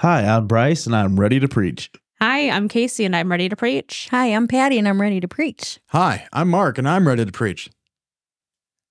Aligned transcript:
Hi, 0.00 0.20
I'm 0.26 0.46
Bryce, 0.46 0.84
and 0.84 0.94
I'm 0.94 1.18
ready 1.18 1.40
to 1.40 1.48
preach. 1.48 1.90
Hi, 2.20 2.50
I'm 2.50 2.68
Casey 2.68 3.06
and 3.06 3.16
I'm 3.16 3.30
ready 3.30 3.48
to 3.48 3.56
preach. 3.56 4.08
Hi, 4.10 4.26
I'm 4.26 4.46
Patty 4.46 4.78
and 4.78 4.86
I'm 4.86 5.00
ready 5.00 5.20
to 5.20 5.28
preach. 5.28 5.80
Hi, 5.88 6.26
I'm 6.34 6.50
Mark 6.50 6.76
and 6.76 6.86
I'm 6.86 7.08
ready 7.08 7.24
to 7.24 7.32
preach. 7.32 7.70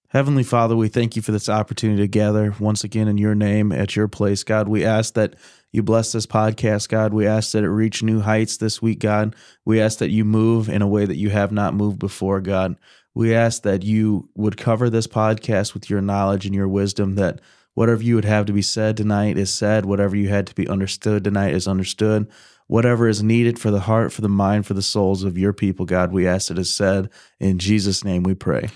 Heavenly 0.09 0.41
Father, 0.43 0.75
we 0.75 0.88
thank 0.88 1.15
you 1.15 1.21
for 1.21 1.31
this 1.31 1.47
opportunity 1.47 2.02
to 2.02 2.07
gather 2.07 2.55
once 2.59 2.83
again 2.83 3.07
in 3.07 3.20
your 3.20 3.35
name 3.35 3.71
at 3.71 3.95
your 3.95 4.07
place. 4.07 4.43
God, 4.43 4.67
we 4.67 4.83
ask 4.83 5.13
that 5.13 5.35
you 5.71 5.83
bless 5.83 6.11
this 6.11 6.25
podcast, 6.25 6.89
God. 6.89 7.13
We 7.13 7.27
ask 7.27 7.51
that 7.51 7.63
it 7.63 7.69
reach 7.69 8.01
new 8.01 8.21
heights 8.21 8.57
this 8.57 8.81
week, 8.81 8.97
God. 8.97 9.35
We 9.63 9.79
ask 9.79 9.99
that 9.99 10.09
you 10.09 10.25
move 10.25 10.69
in 10.69 10.81
a 10.81 10.87
way 10.87 11.05
that 11.05 11.17
you 11.17 11.29
have 11.29 11.51
not 11.51 11.75
moved 11.75 11.99
before, 11.99 12.41
God. 12.41 12.77
We 13.13 13.35
ask 13.35 13.61
that 13.61 13.83
you 13.83 14.30
would 14.35 14.58
cover 14.58 14.89
this 14.89 15.08
podcast 15.08 15.75
with 15.75 15.88
your 15.88 16.02
knowledge 16.02 16.47
and 16.47 16.55
your 16.55 16.67
wisdom, 16.67 17.13
that 17.16 17.41
whatever 17.75 18.02
you 18.02 18.15
would 18.15 18.25
have 18.25 18.47
to 18.47 18.53
be 18.53 18.61
said 18.61 18.97
tonight 18.97 19.38
is 19.38 19.53
said, 19.53 19.85
whatever 19.85 20.16
you 20.16 20.29
had 20.29 20.47
to 20.47 20.55
be 20.55 20.67
understood 20.67 21.23
tonight 21.23 21.53
is 21.53 21.67
understood. 21.67 22.27
Whatever 22.67 23.07
is 23.07 23.21
needed 23.21 23.59
for 23.59 23.70
the 23.70 23.81
heart, 23.81 24.11
for 24.11 24.21
the 24.21 24.29
mind, 24.29 24.66
for 24.66 24.73
the 24.73 24.81
souls 24.81 25.23
of 25.23 25.38
your 25.38 25.53
people, 25.53 25.85
God, 25.85 26.11
we 26.11 26.27
ask 26.27 26.49
it 26.49 26.57
is 26.57 26.73
said. 26.73 27.11
In 27.39 27.59
Jesus' 27.59 28.03
name 28.03 28.23
we 28.23 28.33
pray. 28.33 28.69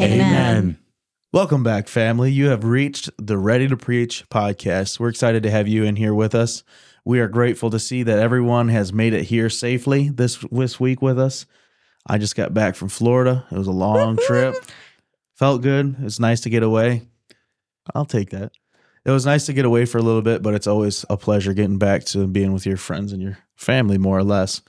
Amen. 0.00 0.78
Welcome 1.32 1.62
back, 1.62 1.86
family. 1.86 2.32
You 2.32 2.48
have 2.48 2.64
reached 2.64 3.10
the 3.18 3.38
Ready 3.38 3.68
to 3.68 3.76
Preach 3.76 4.24
podcast. 4.30 4.98
We're 4.98 5.10
excited 5.10 5.44
to 5.44 5.50
have 5.50 5.68
you 5.68 5.84
in 5.84 5.94
here 5.96 6.14
with 6.14 6.34
us. 6.34 6.64
We 7.04 7.20
are 7.20 7.28
grateful 7.28 7.70
to 7.70 7.78
see 7.78 8.02
that 8.02 8.18
everyone 8.18 8.68
has 8.68 8.92
made 8.92 9.12
it 9.12 9.24
here 9.24 9.48
safely 9.48 10.08
this 10.08 10.38
this 10.50 10.80
week 10.80 11.00
with 11.00 11.20
us. 11.20 11.46
I 12.06 12.18
just 12.18 12.36
got 12.36 12.54
back 12.54 12.74
from 12.74 12.88
Florida. 12.88 13.46
It 13.52 13.58
was 13.58 13.68
a 13.68 13.72
long 13.72 14.16
trip. 14.16 14.56
Felt 15.34 15.62
good. 15.62 15.96
It's 16.00 16.18
nice 16.18 16.40
to 16.40 16.50
get 16.50 16.62
away. 16.62 17.02
I'll 17.94 18.04
take 18.04 18.30
that. 18.30 18.52
It 19.04 19.10
was 19.10 19.24
nice 19.24 19.46
to 19.46 19.52
get 19.52 19.64
away 19.64 19.84
for 19.84 19.98
a 19.98 20.02
little 20.02 20.22
bit, 20.22 20.42
but 20.42 20.54
it's 20.54 20.66
always 20.66 21.04
a 21.08 21.16
pleasure 21.16 21.54
getting 21.54 21.78
back 21.78 22.04
to 22.06 22.26
being 22.26 22.52
with 22.52 22.66
your 22.66 22.76
friends 22.76 23.12
and 23.12 23.22
your 23.22 23.38
family, 23.54 23.98
more 23.98 24.18
or 24.18 24.24
less. 24.24 24.62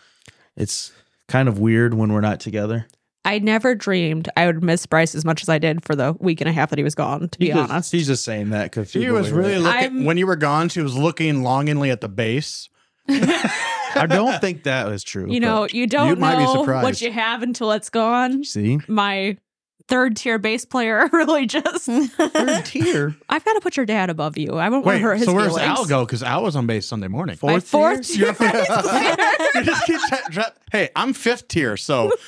It's 0.56 0.92
kind 1.28 1.50
of 1.50 1.58
weird 1.60 1.94
when 1.96 2.14
we're 2.14 2.22
not 2.22 2.40
together. 2.40 2.86
I 3.26 3.40
never 3.40 3.76
dreamed 3.76 4.30
I 4.38 4.46
would 4.46 4.64
miss 4.64 4.86
Bryce 4.86 5.14
as 5.16 5.26
much 5.26 5.42
as 5.42 5.50
I 5.50 5.58
did 5.58 5.84
for 5.84 5.96
the 5.96 6.14
week 6.20 6.40
and 6.40 6.48
a 6.50 6.54
half 6.54 6.70
that 6.70 6.78
he 6.80 6.84
was 6.84 6.96
gone, 6.96 7.28
to 7.30 7.40
be 7.40 7.48
He's 7.48 7.56
just- 7.56 7.72
honest. 7.72 7.92
he's 7.92 8.08
just 8.08 8.24
saying 8.24 8.52
that 8.52 8.66
because 8.72 8.94
he 8.94 9.10
was 9.12 9.32
really 9.32 9.58
looking 9.58 9.80
I'm- 9.80 10.06
when 10.06 10.18
you 10.18 10.28
were 10.28 10.36
gone. 10.38 10.70
She 10.70 10.82
was 10.82 10.96
looking 10.96 11.42
longingly 11.44 11.90
at 11.90 12.00
the 12.02 12.08
bass. 12.10 12.70
I 13.10 14.06
don't 14.08 14.40
think 14.40 14.64
that 14.64 14.88
was 14.88 15.04
true. 15.04 15.32
you 15.32 15.40
know, 15.40 15.68
you 15.72 15.88
don't 15.88 16.20
might 16.20 16.36
be 16.38 16.44
know 16.44 16.58
surprised. 16.62 16.84
what 16.84 17.02
you 17.02 17.12
have 17.12 17.42
until 17.42 17.72
it's 17.72 17.90
gone. 17.90 18.44
see, 18.44 18.80
My 18.88 19.38
third 19.88 20.16
tier 20.18 20.38
bass 20.38 20.66
player 20.66 21.08
really 21.14 21.46
just 21.46 21.86
third 21.86 22.66
tier. 22.66 23.16
I've 23.30 23.46
got 23.46 23.54
to 23.54 23.62
put 23.62 23.78
your 23.78 23.86
dad 23.86 24.10
above 24.10 24.38
you. 24.38 24.54
I 24.56 24.70
won't 24.70 24.86
Wait, 24.86 24.94
want 24.96 24.98
to 25.02 25.04
hurt 25.04 25.16
his 25.18 25.26
so 25.26 25.34
where's 25.34 25.48
feelings. 25.56 25.78
Al 25.80 25.86
go? 25.86 26.06
Because 26.06 26.24
Al 26.24 26.44
was 26.44 26.56
on 26.56 26.68
bass 26.68 26.86
Sunday 26.88 27.08
morning. 27.08 27.38
My 27.42 27.60
fourth 27.60 28.08
tier 28.08 28.28
You 28.28 28.34
bass 28.34 28.68
player. 28.68 29.16
You 29.56 29.64
just 29.64 29.86
keep 29.86 30.00
tra- 30.10 30.32
tra- 30.32 30.54
hey, 30.72 30.90
I'm 30.96 31.14
fifth 31.14 31.48
tier, 31.48 31.78
so 31.78 32.12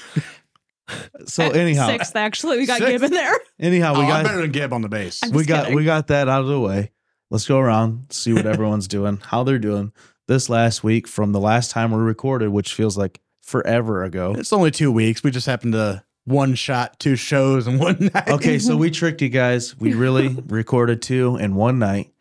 So 1.26 1.44
anyhow, 1.52 1.88
Sixth, 1.88 2.16
actually. 2.16 2.58
We 2.58 2.66
got 2.66 2.80
Sixth. 2.80 2.92
Gib 2.92 3.04
in 3.04 3.12
there. 3.12 3.36
anyhow, 3.60 3.94
oh, 3.96 4.00
we 4.00 4.06
I'm 4.06 4.10
got 4.10 4.26
better 4.26 4.42
than 4.42 4.52
Gib 4.52 4.74
on 4.74 4.82
the 4.82 4.90
bass. 4.90 5.20
I'm 5.24 5.32
we 5.32 5.40
just 5.40 5.50
got 5.50 5.64
kidding. 5.66 5.76
we 5.76 5.86
got 5.86 6.08
that 6.08 6.28
out 6.28 6.42
of 6.42 6.48
the 6.48 6.60
way. 6.60 6.92
Let's 7.30 7.48
go 7.48 7.60
around 7.60 8.08
see 8.10 8.34
what 8.34 8.46
everyone's 8.48 8.88
doing, 8.88 9.20
how 9.24 9.44
they're 9.44 9.60
doing 9.60 9.92
this 10.28 10.50
last 10.50 10.84
week 10.84 11.08
from 11.08 11.32
the 11.32 11.40
last 11.40 11.70
time 11.72 11.92
we 11.92 11.98
recorded, 12.00 12.50
which 12.50 12.74
feels 12.74 12.98
like 12.98 13.20
forever 13.42 14.04
ago. 14.04 14.34
It's 14.36 14.52
only 14.54 14.72
two 14.72 14.92
weeks. 14.92 15.22
We 15.24 15.30
just 15.30 15.46
happened 15.46 15.74
to 15.74 16.04
one 16.30 16.54
shot 16.56 17.00
two 17.00 17.16
shows 17.16 17.68
in 17.68 17.80
one 17.80 17.98
night. 18.14 18.30
Okay, 18.30 18.60
so 18.60 18.78
we 18.78 18.92
tricked 18.92 19.22
you 19.22 19.30
guys. 19.30 19.78
We 19.78 19.94
really 19.94 20.30
recorded 20.48 21.02
two 21.02 21.36
in 21.38 21.56
one 21.56 21.80
night, 21.80 22.12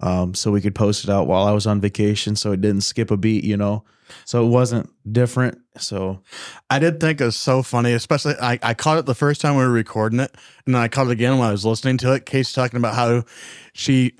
um, 0.00 0.34
so 0.34 0.50
we 0.50 0.60
could 0.60 0.74
post 0.74 1.04
it 1.04 1.10
out 1.10 1.26
while 1.26 1.46
I 1.46 1.52
was 1.52 1.66
on 1.66 1.80
vacation, 1.80 2.36
so 2.36 2.52
it 2.52 2.60
didn't 2.60 2.82
skip 2.82 3.10
a 3.10 3.16
beat, 3.16 3.44
you 3.44 3.56
know. 3.56 3.84
So 4.24 4.44
it 4.44 4.48
wasn't 4.48 4.88
different. 5.10 5.58
So 5.78 6.20
I 6.70 6.78
did 6.78 7.00
think 7.00 7.20
it 7.20 7.24
was 7.24 7.34
so 7.34 7.62
funny, 7.62 7.92
especially 7.92 8.34
I, 8.40 8.58
I 8.62 8.74
caught 8.74 8.98
it 8.98 9.06
the 9.06 9.16
first 9.16 9.40
time 9.40 9.56
we 9.56 9.64
were 9.64 9.70
recording 9.70 10.20
it, 10.20 10.32
and 10.64 10.74
then 10.74 10.82
I 10.82 10.88
caught 10.88 11.08
it 11.08 11.12
again 11.12 11.38
when 11.38 11.48
I 11.48 11.52
was 11.52 11.64
listening 11.64 11.98
to 11.98 12.12
it. 12.12 12.26
Case 12.26 12.52
talking 12.52 12.76
about 12.76 12.94
how 12.94 13.24
she 13.72 14.12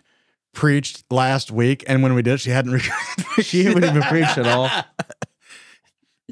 preached 0.55 1.05
last 1.11 1.53
week, 1.53 1.85
and 1.87 2.03
when 2.03 2.15
we 2.15 2.23
did, 2.23 2.35
it, 2.35 2.41
she 2.41 2.51
hadn't. 2.51 2.73
Recorded. 2.73 3.45
she 3.45 3.63
didn't 3.63 3.85
even 3.85 4.03
preach 4.03 4.37
at 4.39 4.47
all. 4.47 4.71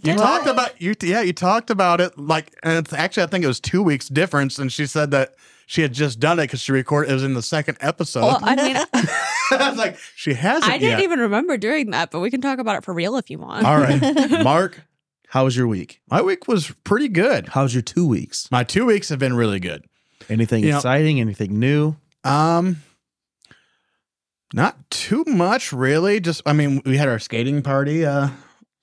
You 0.03 0.15
talked 0.15 0.47
about 0.49 0.81
you, 0.83 0.95
yeah. 1.03 1.21
You 1.21 1.33
talked 1.33 1.71
about 1.71 2.01
it 2.01 2.19
like, 2.19 2.53
and 2.63 2.79
it's 2.79 2.93
actually 2.93 3.23
I 3.23 3.27
think 3.27 3.45
it 3.45 3.49
was 3.49 3.61
two 3.61 3.83
weeks 3.83 4.09
difference, 4.09 4.59
and 4.59 4.73
she 4.73 4.87
said 4.87 5.13
that 5.13 5.35
she 5.67 5.83
had 5.83 5.93
just 5.95 6.19
done 6.19 6.39
it 6.41 6.43
because 6.45 6.61
she 6.61 6.73
recorded. 6.73 7.11
It 7.11 7.15
was 7.15 7.23
in 7.25 7.35
the 7.35 7.43
second 7.43 7.79
episode. 7.81 8.23
Well, 8.23 8.41
I 8.43 8.57
mean, 8.57 8.77
I 9.53 9.69
was 9.71 9.79
like, 9.79 9.97
she 10.17 10.35
hasn't 10.35 10.71
I 10.71 10.79
didn't 10.79 10.99
yet. 10.99 11.05
even 11.05 11.21
remember 11.21 11.57
doing 11.57 11.91
that, 11.93 12.11
but 12.11 12.19
we 12.21 12.31
can 12.31 12.41
talk 12.41 12.59
about 12.59 12.77
it 12.77 12.85
for 12.85 12.93
real 12.93 13.17
if 13.17 13.31
you 13.31 13.39
want. 13.39 13.65
All 13.65 13.79
right, 13.79 14.01
Mark, 14.43 14.83
how 15.29 15.45
was 15.45 15.57
your 15.57 15.69
week? 15.69 16.01
My 16.11 16.21
week 16.23 16.49
was 16.49 16.73
pretty 16.83 17.09
good. 17.09 17.49
How's 17.51 17.73
your 17.73 17.83
two 17.83 18.07
weeks? 18.07 18.51
My 18.51 18.65
two 18.65 18.85
weeks 18.87 19.09
have 19.11 19.21
been 19.21 19.35
really 19.35 19.61
good. 19.61 19.85
Anything 20.29 20.65
You 20.65 20.73
know- 20.73 20.79
exciting? 20.79 21.21
Anything 21.21 21.61
new? 21.61 21.95
Um, 22.25 22.83
not 24.53 24.91
too 24.91 25.25
much 25.27 25.73
really. 25.73 26.19
Just 26.21 26.43
I 26.47 26.53
mean, 26.53 26.83
we 26.85 26.97
had 26.97 27.09
our 27.09 27.19
skating 27.21 27.63
party 27.63 28.05
uh 28.05 28.29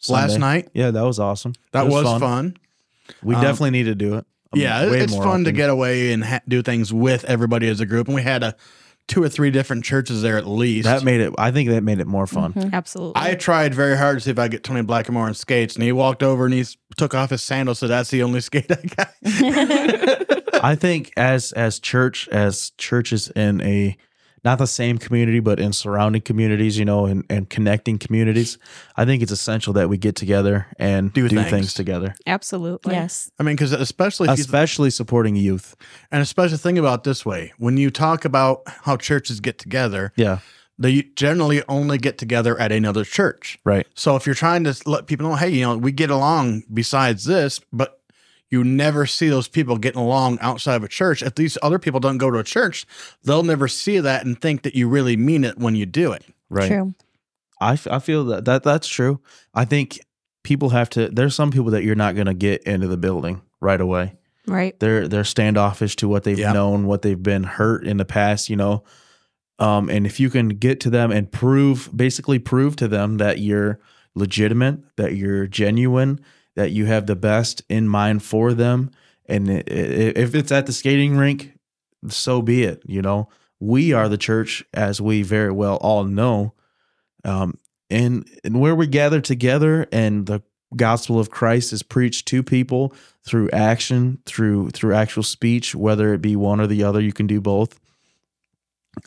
last 0.10 0.38
night. 0.40 0.70
Yeah, 0.74 0.92
that 0.92 1.02
was 1.04 1.20
awesome. 1.20 1.54
That 1.72 1.86
It 1.88 1.92
was, 1.92 2.20
fun. 2.20 2.58
We 3.24 3.36
Um, 3.36 3.42
definitely 3.42 3.72
need 3.72 3.84
to 3.84 3.96
do 3.96 4.16
it. 4.16 4.26
I 4.54 4.56
mean, 4.58 4.64
Yeah, 4.64 4.84
it- 4.84 4.92
way 4.92 5.00
it's 5.02 5.14
more 5.14 5.24
fun 5.24 5.44
to 5.44 5.50
often. 5.50 5.56
get 5.56 5.70
away 5.70 6.12
and 6.14 6.24
ha- 6.24 6.40
do 6.48 6.62
things 6.62 6.92
with 6.94 7.24
everybody 7.26 7.68
as 7.68 7.80
a 7.80 7.86
group. 7.86 8.08
And 8.08 8.16
we 8.16 8.22
had 8.22 8.44
a 8.44 8.56
two 9.08 9.22
or 9.24 9.28
three 9.30 9.52
different 9.52 9.84
churches 9.84 10.22
there 10.22 10.38
at 10.38 10.48
least. 10.48 10.86
That 10.86 11.04
made 11.04 11.20
it. 11.22 11.34
I 11.38 11.52
think 11.52 11.70
that 11.70 11.84
made 11.84 12.00
it 12.00 12.08
more 12.08 12.28
fun. 12.28 12.54
Mhm. 12.54 12.72
Absolutely. 12.72 13.14
I 13.22 13.36
tried 13.36 13.74
very 13.74 13.98
hard 13.98 14.18
to 14.18 14.24
see 14.24 14.30
if 14.32 14.40
I 14.40 14.44
could 14.46 14.52
get 14.52 14.64
Tony 14.64 14.82
Blackamore 14.84 15.26
on 15.26 15.34
skates, 15.34 15.76
and 15.76 15.84
he 15.84 15.92
walked 15.92 16.24
over 16.24 16.46
and 16.46 16.54
he 16.54 16.62
s- 16.62 16.78
took 16.98 17.14
off 17.14 17.30
his 17.32 17.42
sandals. 17.42 17.80
So 17.80 17.88
that's 17.88 18.10
the 18.10 18.24
only 18.24 18.40
skate 18.42 18.72
I 18.72 18.76
got. 18.96 19.14
I 20.64 20.76
think 20.76 21.12
as 21.18 21.52
as 21.54 21.80
church 21.80 22.28
as 22.30 22.72
churches 22.78 23.30
in 23.36 23.62
a 23.62 23.98
not 24.44 24.58
the 24.58 24.66
same 24.68 24.98
community 24.98 25.40
but 25.40 25.60
in 25.60 25.72
surrounding 25.74 26.22
communities, 26.22 26.78
you 26.78 26.86
know, 26.86 27.06
and, 27.06 27.24
and 27.30 27.50
connecting 27.50 27.98
communities, 28.00 28.58
I 28.98 29.06
think 29.06 29.22
it's 29.22 29.32
essential 29.32 29.74
that 29.74 29.88
we 29.90 29.98
get 29.98 30.16
together 30.16 30.68
and 30.80 31.14
Do 31.14 31.28
do, 31.30 31.36
things. 31.36 31.50
things. 31.50 31.74
together. 31.74 32.16
Absolutely. 32.26 32.94
yes. 32.94 33.30
I 33.40 33.44
mean, 33.44 33.56
because 33.56 33.72
especially 33.72 34.30
if 34.30 34.38
you, 34.38 34.42
Especially 34.44 34.90
supporting 34.90 35.36
youth. 35.36 35.76
and 36.12 36.22
especially 36.22 36.58
think 36.58 36.78
about 36.78 37.00
it 37.00 37.04
this 37.04 37.26
way: 37.26 37.54
when 37.58 37.78
you 37.78 37.92
talk 37.92 38.26
about 38.26 38.62
how 38.66 38.98
churches 38.98 39.40
get 39.40 39.58
together, 39.60 40.12
Yeah. 40.16 40.40
they 40.80 41.04
generally 41.16 41.62
only 41.70 42.00
get 42.00 42.18
together 42.18 42.60
at 42.60 42.72
another 42.72 43.06
church. 43.06 43.60
Right. 43.64 43.86
So 43.94 44.16
if 44.16 44.26
you're 44.26 44.34
trying 44.36 44.64
to 44.64 44.76
let 44.88 45.06
people 45.06 45.30
know, 45.30 45.36
hey, 45.36 45.50
you 45.50 45.62
know, 45.62 45.78
we 45.78 45.92
get 45.92 46.10
along 46.10 46.64
besides 46.74 47.26
this, 47.26 47.60
but 47.72 48.01
you 48.52 48.64
never 48.64 49.06
see 49.08 49.30
those 49.30 49.48
people 49.48 49.78
getting 49.78 50.02
along 50.02 50.38
outside 50.42 50.76
of 50.76 50.84
a 50.84 50.88
church. 50.88 51.24
If 51.24 51.36
these 51.36 51.58
other 51.64 51.80
people 51.80 52.00
don't 52.00 52.18
go 52.20 52.30
to 52.30 52.38
a 52.38 52.44
church, 52.44 52.86
they'll 53.24 53.44
never 53.44 53.68
see 53.68 54.00
that 54.00 54.26
and 54.26 54.40
think 54.40 54.62
that 54.64 54.76
you 54.76 54.88
really 54.88 55.16
mean 55.18 55.44
it 55.44 55.58
when 55.58 55.76
you 55.76 55.86
do 55.88 56.12
it. 56.12 56.24
Right. 56.50 56.68
True. 56.70 56.94
I, 57.60 57.74
f- 57.74 57.88
I 57.88 58.00
feel 58.00 58.26
that, 58.26 58.46
that 58.46 58.64
that's 58.64 58.88
true. 58.88 59.22
I 59.54 59.66
think 59.66 60.00
people 60.44 60.70
have 60.70 60.90
to 60.92 61.08
there's 61.10 61.34
some 61.36 61.52
people 61.52 61.72
that 61.72 61.84
you're 61.84 61.96
not 61.96 62.16
going 62.16 62.26
to 62.28 62.34
get 62.34 62.64
into 62.64 62.88
the 62.88 62.98
building 62.98 63.42
right 63.62 63.80
away. 63.80 64.14
Right. 64.48 64.78
they're 64.80 65.08
they're 65.08 65.24
standoffish 65.24 65.96
to 65.98 66.08
what 66.10 66.24
they've 66.24 66.38
Yep. 66.40 66.54
known, 66.56 66.88
what 66.88 67.04
they've 67.04 67.22
been 67.22 67.44
hurt 67.44 67.86
in 67.86 67.98
the 67.98 68.06
past, 68.06 68.50
you 68.50 68.56
know. 68.56 68.84
Um, 69.60 69.88
and 69.90 70.08
if 70.08 70.20
you 70.20 70.32
can 70.32 70.50
get 70.50 70.80
to 70.82 70.90
them 70.90 71.12
and 71.12 71.32
prove, 71.32 71.90
basically 71.96 72.40
prove 72.40 72.76
to 72.78 72.88
them 72.88 73.18
that 73.18 73.38
you're 73.40 73.80
legitimate, 74.16 74.80
that 74.98 75.16
you're 75.16 75.46
genuine, 75.46 76.20
that 76.56 76.72
you 76.72 76.86
have 76.86 77.06
the 77.08 77.16
best 77.16 77.62
in 77.70 77.88
mind 77.88 78.24
for 78.24 78.54
them, 78.54 78.92
and 79.28 79.50
i- 79.50 79.56
i- 79.56 79.60
if 80.16 80.36
it's 80.36 80.52
at 80.52 80.66
the 80.66 80.74
skating 80.74 81.16
rink, 81.18 81.54
so 82.10 82.42
be 82.42 82.64
it. 82.64 82.82
You 82.86 83.02
know, 83.02 83.30
we 83.60 83.94
are 83.94 84.10
the 84.10 84.18
church, 84.18 84.64
as 84.74 85.00
we 85.02 85.22
very 85.22 85.52
well 85.52 85.76
all 85.78 86.04
know, 86.04 86.54
um, 87.24 87.58
and 87.90 88.28
and 88.44 88.60
where 88.60 88.76
we 88.76 88.88
gather 88.88 89.22
together, 89.22 89.88
and 89.92 90.26
the 90.26 90.42
gospel 90.76 91.20
of 91.20 91.30
Christ 91.30 91.74
is 91.74 91.84
preached 91.84 92.28
to 92.30 92.42
people 92.44 92.94
through 93.26 93.50
action, 93.52 94.20
through 94.26 94.70
through 94.72 94.94
actual 94.94 95.24
speech, 95.24 95.76
whether 95.76 96.14
it 96.14 96.22
be 96.22 96.36
one 96.36 96.60
or 96.60 96.68
the 96.68 96.84
other. 96.84 97.00
You 97.02 97.14
can 97.14 97.28
do 97.28 97.40
both. 97.42 97.80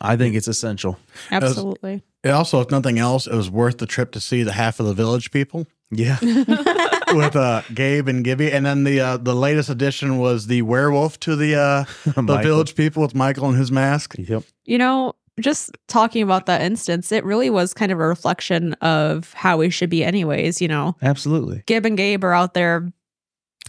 I 0.01 0.17
think 0.17 0.35
it's 0.35 0.49
essential. 0.49 0.99
Absolutely. 1.31 2.03
It 2.23 2.31
also, 2.31 2.61
if 2.63 2.71
nothing 2.71 2.99
else, 2.99 3.27
it 3.27 3.35
was 3.35 3.51
worth 3.51 3.77
the 3.79 3.87
trip 3.87 4.13
to 4.13 4.21
see 4.21 4.43
the 4.43 4.53
half 4.53 4.81
of 4.81 4.87
the 4.87 4.95
village 4.95 5.31
people 5.31 5.67
Yeah. 5.91 6.17
with 7.13 7.37
uh, 7.37 7.63
Gabe 7.73 8.09
and 8.09 8.25
Gibby, 8.25 8.53
and 8.53 8.65
then 8.65 8.85
the 8.85 9.01
uh, 9.01 9.17
the 9.17 9.35
latest 9.35 9.69
addition 9.69 10.19
was 10.19 10.47
the 10.47 10.63
werewolf 10.63 11.19
to 11.21 11.37
the 11.37 11.55
uh, 11.55 11.85
the 12.21 12.39
village 12.39 12.75
people 12.75 13.03
with 13.03 13.15
Michael 13.15 13.49
and 13.49 13.59
his 13.59 13.71
mask. 13.71 14.15
Yep. 14.19 14.45
You 14.65 14.79
know, 14.79 15.15
just 15.41 15.77
talking 15.89 16.23
about 16.23 16.47
that 16.47 16.61
instance, 16.61 17.13
it 17.13 17.25
really 17.25 17.51
was 17.51 17.75
kind 17.75 17.93
of 17.93 17.99
a 17.99 18.07
reflection 18.07 18.75
of 18.75 19.33
how 19.35 19.57
we 19.59 19.71
should 19.71 19.91
be, 19.91 20.05
anyways. 20.05 20.61
You 20.61 20.69
know, 20.69 20.97
Absolutely. 21.03 21.63
Gib 21.67 21.87
and 21.87 21.97
Gabe 21.97 22.25
are 22.25 22.35
out 22.35 22.55
there 22.55 22.93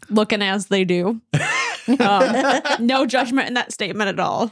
looking 0.09 0.41
as 0.41 0.67
they 0.67 0.85
do. 0.85 1.21
Um, 1.87 2.61
no 2.79 3.05
judgment 3.05 3.47
in 3.47 3.53
that 3.53 3.71
statement 3.71 4.09
at 4.09 4.19
all. 4.19 4.49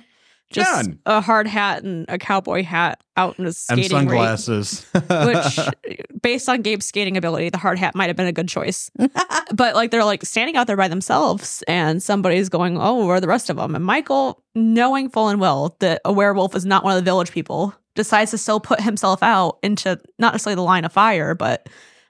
Just 0.50 0.86
Done. 0.86 1.00
a 1.06 1.20
hard 1.22 1.48
hat 1.48 1.84
and 1.84 2.06
a 2.08 2.18
cowboy 2.18 2.64
hat 2.64 3.04
out 3.18 3.38
in 3.40 3.46
a 3.46 3.48
and 3.48 3.56
skating 3.56 3.90
sunglasses. 3.90 4.86
rink. 4.94 5.10
Which, 5.10 6.00
based 6.22 6.48
on 6.48 6.62
Gabe's 6.62 6.86
skating 6.86 7.18
ability, 7.18 7.50
the 7.50 7.58
hard 7.58 7.80
hat 7.80 7.96
might 7.96 8.08
have 8.08 8.16
been 8.16 8.28
a 8.28 8.32
good 8.32 8.48
choice. 8.48 8.92
but 9.54 9.76
like 9.76 9.92
they're 9.92 10.06
like 10.06 10.24
standing 10.26 10.56
out 10.56 10.68
there 10.68 10.78
by 10.78 10.88
themselves, 10.88 11.64
and 11.68 12.02
somebody's 12.02 12.50
going, 12.50 12.78
"Oh, 12.80 13.06
where 13.06 13.16
are 13.16 13.22
the 13.22 13.28
rest 13.28 13.50
of 13.50 13.58
them?" 13.58 13.76
And 13.76 13.84
Michael, 13.84 14.44
knowing 14.56 15.10
full 15.10 15.30
and 15.30 15.40
well 15.40 15.76
that 15.80 16.02
a 16.06 16.14
werewolf 16.14 16.56
is 16.56 16.66
not 16.66 16.84
one 16.84 16.96
of 16.96 17.04
the 17.04 17.10
village 17.10 17.32
people, 17.32 17.74
decides 17.96 18.32
to 18.32 18.38
still 18.38 18.60
put 18.60 18.82
himself 18.82 19.24
out 19.24 19.60
into 19.64 20.00
not 20.20 20.34
necessarily 20.34 20.56
the 20.56 20.62
line 20.62 20.86
of 20.86 20.94
fire, 20.94 21.36
but 21.36 21.68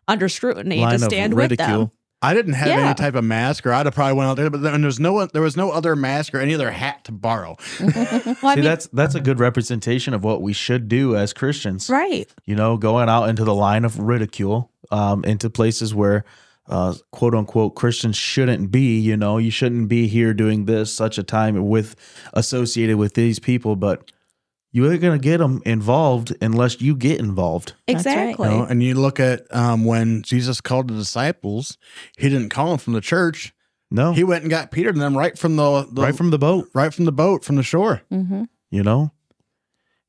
under 0.08 0.28
scrutiny 0.28 0.82
Line 0.82 1.00
to 1.00 1.00
stand 1.00 1.34
with 1.34 1.58
them. 1.58 1.92
Ridicule. 2.24 2.30
I 2.30 2.34
didn't 2.34 2.54
have 2.54 2.68
Yeah. 2.68 2.86
any 2.86 2.94
type 2.96 3.16
of 3.16 3.24
mask, 3.24 3.66
or 3.66 3.74
I'd 3.74 3.86
have 3.86 3.96
probably 3.96 4.14
went 4.18 4.30
out 4.30 4.38
there. 4.38 4.50
But 4.50 4.62
then 4.62 4.82
there 4.82 4.88
was 4.88 5.00
no 5.00 5.26
there 5.28 5.42
was 5.42 5.56
no 5.58 5.72
other 5.72 5.96
mask 5.96 6.34
or 6.34 6.40
any 6.40 6.54
other 6.54 6.72
hat 6.72 7.04
to 7.06 7.12
borrow. 7.12 7.58
Well, 8.42 8.54
See, 8.54 8.56
mean, 8.56 8.64
that's 8.66 8.88
that's 8.88 9.16
a 9.16 9.20
good 9.22 9.40
representation 9.40 10.14
of 10.14 10.24
what 10.24 10.42
we 10.42 10.54
should 10.54 10.88
do 10.88 11.16
as 11.16 11.34
Christians. 11.34 11.90
right. 11.90 12.26
You 12.46 12.56
know, 12.56 12.78
going 12.78 13.10
out 13.10 13.30
into 13.30 13.44
the 13.44 13.54
line 13.56 13.86
of 13.86 14.00
ridicule, 14.00 14.72
um, 14.92 15.24
into 15.26 15.50
places 15.50 15.94
where 15.96 16.24
uh, 16.70 16.94
quote 17.12 17.36
unquote 17.36 17.76
Christians 17.76 18.16
shouldn't 18.16 18.72
be. 18.72 19.00
You 19.00 19.18
know, 19.18 19.38
you 19.38 19.52
shouldn't 19.52 19.88
be 19.90 20.08
here 20.08 20.34
doing 20.34 20.66
this 20.66 20.94
such 20.94 21.18
a 21.18 21.24
time 21.24 21.68
with 21.68 21.96
associated 22.34 22.98
with 22.98 23.14
these 23.16 23.40
people, 23.40 23.76
but 23.76 24.12
you 24.74 24.92
ain't 24.92 25.02
gonna 25.02 25.18
get 25.20 25.38
them 25.38 25.62
involved 25.66 26.36
unless 26.42 26.82
you 26.82 26.96
get 26.96 27.20
involved. 27.20 27.74
Exactly. 27.88 28.50
You 28.50 28.58
know, 28.58 28.64
and 28.66 28.84
you 28.84 28.96
look 28.96 29.20
at 29.22 29.44
um, 29.56 29.86
when 29.86 30.24
Jesus 30.24 30.60
called 30.60 30.90
the 30.90 30.96
disciples, 30.96 31.78
he 32.18 32.28
didn't 32.28 32.50
call 32.50 32.70
them 32.70 32.78
from 32.80 32.94
the 32.94 33.02
church. 33.02 33.54
No, 33.92 34.12
He 34.14 34.24
went 34.24 34.42
and 34.44 34.50
got 34.50 34.72
Peter 34.72 34.90
and 34.90 35.00
them 35.00 35.16
right 35.16 35.38
from 35.38 35.56
the, 35.56 35.88
the 35.92 36.02
right 36.02 36.16
from 36.16 36.32
the 36.32 36.40
boat. 36.40 36.68
right 36.74 36.92
from 36.94 37.06
the 37.06 37.12
boat 37.12 37.46
from 37.46 37.56
the 37.56 37.64
shore. 37.64 38.02
hmm 38.10 38.44
you 38.72 38.82
know 38.84 39.12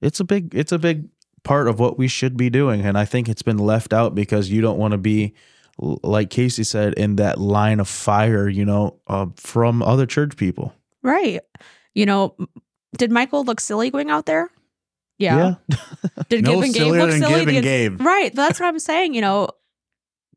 it's 0.00 0.20
a 0.20 0.24
big 0.24 0.54
it's 0.54 0.72
a 0.72 0.78
big 0.78 1.08
part 1.42 1.68
of 1.68 1.78
what 1.78 1.98
we 1.98 2.08
should 2.08 2.34
be 2.34 2.48
doing 2.48 2.80
and 2.80 2.96
i 2.96 3.04
think 3.04 3.28
it's 3.28 3.42
been 3.42 3.58
left 3.58 3.92
out 3.92 4.14
because 4.14 4.48
you 4.50 4.62
don't 4.62 4.78
want 4.78 4.92
to 4.92 4.96
be 4.98 5.34
like 5.78 6.30
casey 6.30 6.64
said 6.64 6.94
in 6.94 7.16
that 7.16 7.38
line 7.38 7.78
of 7.78 7.86
fire 7.86 8.48
you 8.48 8.64
know 8.64 8.98
uh, 9.06 9.26
from 9.36 9.82
other 9.82 10.06
church 10.06 10.34
people 10.38 10.72
Right. 11.02 11.40
You 11.92 12.06
know, 12.06 12.34
did 12.96 13.12
Michael 13.12 13.44
look 13.44 13.60
silly 13.60 13.90
going 13.90 14.08
out 14.08 14.24
there? 14.24 14.48
Yeah. 15.18 15.54
Did 16.28 16.44
No 16.44 16.54
Gib 16.56 16.64
and 16.64 16.74
Gabe 16.74 16.82
sillier 16.82 17.00
look 17.02 17.10
than 17.10 17.20
silly? 17.20 17.32
Gib 17.32 17.40
and 17.40 17.46
Because- 17.48 17.62
Gabe. 17.64 18.00
Right. 18.00 18.34
That's 18.34 18.58
what 18.60 18.66
I'm 18.66 18.78
saying. 18.78 19.14
You 19.14 19.20
know, 19.20 19.48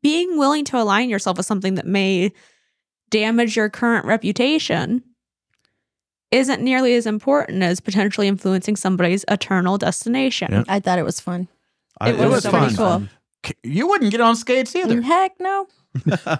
being 0.02 0.38
willing 0.38 0.64
to 0.66 0.78
align 0.78 1.10
yourself 1.10 1.36
with 1.36 1.46
something 1.46 1.74
that 1.76 1.86
may 1.86 2.32
damage 3.10 3.56
your 3.56 3.68
current 3.68 4.04
reputation 4.06 5.02
isn't 6.30 6.62
nearly 6.62 6.94
as 6.94 7.06
important 7.06 7.62
as 7.62 7.80
potentially 7.80 8.28
influencing 8.28 8.76
somebody's 8.76 9.24
eternal 9.28 9.78
destination. 9.78 10.52
Yeah. 10.52 10.64
I 10.68 10.78
thought 10.78 10.98
it 10.98 11.04
was 11.04 11.20
fun. 11.20 11.48
I- 12.00 12.10
It 12.12 12.28
was 12.28 12.42
so 12.44 12.50
pretty 12.50 12.74
fun. 12.74 13.10
You 13.62 13.88
wouldn't 13.88 14.10
get 14.10 14.20
on 14.20 14.36
skates 14.36 14.76
either. 14.76 15.00
Heck 15.00 15.32
no. 15.40 15.66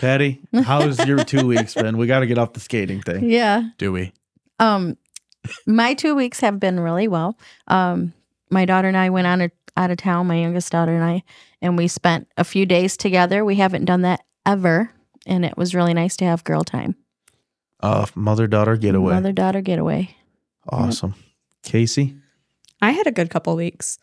patty 0.00 0.40
how's 0.64 1.04
your 1.06 1.22
two 1.22 1.46
weeks 1.46 1.74
been 1.74 1.98
we 1.98 2.06
got 2.06 2.20
to 2.20 2.26
get 2.26 2.38
off 2.38 2.54
the 2.54 2.60
skating 2.60 3.02
thing 3.02 3.24
Yeah. 3.28 3.64
Do 3.76 3.92
we? 3.92 4.12
Um, 4.58 4.96
my 5.66 5.94
two 5.94 6.14
weeks 6.14 6.40
have 6.40 6.60
been 6.60 6.80
really 6.80 7.08
well. 7.08 7.38
Um, 7.68 8.12
my 8.50 8.64
daughter 8.64 8.88
and 8.88 8.96
I 8.96 9.10
went 9.10 9.26
on 9.26 9.42
a, 9.42 9.50
out 9.76 9.90
of 9.90 9.98
town. 9.98 10.26
My 10.26 10.40
youngest 10.40 10.72
daughter 10.72 10.94
and 10.94 11.04
I, 11.04 11.22
and 11.62 11.76
we 11.76 11.88
spent 11.88 12.28
a 12.36 12.44
few 12.44 12.66
days 12.66 12.96
together. 12.96 13.44
We 13.44 13.56
haven't 13.56 13.84
done 13.84 14.02
that 14.02 14.20
ever, 14.44 14.90
and 15.26 15.44
it 15.44 15.56
was 15.56 15.74
really 15.74 15.94
nice 15.94 16.16
to 16.16 16.24
have 16.24 16.44
girl 16.44 16.64
time. 16.64 16.96
uh 17.80 18.06
mother 18.14 18.46
daughter 18.46 18.76
getaway 18.76 19.14
Mother 19.14 19.32
daughter 19.32 19.60
getaway. 19.60 20.14
awesome 20.68 21.14
casey 21.62 22.14
I 22.82 22.92
had 22.92 23.06
a 23.06 23.12
good 23.12 23.30
couple 23.30 23.54
weeks. 23.56 23.98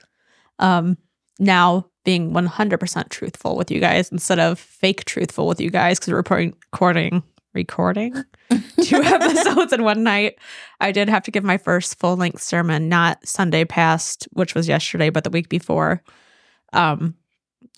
Um, 0.60 0.98
now 1.40 1.88
being 2.06 2.32
100% 2.32 3.10
truthful 3.10 3.56
with 3.58 3.70
you 3.72 3.80
guys 3.80 4.12
instead 4.12 4.40
of 4.40 4.60
fake 4.60 5.04
truthful 5.06 5.48
with 5.48 5.60
you 5.60 5.70
guys 5.70 6.00
because 6.00 6.12
we're 6.14 6.18
recording, 6.72 7.24
recording, 7.58 8.14
recording 8.14 8.64
two 8.84 9.02
episodes 9.02 9.74
in 9.74 9.84
one 9.84 10.04
night. 10.04 10.38
I 10.80 10.92
did 10.92 11.10
have 11.10 11.24
to 11.24 11.32
give 11.32 11.44
my 11.44 11.58
first 11.58 12.00
full 12.00 12.16
length 12.16 12.42
sermon, 12.42 12.88
not 12.88 13.28
Sunday 13.28 13.66
past, 13.66 14.28
which 14.34 14.54
was 14.54 14.68
yesterday, 14.68 15.10
but 15.10 15.24
the 15.24 15.32
week 15.32 15.50
before. 15.50 16.04
Um, 16.72 17.16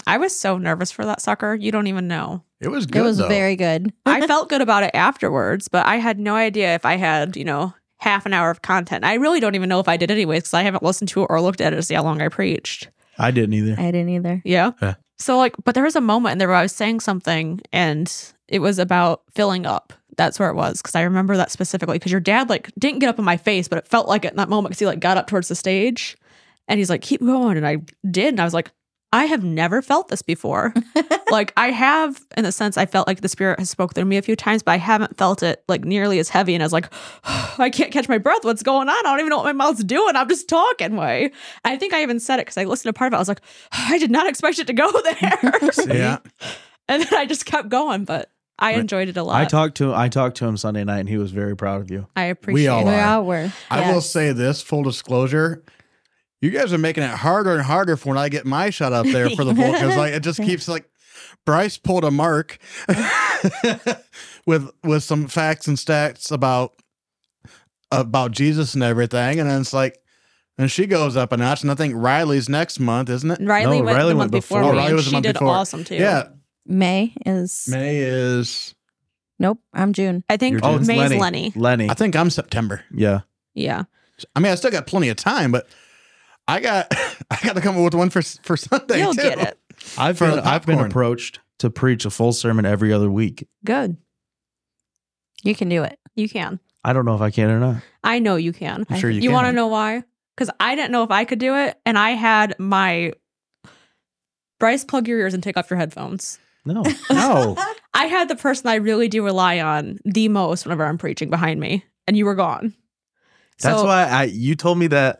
I 0.05 0.17
was 0.17 0.37
so 0.37 0.57
nervous 0.57 0.91
for 0.91 1.05
that 1.05 1.21
sucker. 1.21 1.55
You 1.55 1.71
don't 1.71 1.87
even 1.87 2.07
know. 2.07 2.43
It 2.59 2.67
was 2.67 2.85
good. 2.85 2.99
it 2.99 3.03
was 3.03 3.17
though. 3.19 3.29
very 3.29 3.55
good. 3.55 3.93
I 4.05 4.27
felt 4.27 4.49
good 4.49 4.61
about 4.61 4.83
it 4.83 4.91
afterwards, 4.93 5.69
but 5.69 5.85
I 5.85 5.95
had 5.95 6.19
no 6.19 6.35
idea 6.35 6.75
if 6.75 6.85
I 6.85 6.97
had, 6.97 7.37
you 7.37 7.45
know, 7.45 7.73
half 7.97 8.25
an 8.25 8.33
hour 8.33 8.49
of 8.49 8.61
content. 8.61 9.05
I 9.05 9.13
really 9.13 9.39
don't 9.39 9.55
even 9.55 9.69
know 9.69 9.79
if 9.79 9.87
I 9.87 9.95
did 9.95 10.11
anyways 10.11 10.43
because 10.43 10.53
I 10.53 10.63
haven't 10.63 10.83
listened 10.83 11.09
to 11.09 11.23
it 11.23 11.27
or 11.29 11.41
looked 11.41 11.61
at 11.61 11.71
it 11.71 11.77
to 11.77 11.83
see 11.83 11.95
how 11.95 12.03
long 12.03 12.21
I 12.21 12.27
preached. 12.27 12.89
i 13.17 13.31
didn't 13.31 13.53
either 13.53 13.75
I 13.77 13.91
didn't 13.91 14.09
either. 14.09 14.41
Yeah. 14.43 14.71
Yeah. 14.81 14.95
So 15.17 15.37
like, 15.37 15.55
but 15.63 15.75
there 15.75 15.83
was 15.83 15.95
a 15.95 16.01
moment 16.01 16.33
in 16.33 16.37
there 16.37 16.49
where 16.49 16.57
I 16.57 16.63
was 16.63 16.71
saying 16.71 16.99
something 16.99 17.61
and 17.71 18.33
it 18.50 18.60
was 18.60 18.80
about 18.80 19.22
filling 19.34 19.66
up. 19.66 19.94
That's 20.18 20.40
where 20.40 20.50
it 20.50 20.56
was 20.56 20.81
because 20.81 20.96
I 20.96 21.04
remember 21.04 21.38
that 21.38 21.51
specifically 21.51 21.98
because 21.98 22.12
your 22.12 22.19
dad 22.19 22.50
like 22.50 22.72
didn't 22.78 23.00
get 23.00 23.10
up 23.10 23.19
in 23.19 23.25
my 23.25 23.38
face, 23.38 23.68
but 23.68 23.78
it 23.78 23.88
felt 23.88 24.07
like 24.07 24.25
it 24.25 24.31
in 24.31 24.38
that 24.38 24.50
moment 24.50 24.72
because 24.72 24.80
he 24.80 24.86
like 24.86 25.00
got 25.00 25.18
up 25.18 25.28
towards 25.28 25.48
the 25.48 25.56
stage 25.56 26.18
and 26.68 26.78
he's 26.78 26.90
like, 26.90 27.01
keep 27.01 27.22
going. 27.22 27.56
And 27.56 27.66
I 27.66 27.78
did. 28.10 28.34
And 28.34 28.42
I 28.42 28.44
was 28.44 28.54
like, 28.54 28.72
I 29.12 29.25
have 29.25 29.44
never 29.44 29.81
felt 29.81 30.10
this 30.10 30.22
before. 30.22 30.74
like 31.31 31.51
I 31.57 31.72
have 31.72 32.22
in 32.38 32.44
the 32.44 32.51
sense 32.51 32.78
I 32.78 32.86
felt 32.86 33.07
like 33.07 33.22
the 33.22 33.30
spirit 33.30 33.57
has 33.60 33.69
spoke 33.69 33.96
through 33.96 34.06
me 34.06 34.18
a 34.18 34.22
few 34.22 34.36
times, 34.36 34.62
but 34.62 34.74
I 34.74 34.78
haven't 34.78 35.18
felt 35.18 35.42
it 35.42 35.63
like 35.68 35.84
nearly 35.84 36.19
as 36.19 36.30
heavy. 36.30 36.54
And 36.54 36.62
I 36.62 36.66
was 36.66 36.74
like, 36.74 36.92
I 37.24 37.69
can't 37.72 37.92
catch 37.92 38.07
my 38.07 38.19
breath. 38.19 38.44
What's 38.44 38.62
going 38.62 38.88
on? 38.88 38.96
I 38.96 39.01
don't 39.04 39.19
even 39.19 39.30
know 39.30 39.38
what 39.38 39.46
my 39.46 39.54
mouth's 39.54 39.84
doing. 39.84 40.16
I'm 40.16 40.30
just 40.30 40.48
talking 40.48 40.96
way. 40.96 41.31
I 41.66 41.78
think 41.78 41.94
I 41.94 42.04
even 42.04 42.19
said 42.19 42.40
it 42.40 42.46
because 42.46 42.57
I 42.57 42.66
listened 42.66 42.94
to 42.94 42.98
part 42.98 43.07
of 43.07 43.13
it. 43.13 43.18
I 43.18 43.19
was 43.19 43.30
like, 43.30 43.42
I 43.72 43.98
did 43.98 44.12
not 44.12 44.28
expect 44.28 44.60
it 44.60 44.68
to 44.68 44.74
go 44.74 44.92
there. 45.22 45.54
Yeah. 45.98 46.18
and 46.88 47.01
then 47.04 47.13
I 47.13 47.25
just 47.25 47.46
kept 47.46 47.69
going, 47.69 48.06
but 48.06 48.30
I 48.59 48.73
enjoyed 48.73 49.07
it 49.09 49.17
a 49.17 49.23
lot. 49.23 49.39
i 49.41 49.45
talked 49.45 49.77
to 49.77 49.94
i 49.94 50.09
talked 50.09 50.38
to 50.38 50.45
him 50.45 50.57
sunday 50.57 50.83
night 50.83 51.00
and 51.00 51.09
he 51.09 51.17
was 51.17 51.31
very 51.31 51.56
proud 51.56 51.81
of 51.81 51.89
you 51.89 52.07
I 52.15 52.23
appreciate 52.25 52.67
all 52.67 52.83
we 52.85 52.91
it. 52.91 52.95
are. 52.95 53.15
all 53.17 53.25
were. 53.25 53.51
I 53.71 53.79
will 53.88 53.95
Yes. 53.95 54.09
say 54.09 54.31
this 54.33 54.61
full 54.61 54.83
disclosure. 54.83 55.63
You 56.41 56.51
guys 56.51 56.71
are 56.71 56.77
making 56.77 57.03
it 57.03 57.09
harder 57.09 57.53
and 57.53 57.61
harder 57.63 57.97
for 57.97 58.09
when 58.09 58.17
I 58.17 58.29
get 58.29 58.45
my 58.45 58.69
shot 58.69 58.94
up 58.94 59.06
there 59.07 59.29
for 59.31 59.44
the 59.44 59.53
vote 59.61 59.73
because 59.73 59.95
like 59.97 60.13
it 60.13 60.21
just 60.23 60.41
keeps 60.41 60.67
like 60.67 60.89
Bryce 61.45 61.77
pulled 61.77 62.03
a 62.06 62.11
mark 62.11 62.57
with 64.45 64.69
with 64.83 65.03
some 65.03 65.27
facts 65.27 65.67
and 65.67 65.77
stats 65.77 66.31
about 66.31 66.74
about 67.91 68.31
Jesus 68.31 68.74
and 68.74 68.84
everything, 68.84 69.39
and 69.39 69.50
then 69.50 69.62
it's 69.62 69.74
like, 69.74 69.98
and 70.57 70.69
she 70.69 70.86
goes 70.86 71.17
up 71.17 71.31
a 71.31 71.38
notch, 71.38 71.62
and 71.63 71.72
I 71.72 71.75
think 71.75 71.93
Riley's 71.98 72.48
next 72.48 72.79
month, 72.79 73.10
isn't 73.10 73.31
it? 73.31 73.39
Riley 73.41 73.79
No, 73.79 73.86
went 73.86 73.98
Riley 73.98 74.13
the 74.13 74.17
went 74.17 74.31
month 74.31 74.43
before, 74.43 74.62
before. 74.62 74.74
me, 74.74 74.77
Oh, 74.77 74.81
Riley 74.81 74.88
and 74.89 74.95
was 74.95 75.05
the 75.05 75.10
she 75.10 75.15
month 75.15 75.24
did 75.25 75.34
before. 75.34 75.48
awesome 75.50 75.84
too. 75.84 75.95
Yeah, 75.95 76.27
May 76.66 77.13
is 77.25 77.68
May 77.70 77.98
is. 78.00 78.75
nope. 79.39 79.60
I'm 79.74 79.94
June. 79.94 80.24
I 80.30 80.38
think 80.38 80.54
You're 80.62 80.66
oh 80.72 80.78
it's 80.78 80.88
May's 80.88 80.98
lenny 80.98 81.18
Lenny. 81.20 81.54
lenny 81.56 81.89
I 81.89 81.94
think 81.94 82.16
I'm 82.16 82.30
September. 82.30 82.84
yeah 82.94 83.22
Yeah. 83.54 83.84
I 84.36 84.39
mean, 84.42 84.51
I 84.51 84.56
still 84.56 84.72
got 84.72 84.86
plenty 84.86 85.08
of 85.10 85.16
time, 85.18 85.51
but 85.51 85.68
I 86.48 86.60
got 86.60 86.88
I 87.32 87.38
got 87.44 87.54
to 87.56 87.62
come 87.62 87.78
up 87.78 87.84
with 87.84 87.94
one 87.96 88.10
for 88.10 88.22
for 88.22 88.58
Sunday 88.58 89.00
You'll 89.00 89.13
too. 89.13 89.22
get 89.22 89.39
it. 89.39 89.58
i've 89.98 90.18
For 90.18 90.28
been 90.28 90.36
the 90.38 90.48
i've 90.48 90.66
been 90.66 90.75
popcorn. 90.75 90.92
approached 90.92 91.39
to 91.60 91.70
preach 91.70 92.06
a 92.06 92.10
full 92.10 92.34
sermon 92.34 92.66
every 92.66 92.92
other 92.94 93.10
week 93.10 93.48
Good. 93.66 93.98
You 95.44 95.56
can 95.56 95.70
do 95.70 95.84
it. 95.84 95.98
You 96.16 96.28
can. 96.30 96.60
i 96.84 96.92
don't 96.94 97.06
know 97.06 97.16
if 97.16 97.22
i 97.22 97.32
can 97.32 97.50
or 97.50 97.60
not 97.60 97.82
I 98.04 98.20
know 98.20 98.36
you 98.38 98.54
can. 98.54 98.86
I'm 98.89 98.98
sure 98.98 99.10
you, 99.10 99.18
You 99.22 99.30
can. 99.30 99.34
want 99.34 99.48
to 99.48 99.51
know 99.51 99.68
why? 99.68 100.04
Because 100.36 100.50
I 100.60 100.75
didn't 100.75 100.92
know 100.92 101.04
if 101.04 101.12
I 101.12 101.25
could 101.25 101.38
do 101.39 101.54
it, 101.58 101.78
and 101.86 101.98
I 102.00 102.12
had 102.12 102.56
my 102.60 103.12
Bryce 104.58 104.86
plug 104.86 105.06
your 105.08 105.20
ears 105.20 105.34
and 105.34 105.44
take 105.44 105.58
off 105.58 105.70
your 105.70 105.78
headphones. 105.78 106.39
No 106.73 106.83
no 107.11 107.55
I 107.93 108.05
had 108.05 108.29
the 108.29 108.35
person 108.35 108.67
I 108.67 108.75
really 108.75 109.07
do 109.07 109.23
rely 109.23 109.59
on 109.59 109.99
the 110.05 110.27
most 110.29 110.65
whenever 110.65 110.85
I'm 110.85 110.97
preaching 110.97 111.29
behind 111.29 111.59
me, 111.59 111.83
and 112.07 112.15
you 112.15 112.25
were 112.25 112.35
gone. 112.35 112.73
That's 113.61 113.79
So- 113.79 113.85
why 113.85 114.03
I 114.03 114.23
you 114.25 114.55
told 114.55 114.77
me 114.77 114.88
that 114.88 115.19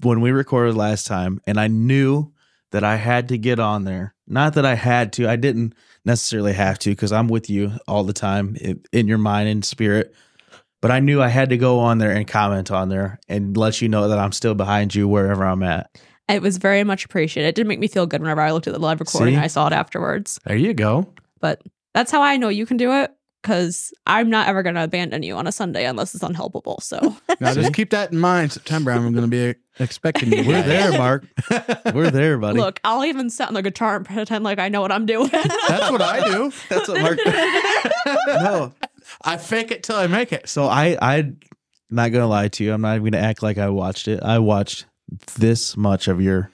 when 0.00 0.20
we 0.20 0.30
recorded 0.30 0.74
last 0.74 1.06
time, 1.06 1.40
and 1.46 1.58
I 1.60 1.66
knew 1.68 2.32
that 2.70 2.84
I 2.84 2.96
had 2.96 3.28
to 3.28 3.38
get 3.38 3.58
on 3.58 3.84
there. 3.84 4.14
Not 4.26 4.54
that 4.54 4.64
I 4.66 4.74
had 4.74 5.12
to, 5.14 5.28
I 5.28 5.36
didn't 5.36 5.74
necessarily 6.04 6.52
have 6.52 6.78
to 6.80 6.90
because 6.90 7.12
I'm 7.12 7.28
with 7.28 7.48
you 7.50 7.72
all 7.86 8.04
the 8.04 8.12
time 8.12 8.56
in, 8.60 8.82
in 8.92 9.08
your 9.08 9.18
mind 9.18 9.48
and 9.48 9.64
spirit. 9.64 10.14
But 10.80 10.90
I 10.90 11.00
knew 11.00 11.20
I 11.20 11.28
had 11.28 11.48
to 11.50 11.56
go 11.56 11.80
on 11.80 11.98
there 11.98 12.12
and 12.12 12.26
comment 12.28 12.70
on 12.70 12.88
there 12.88 13.18
and 13.28 13.56
let 13.56 13.80
you 13.80 13.88
know 13.88 14.08
that 14.08 14.18
I'm 14.18 14.32
still 14.32 14.54
behind 14.54 14.94
you 14.94 15.08
wherever 15.08 15.44
I'm 15.44 15.62
at. 15.62 15.98
It 16.28 16.42
was 16.42 16.58
very 16.58 16.84
much 16.84 17.04
appreciated. 17.04 17.48
It 17.48 17.54
did 17.54 17.66
make 17.66 17.78
me 17.78 17.88
feel 17.88 18.06
good 18.06 18.20
whenever 18.20 18.40
I 18.40 18.52
looked 18.52 18.66
at 18.66 18.74
the 18.74 18.78
live 18.80 19.00
recording. 19.00 19.34
See? 19.34 19.40
I 19.40 19.46
saw 19.46 19.66
it 19.66 19.72
afterwards. 19.72 20.38
There 20.44 20.56
you 20.56 20.74
go. 20.74 21.12
But 21.40 21.62
that's 21.94 22.10
how 22.10 22.22
I 22.22 22.36
know 22.36 22.48
you 22.48 22.66
can 22.66 22.76
do 22.76 22.92
it 22.92 23.10
because 23.42 23.92
I'm 24.06 24.28
not 24.28 24.48
ever 24.48 24.62
going 24.62 24.74
to 24.74 24.82
abandon 24.84 25.22
you 25.22 25.36
on 25.36 25.46
a 25.46 25.52
Sunday 25.52 25.86
unless 25.86 26.14
it's 26.14 26.22
unhelpable. 26.24 26.82
So 26.82 27.16
Now 27.40 27.54
just 27.54 27.72
keep 27.72 27.90
that 27.90 28.12
in 28.12 28.18
mind. 28.18 28.52
September, 28.52 28.90
I'm 28.90 29.12
going 29.14 29.28
to 29.30 29.54
be 29.54 29.54
expecting 29.78 30.32
you. 30.32 30.44
We're 30.46 30.62
there, 30.62 30.92
Mark. 30.98 31.24
We're 31.94 32.10
there, 32.10 32.36
buddy. 32.36 32.58
look, 32.58 32.80
I'll 32.84 33.04
even 33.04 33.30
sit 33.30 33.46
on 33.48 33.54
the 33.54 33.62
guitar 33.62 33.96
and 33.96 34.04
pretend 34.04 34.44
like 34.44 34.58
I 34.58 34.68
know 34.68 34.80
what 34.80 34.92
I'm 34.92 35.06
doing. 35.06 35.28
That's 35.32 35.90
what 35.90 36.02
I 36.02 36.28
do. 36.30 36.52
That's 36.68 36.88
what 36.88 37.00
Mark. 37.00 37.18
no, 38.26 38.74
I 39.22 39.36
fake 39.38 39.70
it 39.70 39.82
till 39.82 39.96
I 39.96 40.08
make 40.08 40.32
it. 40.32 40.48
so 40.48 40.66
I 40.66 40.98
I 41.00 41.32
not 41.90 42.12
gonna 42.12 42.26
lie 42.26 42.48
to 42.48 42.64
you. 42.64 42.72
I'm 42.72 42.82
not 42.82 42.96
even 42.96 43.12
gonna 43.12 43.24
act 43.24 43.42
like 43.42 43.56
I 43.56 43.68
watched 43.70 44.08
it. 44.08 44.22
I 44.22 44.40
watched 44.40 44.84
this 45.36 45.76
much 45.76 46.08
of 46.08 46.20
your 46.20 46.50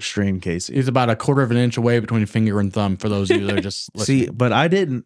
stream, 0.00 0.40
Casey. 0.40 0.74
He's 0.74 0.88
about 0.88 1.10
a 1.10 1.16
quarter 1.16 1.42
of 1.42 1.50
an 1.50 1.56
inch 1.56 1.76
away 1.76 1.98
between 2.00 2.26
finger 2.26 2.58
and 2.60 2.72
thumb 2.72 2.96
for 2.96 3.08
those 3.08 3.30
of 3.30 3.40
you 3.40 3.46
that 3.46 3.58
are 3.58 3.60
just 3.60 3.88
listening, 3.94 4.24
See, 4.26 4.30
but 4.30 4.52
I 4.52 4.68
didn't. 4.68 5.04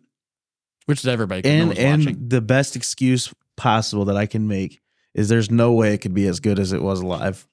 which 0.87 1.01
is 1.01 1.07
everybody. 1.07 1.43
'cause 1.43 1.51
no 1.53 1.59
And 1.73 2.01
watching. 2.01 2.09
and 2.17 2.31
the 2.31 2.41
best 2.41 2.75
excuse 2.77 3.33
possible 3.57 4.05
that 4.07 4.17
I 4.17 4.27
can 4.27 4.49
make 4.49 4.81
is 5.15 5.29
there's 5.29 5.51
no 5.51 5.73
way 5.73 5.93
it 5.95 5.99
could 5.99 6.15
be 6.15 6.27
as 6.27 6.41
good 6.41 6.59
as 6.59 6.73
it 6.73 6.83
was 6.83 7.03
live 7.03 7.47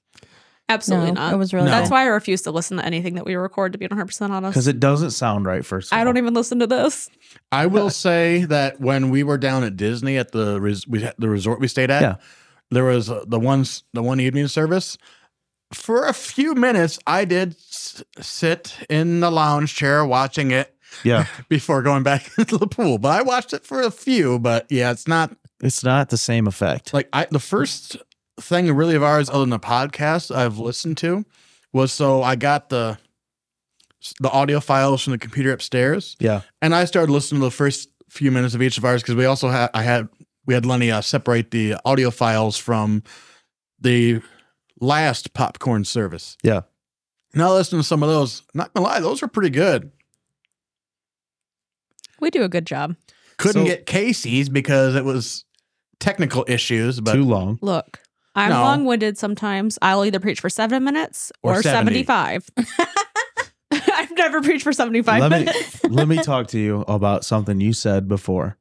Absolutely 0.68 1.12
no, 1.12 1.20
not. 1.20 1.32
it 1.34 1.36
was 1.36 1.54
really 1.54 1.66
No. 1.66 1.70
That's 1.72 1.90
why 1.90 2.02
I 2.02 2.06
refuse 2.06 2.42
to 2.42 2.50
listen 2.50 2.78
to 2.78 2.84
anything 2.84 3.14
that 3.14 3.24
we 3.24 3.36
record. 3.36 3.70
To 3.72 3.78
be 3.78 3.84
100 3.86 4.06
percent 4.06 4.32
honest, 4.32 4.52
because 4.52 4.66
it 4.66 4.80
doesn't 4.80 5.12
sound 5.12 5.46
right. 5.46 5.64
First, 5.64 5.92
of 5.92 5.98
I 5.98 6.02
don't 6.02 6.16
even 6.16 6.34
listen 6.34 6.58
to 6.58 6.66
this. 6.66 7.08
I 7.52 7.66
will 7.66 7.88
say 7.88 8.44
that 8.46 8.80
when 8.80 9.10
we 9.10 9.22
were 9.22 9.38
down 9.38 9.62
at 9.62 9.76
Disney 9.76 10.16
at 10.16 10.32
the 10.32 10.60
res- 10.60 10.84
we 10.88 11.02
had 11.02 11.14
the 11.18 11.28
resort 11.28 11.60
we 11.60 11.68
stayed 11.68 11.92
at, 11.92 12.02
Yeah. 12.02 12.16
There 12.70 12.84
was 12.84 13.10
uh, 13.10 13.24
the 13.26 13.38
ones 13.40 13.84
the 13.92 14.02
one 14.02 14.20
evening 14.20 14.48
service. 14.48 14.96
For 15.74 16.06
a 16.06 16.12
few 16.12 16.54
minutes, 16.54 16.98
I 17.06 17.24
did 17.24 17.52
s- 17.56 18.02
sit 18.20 18.76
in 18.88 19.20
the 19.20 19.30
lounge 19.30 19.74
chair 19.74 20.04
watching 20.04 20.52
it 20.52 20.72
Yeah, 21.02 21.26
before 21.48 21.82
going 21.82 22.02
back 22.04 22.30
into 22.38 22.56
the 22.56 22.68
pool. 22.68 22.98
But 22.98 23.18
I 23.18 23.22
watched 23.22 23.52
it 23.52 23.64
for 23.66 23.80
a 23.82 23.90
few. 23.90 24.38
But 24.38 24.66
yeah, 24.70 24.90
it's 24.92 25.08
not 25.08 25.36
it's 25.60 25.82
not 25.82 26.10
the 26.10 26.16
same 26.18 26.46
effect. 26.46 26.92
like 26.94 27.08
I 27.12 27.26
the 27.30 27.40
first 27.40 27.96
thing 28.40 28.70
really 28.72 28.94
of 28.94 29.02
ours 29.02 29.28
other 29.28 29.40
than 29.40 29.50
the 29.50 29.58
podcast 29.58 30.34
I've 30.34 30.58
listened 30.58 30.98
to 30.98 31.24
was 31.72 31.90
so 31.92 32.22
I 32.22 32.36
got 32.36 32.68
the 32.68 32.98
the 34.20 34.30
audio 34.30 34.60
files 34.60 35.02
from 35.02 35.12
the 35.12 35.18
computer 35.18 35.50
upstairs 35.52 36.16
Yeah, 36.20 36.42
and 36.62 36.74
I 36.74 36.84
started 36.84 37.10
listening 37.12 37.40
to 37.40 37.46
the 37.46 37.50
first 37.50 37.88
few 38.08 38.30
minutes 38.30 38.54
of 38.54 38.62
each 38.62 38.78
of 38.78 38.84
ours 38.84 39.02
because 39.02 39.16
we 39.16 39.24
also 39.24 39.48
had 39.48 39.70
I 39.74 39.82
had 39.82 40.08
we 40.46 40.54
had 40.54 40.64
Lenny 40.64 40.90
uh, 40.90 41.00
separate 41.00 41.50
the 41.50 41.76
audio 41.84 42.10
files 42.10 42.56
from 42.56 43.02
the 43.80 44.20
last 44.80 45.34
popcorn 45.34 45.84
service. 45.84 46.36
yeah. 46.42 46.62
Now 47.34 47.52
listening 47.52 47.82
to 47.82 47.86
some 47.86 48.02
of 48.02 48.08
those, 48.08 48.42
not 48.54 48.72
gonna 48.72 48.86
lie, 48.86 49.00
those 49.00 49.22
are 49.22 49.28
pretty 49.28 49.50
good. 49.50 49.90
We 52.20 52.30
do 52.30 52.42
a 52.44 52.48
good 52.48 52.66
job. 52.66 52.96
Couldn't 53.36 53.62
So- 53.62 53.66
get 53.68 53.84
Casey's 53.86 54.48
because 54.48 54.94
it 54.94 55.04
was 55.04 55.44
technical 56.00 56.44
issues, 56.48 57.00
but 57.00 57.12
Too 57.12 57.24
long. 57.24 57.58
Look, 57.60 58.00
I'm 58.34 58.50
No. 58.50 58.62
long 58.62 58.84
winded 58.86 59.18
sometimes. 59.18 59.78
I'll 59.82 60.04
either 60.04 60.20
preach 60.20 60.40
for 60.40 60.48
seven 60.48 60.84
minutes 60.84 61.30
Or 61.42 61.58
or, 61.58 61.62
70. 61.62 62.04
75. 62.04 62.48
I've 63.70 64.12
never 64.12 64.40
preached 64.40 64.62
for 64.64 64.72
75 64.72 65.20
Let 65.20 65.30
me 65.30 65.38
minutes. 65.44 65.84
let 65.84 66.08
me 66.08 66.16
talk 66.22 66.46
to 66.48 66.58
you 66.58 66.82
about 66.82 67.24
something 67.24 67.60
you 67.60 67.72
said 67.72 68.08
before 68.08 68.56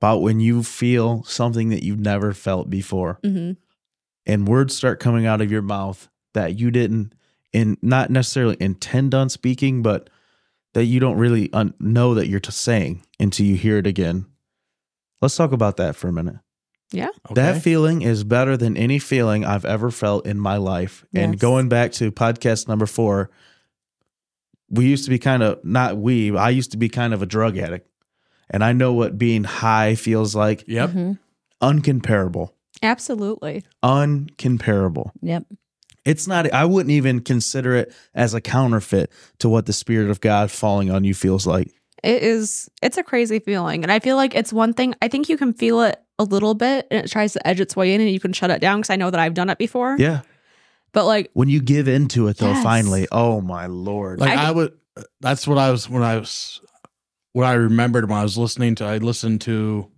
about 0.00 0.22
when 0.22 0.40
you 0.40 0.62
feel 0.62 1.22
something 1.24 1.68
that 1.70 1.82
you've 1.82 2.00
never 2.00 2.32
felt 2.32 2.68
before 2.70 3.18
hmm 3.22 3.52
and 4.28 4.48
words 4.48 4.74
start 4.76 4.98
coming 4.98 5.24
out 5.24 5.40
of 5.40 5.52
your 5.52 5.62
mouth 5.62 6.08
that 6.34 6.58
you 6.58 6.70
didn't 6.72 7.12
and 7.54 7.76
not 7.80 8.10
necessarily 8.10 8.56
intend 8.60 9.14
on 9.14 9.28
speaking 9.28 9.82
but 9.82 10.10
that 10.74 10.84
you 10.84 10.98
don't 11.00 11.16
really 11.16 11.50
un- 11.52 11.72
know 11.78 12.12
that 12.14 12.26
you're 12.28 12.40
t- 12.40 12.50
saying 12.50 13.02
until 13.18 13.46
you 13.46 13.54
hear 13.56 13.78
it 13.78 13.86
again. 13.86 14.26
Let's 15.22 15.34
talk 15.36 15.52
about 15.52 15.78
that 15.78 15.96
for 15.96 16.08
a 16.08 16.12
minute. 16.12 16.36
Okay. 17.30 17.34
that 17.34 17.62
feeling 17.62 18.02
is 18.02 18.24
better 18.24 18.56
than 18.56 18.76
any 18.76 18.98
feeling 18.98 19.44
i've 19.44 19.64
ever 19.64 19.90
felt 19.90 20.26
in 20.26 20.38
my 20.38 20.56
life. 20.58 21.04
And 21.14 21.38
going 21.38 21.68
back 21.68 21.92
to 21.92 22.12
podcast 22.12 22.68
number 22.68 22.86
four 22.86 23.30
we 24.68 24.86
used 24.86 25.04
to 25.04 25.10
be 25.10 25.18
kind 25.18 25.42
of 25.42 25.64
not 25.64 25.96
we 25.96 26.36
i 26.36 26.50
used 26.50 26.72
to 26.72 26.76
be 26.76 26.88
kind 26.88 27.14
of 27.14 27.22
a 27.22 27.26
drug 27.26 27.56
addict 27.56 27.88
and 28.50 28.62
i 28.64 28.72
know 28.72 28.92
what 28.92 29.18
being 29.18 29.44
high 29.44 29.94
feels 29.94 30.34
like 30.34 30.64
Yep. 30.66 30.90
Mhm. 30.90 31.18
uncomparable 31.62 32.50
Absolutely. 32.82 33.64
uncomparable 33.82 35.10
Yep. 35.22 35.44
it's 36.04 36.26
not 36.26 36.52
i 36.52 36.64
wouldn't 36.64 36.90
even 36.92 37.20
consider 37.20 37.74
it 37.74 37.94
as 38.14 38.34
a 38.34 38.40
counterfeit 38.40 39.10
to 39.38 39.48
what 39.48 39.66
the 39.66 39.72
spirit 39.72 40.10
of 40.10 40.20
god 40.20 40.50
falling 40.50 40.90
on 40.90 41.04
you 41.04 41.14
feels 41.14 41.46
like 41.46 41.70
It 42.02 42.22
is, 42.22 42.68
it's 42.82 42.98
a 42.98 43.02
crazy 43.02 43.40
feeling. 43.40 43.82
And 43.82 43.90
I 43.90 43.98
feel 43.98 44.16
like 44.16 44.34
it's 44.36 44.52
one 44.52 44.74
thing, 44.74 44.94
I 45.02 45.08
think 45.08 45.28
you 45.28 45.36
can 45.36 45.52
feel 45.54 45.80
it 45.80 45.96
a 46.20 46.24
little 46.24 46.54
bit 46.54 46.86
and 46.90 47.02
it 47.04 47.10
tries 47.10 47.32
to 47.32 47.44
edge 47.44 47.58
its 47.60 47.74
way 47.74 47.94
in 47.94 48.00
and 48.00 48.10
you 48.10 48.20
can 48.20 48.32
shut 48.32 48.50
it 48.50 48.60
down 48.60 48.78
because 48.78 48.90
I 48.90 48.96
know 48.96 49.10
that 49.10 49.18
I've 49.18 49.34
done 49.34 49.50
it 49.50 49.58
before. 49.58 49.96
yeah 49.98 50.20
But 50.92 51.06
like, 51.06 51.30
when 51.32 51.48
you 51.48 51.60
give 51.60 51.88
into 51.88 52.28
it 52.28 52.36
though 52.36 52.52
Yes. 52.52 52.62
finally 52.62 53.08
oh 53.10 53.40
my 53.40 53.66
lord 53.66 54.20
Like 54.20 54.36
I- 54.38 54.48
I, 54.48 54.50
would 54.52 54.72
that's 55.20 55.48
what 55.48 55.58
I 55.58 55.70
was 55.72 55.88
when 55.90 56.02
I 56.04 56.16
was 56.18 56.60
what 57.36 57.44
I 57.46 57.52
remembered 57.52 58.08
when 58.08 58.18
I 58.18 58.22
was 58.22 58.38
listening 58.38 58.76
to 58.76 58.86
I 58.86 58.96
listened 58.96 59.42
to 59.42 59.90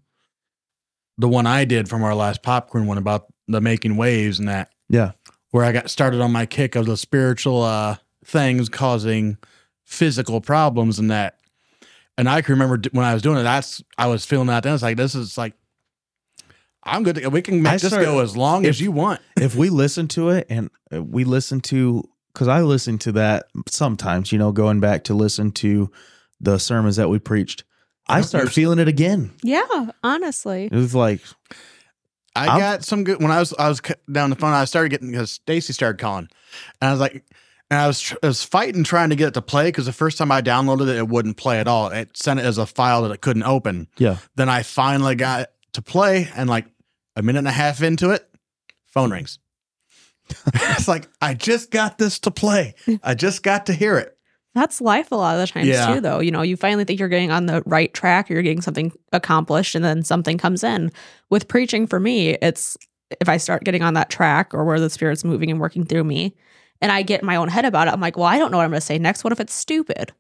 the 1.19 1.29
one 1.29 1.47
I 1.47 1.65
did 1.65 1.89
from 1.89 2.03
our 2.03 2.13
last 2.13 2.43
popcorn 2.43 2.89
one 2.89 2.99
about 2.99 3.27
the 3.47 3.61
making 3.61 3.97
waves 3.97 4.41
and 4.41 4.49
that 4.49 4.73
yeah 4.89 5.13
where 5.53 5.65
I 5.65 5.71
got 5.71 5.89
started 5.89 6.21
on 6.21 6.33
my 6.33 6.47
kick 6.47 6.75
of 6.75 6.87
the 6.87 6.97
spiritual 6.97 7.63
uh 7.63 7.97
things 8.25 8.69
causing 8.69 9.39
physical 9.85 10.41
problems 10.41 10.99
and 10.99 11.13
that. 11.13 11.39
And 12.19 12.29
I 12.29 12.43
can 12.43 12.55
remember 12.55 12.81
when 12.91 13.07
I 13.07 13.15
was 13.15 13.23
doing 13.23 13.39
it, 13.39 13.45
that's 13.45 13.85
I 13.97 14.09
was 14.09 14.27
feeling 14.27 14.49
that 14.49 14.65
then. 14.65 14.75
It's 14.75 14.83
like 14.83 14.97
this 14.97 15.15
is 15.15 15.39
like 15.39 15.55
I'm 16.83 17.05
good. 17.05 17.15
To, 17.17 17.29
we 17.29 17.41
can 17.41 17.63
make 17.63 17.75
I 17.75 17.77
this 17.77 17.87
start- 17.93 18.05
go 18.05 18.19
as 18.19 18.37
long 18.37 18.65
if- 18.65 18.71
as 18.71 18.81
you 18.81 18.91
want. 18.91 19.21
if 19.37 19.55
we 19.55 19.71
listen 19.71 20.09
to 20.09 20.31
it 20.31 20.49
and 20.51 20.71
uh, 20.93 21.05
we 21.05 21.23
listen 21.23 21.61
to 21.61 22.03
because 22.33 22.49
i 22.49 22.61
listen 22.61 22.99
to 22.99 23.13
that 23.13 23.47
sometimes 23.69 24.33
you 24.33 24.39
know 24.39 24.51
going 24.53 24.81
back 24.81 25.05
to 25.05 25.15
listen 25.15 25.51
to 25.51 25.91
the 26.41 26.59
sermons 26.59 26.97
that 26.97 27.09
we 27.09 27.19
preached 27.19 27.65
i 28.09 28.19
Yep, 28.19 28.27
start 28.27 28.53
feeling 28.53 28.79
it 28.79 28.89
again 28.89 29.33
yeah, 29.43 29.91
honestly. 30.03 30.65
it 30.67 30.73
was 30.73 30.95
like 30.95 31.21
I 32.37 32.47
I'm- 32.47 32.59
got 32.59 32.85
some 32.85 33.03
good 33.05 33.21
when 33.21 33.31
I 33.33 33.39
was 33.41 33.53
I 33.59 33.69
was 33.69 33.81
c- 33.85 33.95
down 34.13 34.31
the 34.31 34.37
phone. 34.37 34.53
I 34.53 34.65
started 34.65 34.91
getting 34.91 35.11
because 35.11 35.33
Stacy 35.33 35.73
started 35.73 35.99
calling, 35.99 36.29
and 36.81 36.89
I 36.89 36.93
was 36.93 37.01
like, 37.01 37.25
and 37.69 37.81
I 37.81 37.87
was 37.89 38.01
tr- 38.01 38.15
I 38.23 38.29
was 38.29 38.45
fighting 38.45 38.85
trying 38.85 39.11
to 39.11 39.17
get 39.17 39.29
it 39.29 39.35
to 39.35 39.43
play 39.43 39.67
because 39.69 39.87
the 39.87 39.93
first 39.93 40.19
time 40.19 40.31
I 40.31 40.41
downloaded 40.41 40.89
it, 40.89 40.97
it 40.97 41.09
wouldn't 41.09 41.37
play 41.37 41.59
at 41.59 41.67
all. 41.67 41.89
It 41.89 42.17
sent 42.17 42.39
it 42.39 42.45
as 42.47 42.57
a 42.59 42.67
file 42.67 43.03
that 43.03 43.11
it 43.11 43.23
couldn't 43.23 43.43
open. 43.43 43.89
yeah 43.99 44.19
Then 44.37 44.49
I 44.49 44.63
finally 44.63 45.17
got 45.17 45.41
it 45.43 45.49
to 45.73 45.83
play, 45.83 46.29
and 46.37 46.49
like 46.49 46.67
a 47.17 47.23
minute 47.23 47.41
and 47.41 47.49
a 47.49 47.53
half 47.53 47.83
into 47.83 48.11
it, 48.11 48.29
phone 48.87 49.11
rings. 49.11 49.41
it's 50.55 50.87
like 50.87 51.09
I 51.21 51.35
just 51.35 51.71
got 51.73 51.99
this 51.99 52.21
to 52.21 52.31
play. 52.31 52.75
I 53.03 53.15
just 53.15 53.43
got 53.43 53.67
to 53.67 53.73
hear 53.73 53.97
it. 53.99 54.17
That's 54.55 54.81
life 54.81 55.13
a 55.13 55.15
lot 55.15 55.35
of 55.37 55.41
the 55.41 55.47
times 55.53 55.67
Yeah. 55.69 55.95
too, 55.95 56.01
though. 56.01 56.21
You 56.21 56.31
know, 56.31 56.43
you 56.43 56.57
finally 56.57 56.85
think 56.85 56.99
you're 56.99 57.09
getting 57.09 57.31
on 57.31 57.47
the 57.47 57.63
right 57.67 57.93
track, 57.95 58.31
or 58.31 58.35
you're 58.35 58.43
getting 58.43 58.61
something 58.63 58.93
accomplished, 59.13 59.75
and 59.75 59.85
then 59.85 60.03
something 60.03 60.39
comes 60.39 60.65
in. 60.65 60.91
With 61.31 61.49
preaching, 61.49 61.87
for 61.87 62.01
me, 62.01 62.31
it's 62.43 62.77
if 63.21 63.29
I 63.29 63.37
start 63.37 63.65
getting 63.65 63.83
on 63.83 63.95
that 63.95 64.11
track 64.11 64.53
or 64.53 64.65
where 64.65 64.81
the 64.81 64.91
spirit's 64.91 65.25
moving 65.25 65.51
and 65.51 65.61
working 65.61 65.85
through 65.85 66.05
me, 66.05 66.35
and 66.81 66.91
I 66.93 67.03
get 67.03 67.21
in 67.21 67.27
my 67.27 67.37
own 67.37 67.49
head 67.49 67.65
about 67.65 67.89
it, 67.89 67.93
I'm 67.93 68.01
like, 68.01 68.17
well, 68.17 68.27
I 68.27 68.39
don't 68.39 68.51
know 68.51 68.59
what 68.59 68.65
I'm 68.65 68.71
going 68.71 68.81
to 68.81 68.87
say 68.87 68.99
next. 68.99 69.25
What 69.25 69.33
if 69.33 69.41
it's 69.41 69.55
stupid? 69.55 70.13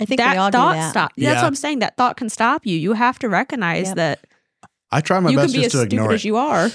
I 0.00 0.04
think 0.04 0.18
that 0.20 0.32
we 0.32 0.38
all 0.38 0.50
do 0.50 0.58
thought 0.58 0.72
that. 0.74 0.90
stop. 0.90 1.12
That's 1.16 1.36
what 1.42 1.46
I'm 1.46 1.54
saying. 1.54 1.78
That 1.80 1.96
thought 1.96 2.16
can 2.16 2.28
stop 2.28 2.66
you. 2.66 2.76
You 2.76 2.92
have 2.94 3.18
to 3.20 3.28
recognize 3.28 3.88
Yep. 3.88 3.96
that 3.96 4.26
I 4.90 5.00
try 5.00 5.18
my 5.20 5.30
you 5.30 5.36
can 5.36 5.44
best 5.46 5.54
be 5.54 5.62
just 5.62 5.74
as 5.74 5.80
to 5.80 5.86
ignore 5.86 6.04
stupid 6.04 6.12
it. 6.12 6.14
as 6.16 6.24
you 6.24 6.36
are. 6.36 6.66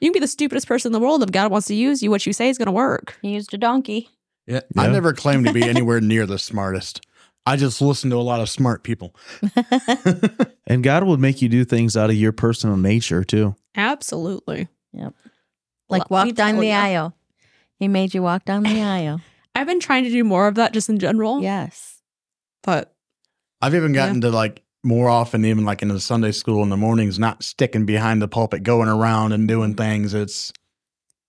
You 0.00 0.08
can 0.10 0.12
be 0.12 0.18
the 0.20 0.26
stupidest 0.28 0.66
person 0.66 0.88
in 0.88 0.92
the 0.92 1.00
world. 1.00 1.22
If 1.22 1.30
God 1.30 1.50
wants 1.50 1.66
to 1.68 1.74
use 1.74 2.02
you, 2.02 2.10
what 2.10 2.26
you 2.26 2.32
say 2.32 2.48
is 2.48 2.58
going 2.58 2.66
to 2.66 2.72
work. 2.72 3.16
He 3.22 3.30
used 3.34 3.52
a 3.54 3.58
donkey. 3.58 4.10
Yeah. 4.46 4.60
I 4.76 4.88
never 4.88 5.12
claimed 5.12 5.46
to 5.46 5.52
be 5.52 5.62
anywhere 5.62 6.00
near 6.00 6.26
the 6.26 6.38
smartest. 6.38 7.06
I 7.46 7.56
just 7.56 7.80
listen 7.80 8.10
to 8.10 8.16
a 8.16 8.18
lot 8.18 8.40
of 8.40 8.48
smart 8.48 8.82
people. 8.82 9.14
and 10.66 10.82
god 10.82 11.04
will 11.04 11.18
make 11.18 11.42
you 11.42 11.48
do 11.48 11.64
things 11.64 11.96
out 11.96 12.10
of 12.10 12.16
your 12.16 12.32
personal 12.32 12.76
nature 12.76 13.22
too 13.22 13.54
Absolutely. 13.76 14.68
Yep. 14.92 15.14
Like 15.88 16.10
Let 16.10 16.26
me 16.26 16.30
walk 16.30 16.36
down 16.36 16.56
the 16.58 16.68
ya. 16.68 16.80
aisle. 16.80 17.16
He 17.78 17.88
made 17.88 18.14
you 18.14 18.22
walk 18.22 18.44
down 18.44 18.62
the 18.62 18.80
aisle. 18.80 19.20
I've 19.56 19.66
been 19.66 19.80
trying 19.80 20.04
to 20.04 20.10
do 20.10 20.22
more 20.22 20.46
of 20.46 20.54
that 20.54 20.72
just 20.72 20.88
in 20.88 20.98
general. 20.98 21.42
Yes. 21.42 22.00
But 22.62 22.94
I've 23.60 23.74
even 23.74 23.92
gotten 23.92 24.20
to 24.20 24.30
like 24.30 24.62
more 24.84 25.08
often, 25.08 25.44
even 25.44 25.64
like 25.64 25.82
in 25.82 25.88
the 25.88 25.98
Sunday 25.98 26.30
school 26.30 26.62
in 26.62 26.68
the 26.68 26.76
mornings, 26.76 27.18
not 27.18 27.42
sticking 27.42 27.84
behind 27.84 28.22
the 28.22 28.28
pulpit, 28.28 28.62
going 28.62 28.88
around 28.88 29.32
and 29.32 29.48
doing 29.48 29.74
things. 29.74 30.14
It's 30.14 30.52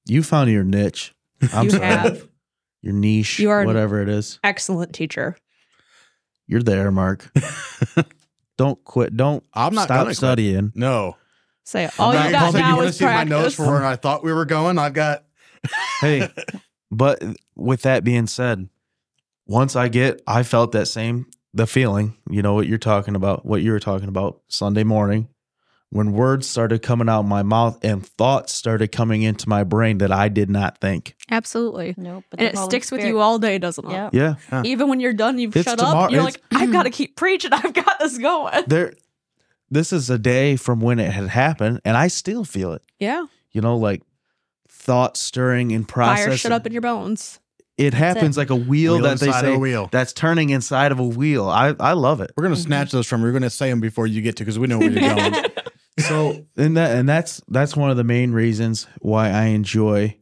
you 0.06 0.24
found 0.24 0.52
your 0.52 0.64
niche 0.64 1.14
i'm 1.54 1.66
you 1.66 1.72
sorry 1.72 1.86
have 1.86 2.28
your 2.86 2.94
niche 2.94 3.40
You 3.40 3.50
are- 3.50 3.66
whatever 3.66 4.02
it 4.02 4.08
is 4.08 4.40
excellent 4.44 4.94
teacher. 4.94 5.36
you're 6.48 6.64
there 6.64 6.92
mark 6.92 7.30
don't 8.58 8.82
quit 8.86 9.16
don't 9.18 9.44
I'm 9.54 9.74
not 9.76 9.86
stop 9.86 9.96
gonna 9.98 10.06
quit. 10.06 10.18
studying 10.18 10.72
No. 10.76 11.18
Say 11.66 11.86
I'm 11.86 11.92
all 11.98 12.14
not 12.14 12.28
you 12.28 12.32
gonna 12.32 12.52
got 12.52 12.60
now 12.60 12.70
you 12.70 12.76
wanna 12.76 12.88
is 12.90 12.98
see 12.98 13.06
my 13.06 13.24
notes 13.24 13.56
for 13.56 13.66
where 13.66 13.84
I 13.84 13.96
thought 13.96 14.24
we 14.24 14.32
were 14.32 14.46
going. 14.46 14.78
I've 14.78 14.94
got 14.94 15.26
hey 16.02 16.30
but 16.92 17.24
with 17.56 17.82
that 17.82 18.04
being 18.04 18.28
said 18.28 18.70
once 19.48 19.76
i 19.76 19.88
get 19.88 20.22
i 20.28 20.44
felt 20.44 20.72
that 20.74 20.86
same 20.86 21.26
the 21.56 21.66
feeling 21.66 22.16
you 22.30 22.44
know 22.44 22.54
what 22.54 22.68
you're 22.68 22.78
talking 22.78 23.16
about 23.16 23.46
what 23.48 23.64
you 23.64 23.72
were 23.72 23.80
talking 23.80 24.08
about 24.08 24.42
sunday 24.48 24.84
morning 24.84 25.28
when 25.92 26.12
words 26.12 26.48
started 26.48 26.82
coming 26.82 27.08
out 27.08 27.22
of 27.22 27.26
my 27.26 27.44
mouth 27.44 27.78
and 27.84 28.06
thoughts 28.06 28.54
started 28.54 28.92
coming 28.92 29.22
into 29.22 29.48
my 29.48 29.64
brain 29.64 30.00
that 30.00 30.12
i 30.12 30.28
did 30.28 30.50
not 30.50 30.80
think 30.80 31.16
Absolutely. 31.32 31.96
Nope. 31.98 32.24
And 32.34 32.42
it 32.42 32.56
Holy 32.56 32.70
sticks 32.70 32.92
with 32.92 33.04
you 33.04 33.20
all 33.20 33.40
day, 33.40 33.58
doesn't 33.58 33.84
it? 33.84 33.92
Yep. 33.92 34.14
yeah 34.14 34.62
Even 34.64 34.90
when 34.90 35.00
you're 35.00 35.14
done, 35.14 35.40
you've 35.40 35.56
It's 35.56 35.66
shut 35.66 35.80
tomorrow- 35.80 36.06
up. 36.06 36.12
You're 36.12 36.22
like, 36.22 36.40
I've 36.52 36.72
got 36.72 36.84
to 36.84 36.90
mm-hmm. 36.90 36.96
keep 36.96 37.16
preaching. 37.16 37.52
I've 37.52 37.74
got 37.74 37.98
this 38.00 38.18
going. 38.18 38.64
there 38.68 38.94
this 39.72 39.92
is 39.92 40.10
a 40.10 40.18
day 40.18 40.56
from 40.56 40.80
when 40.80 41.00
it 41.00 41.12
had 41.12 41.28
happened, 41.28 41.82
and 41.84 41.98
I 41.98 42.08
still 42.08 42.46
feel 42.46 42.74
it. 42.74 42.84
Yeah. 43.00 43.26
You 43.52 43.62
know, 43.62 43.78
like 43.78 44.04
thought 44.70 45.18
stirring 45.18 45.72
and 45.72 45.88
process. 45.88 46.26
Fire 46.26 46.38
shut 46.38 46.52
up 46.52 46.68
in 46.68 46.72
your 46.72 46.82
bones. 46.82 47.40
It 47.78 47.94
happens 47.94 48.38
like 48.38 48.52
a 48.52 48.56
wheel, 48.56 48.94
Wheel 48.94 49.04
that 49.04 49.20
they 49.20 49.32
say 49.32 49.56
a 49.56 49.60
wheel. 49.60 49.90
that's 49.92 50.14
turning 50.14 50.52
inside 50.52 50.94
of 50.94 51.00
a 51.00 51.04
wheel. 51.04 51.50
I 51.50 51.76
I 51.80 51.94
love 51.94 52.22
it. 52.22 52.32
We're 52.38 52.44
gonna 52.44 52.56
mm-hmm. 52.56 52.64
snatch 52.64 52.92
those 52.92 53.08
from 53.08 53.22
you. 53.22 53.28
We're 53.28 53.34
gonna 53.34 53.50
say 53.50 53.70
them 53.70 53.82
before 53.82 54.08
you 54.08 54.22
get 54.22 54.38
to 54.38 54.44
because 54.44 54.58
we 54.60 54.68
know 54.68 54.78
where 54.78 54.92
you're 54.92 55.16
going. 55.16 55.34
So 56.08 56.46
and 56.58 56.78
that 56.78 56.98
and 56.98 57.08
that's 57.08 57.42
that's 57.48 57.76
one 57.76 57.90
of 57.90 57.98
the 57.98 58.04
main 58.04 58.32
reasons 58.32 58.88
why 59.00 59.30
I 59.30 59.46
enjoy 59.46 60.18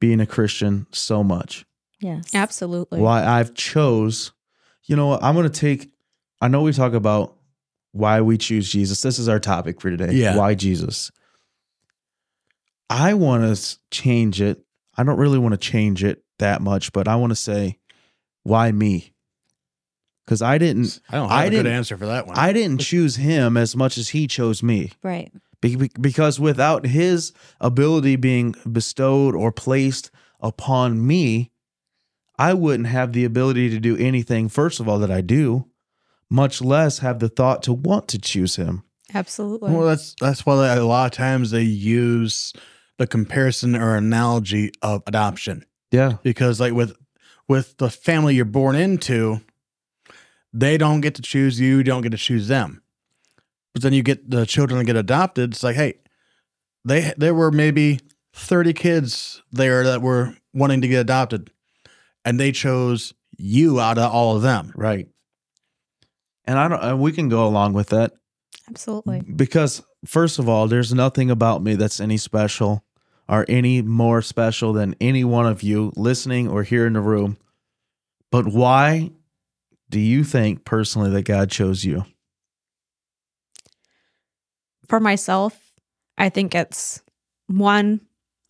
being 0.00 0.20
a 0.20 0.26
Christian 0.26 0.86
so 0.92 1.22
much. 1.22 1.64
Yes. 2.00 2.34
Absolutely. 2.34 3.00
Why 3.00 3.24
I've 3.24 3.54
chose, 3.54 4.32
you 4.84 4.96
know, 4.96 5.18
I'm 5.18 5.34
going 5.34 5.50
to 5.50 5.60
take. 5.60 5.90
I 6.40 6.48
know 6.48 6.62
we 6.62 6.72
talk 6.72 6.94
about 6.94 7.36
why 7.92 8.20
we 8.22 8.38
choose 8.38 8.70
Jesus. 8.70 9.02
This 9.02 9.18
is 9.18 9.28
our 9.28 9.38
topic 9.38 9.80
for 9.80 9.90
today. 9.90 10.12
Yeah. 10.12 10.36
Why 10.36 10.54
Jesus? 10.54 11.10
I 12.88 13.14
want 13.14 13.56
to 13.56 13.78
change 13.90 14.40
it. 14.40 14.64
I 14.96 15.04
don't 15.04 15.18
really 15.18 15.38
want 15.38 15.52
to 15.52 15.58
change 15.58 16.02
it 16.02 16.24
that 16.38 16.62
much, 16.62 16.92
but 16.92 17.06
I 17.06 17.16
want 17.16 17.30
to 17.30 17.36
say, 17.36 17.78
why 18.42 18.72
me? 18.72 19.12
Because 20.24 20.42
I 20.42 20.58
didn't. 20.58 21.00
I 21.10 21.16
don't 21.16 21.28
have 21.28 21.38
I 21.38 21.44
a 21.44 21.50
good 21.50 21.56
didn't- 21.56 21.72
answer 21.72 21.96
for 21.96 22.06
that 22.06 22.26
one. 22.26 22.36
I 22.38 22.52
didn't 22.52 22.80
choose 22.80 23.16
him 23.16 23.56
as 23.56 23.74
much 23.74 23.98
as 23.98 24.10
he 24.10 24.26
chose 24.26 24.62
me. 24.62 24.92
Right. 25.02 25.32
Be- 25.60 25.76
be- 25.76 25.90
because 26.00 26.38
without 26.40 26.86
his 26.86 27.32
ability 27.60 28.16
being 28.16 28.54
bestowed 28.70 29.34
or 29.34 29.50
placed 29.52 30.10
upon 30.40 31.04
me, 31.06 31.50
I 32.38 32.54
wouldn't 32.54 32.88
have 32.88 33.12
the 33.12 33.24
ability 33.24 33.68
to 33.70 33.78
do 33.80 33.96
anything, 33.96 34.48
first 34.48 34.80
of 34.80 34.88
all, 34.88 34.98
that 35.00 35.10
I 35.10 35.20
do, 35.20 35.66
much 36.30 36.62
less 36.62 37.00
have 37.00 37.18
the 37.18 37.28
thought 37.28 37.62
to 37.64 37.72
want 37.72 38.08
to 38.08 38.18
choose 38.18 38.56
him. 38.56 38.84
Absolutely. 39.12 39.72
well, 39.72 39.86
that's 39.88 40.14
that's 40.20 40.46
why 40.46 40.68
a 40.68 40.84
lot 40.84 41.06
of 41.12 41.16
times 41.16 41.50
they 41.50 41.62
use 41.62 42.52
the 42.98 43.06
comparison 43.08 43.74
or 43.74 43.96
analogy 43.96 44.70
of 44.82 45.02
adoption 45.08 45.64
Yeah. 45.90 46.18
because, 46.22 46.60
like 46.60 46.72
with 46.72 46.94
with 47.48 47.76
the 47.78 47.90
family 47.90 48.36
you're 48.36 48.44
born 48.44 48.76
into, 48.76 49.40
they 50.52 50.78
don't 50.78 51.00
get 51.00 51.14
to 51.16 51.22
choose 51.22 51.60
you, 51.60 51.78
you 51.78 51.82
don't 51.82 52.02
get 52.02 52.12
to 52.12 52.18
choose 52.18 52.48
them. 52.48 52.82
But 53.72 53.82
then 53.82 53.92
you 53.92 54.02
get 54.02 54.30
the 54.30 54.46
children 54.46 54.78
that 54.78 54.84
get 54.84 54.96
adopted. 54.96 55.52
It's 55.52 55.62
like, 55.62 55.76
hey, 55.76 55.94
they 56.84 57.12
there 57.16 57.34
were 57.34 57.52
maybe 57.52 58.00
thirty 58.34 58.72
kids 58.72 59.42
there 59.52 59.84
that 59.84 60.02
were 60.02 60.36
wanting 60.52 60.80
to 60.80 60.88
get 60.88 61.00
adopted, 61.00 61.50
and 62.24 62.38
they 62.38 62.52
chose 62.52 63.14
you 63.38 63.80
out 63.80 63.98
of 63.98 64.12
all 64.12 64.36
of 64.36 64.42
them. 64.42 64.72
Right. 64.74 65.08
And 66.44 66.58
I 66.58 66.68
don't, 66.68 66.82
and 66.82 67.00
we 67.00 67.12
can 67.12 67.28
go 67.28 67.46
along 67.46 67.74
with 67.74 67.90
that 67.90 68.12
Absolutely. 68.68 69.20
because, 69.20 69.82
first 70.04 70.38
of 70.38 70.48
all, 70.48 70.66
there's 70.66 70.92
nothing 70.92 71.30
about 71.30 71.62
me 71.62 71.76
that's 71.76 72.00
any 72.00 72.16
special 72.16 72.84
or 73.28 73.44
any 73.48 73.82
more 73.82 74.20
special 74.20 74.72
than 74.72 74.96
any 75.00 75.22
one 75.22 75.46
of 75.46 75.62
you 75.62 75.92
listening 75.96 76.48
or 76.48 76.64
here 76.64 76.86
in 76.86 76.94
the 76.94 77.00
room. 77.00 77.36
But 78.32 78.48
why 78.48 79.12
do 79.90 80.00
you 80.00 80.24
think 80.24 80.64
personally 80.64 81.10
that 81.10 81.22
God 81.22 81.50
chose 81.50 81.84
you? 81.84 82.04
For 84.86 85.00
myself, 85.00 85.58
I 86.16 86.28
think 86.28 86.54
it's 86.54 87.02
one, 87.48 88.00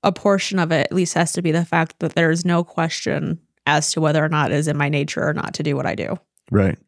a 0.03 0.13
portion 0.13 0.59
of 0.59 0.71
it 0.71 0.87
at 0.87 0.93
least 0.93 1.15
has 1.15 1.33
to 1.33 1.43
be 1.43 1.51
the 1.51 1.65
fact 1.65 1.99
that 1.99 2.15
there's 2.15 2.45
no 2.45 2.63
question 2.63 3.41
as 3.67 3.93
to 3.93 4.01
whether 4.01 4.25
or 4.25 4.29
not 4.29 4.53
it 4.53 4.57
is 4.57 4.69
in 4.69 4.77
my 4.77 4.89
nature 4.89 5.27
or 5.27 5.33
not 5.33 5.55
to 5.55 5.63
do 5.63 5.77
what 5.77 5.87
I 5.87 5.95
do. 5.95 6.19
Right. 6.51 6.79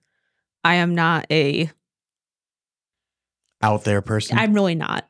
I 0.65 0.75
am 0.75 0.95
not 0.95 1.27
a, 1.31 1.71
Out 3.63 3.85
there 3.85 4.03
person. 4.03 4.39
I'm 4.39 4.53
really 4.55 4.75
not. 4.75 5.09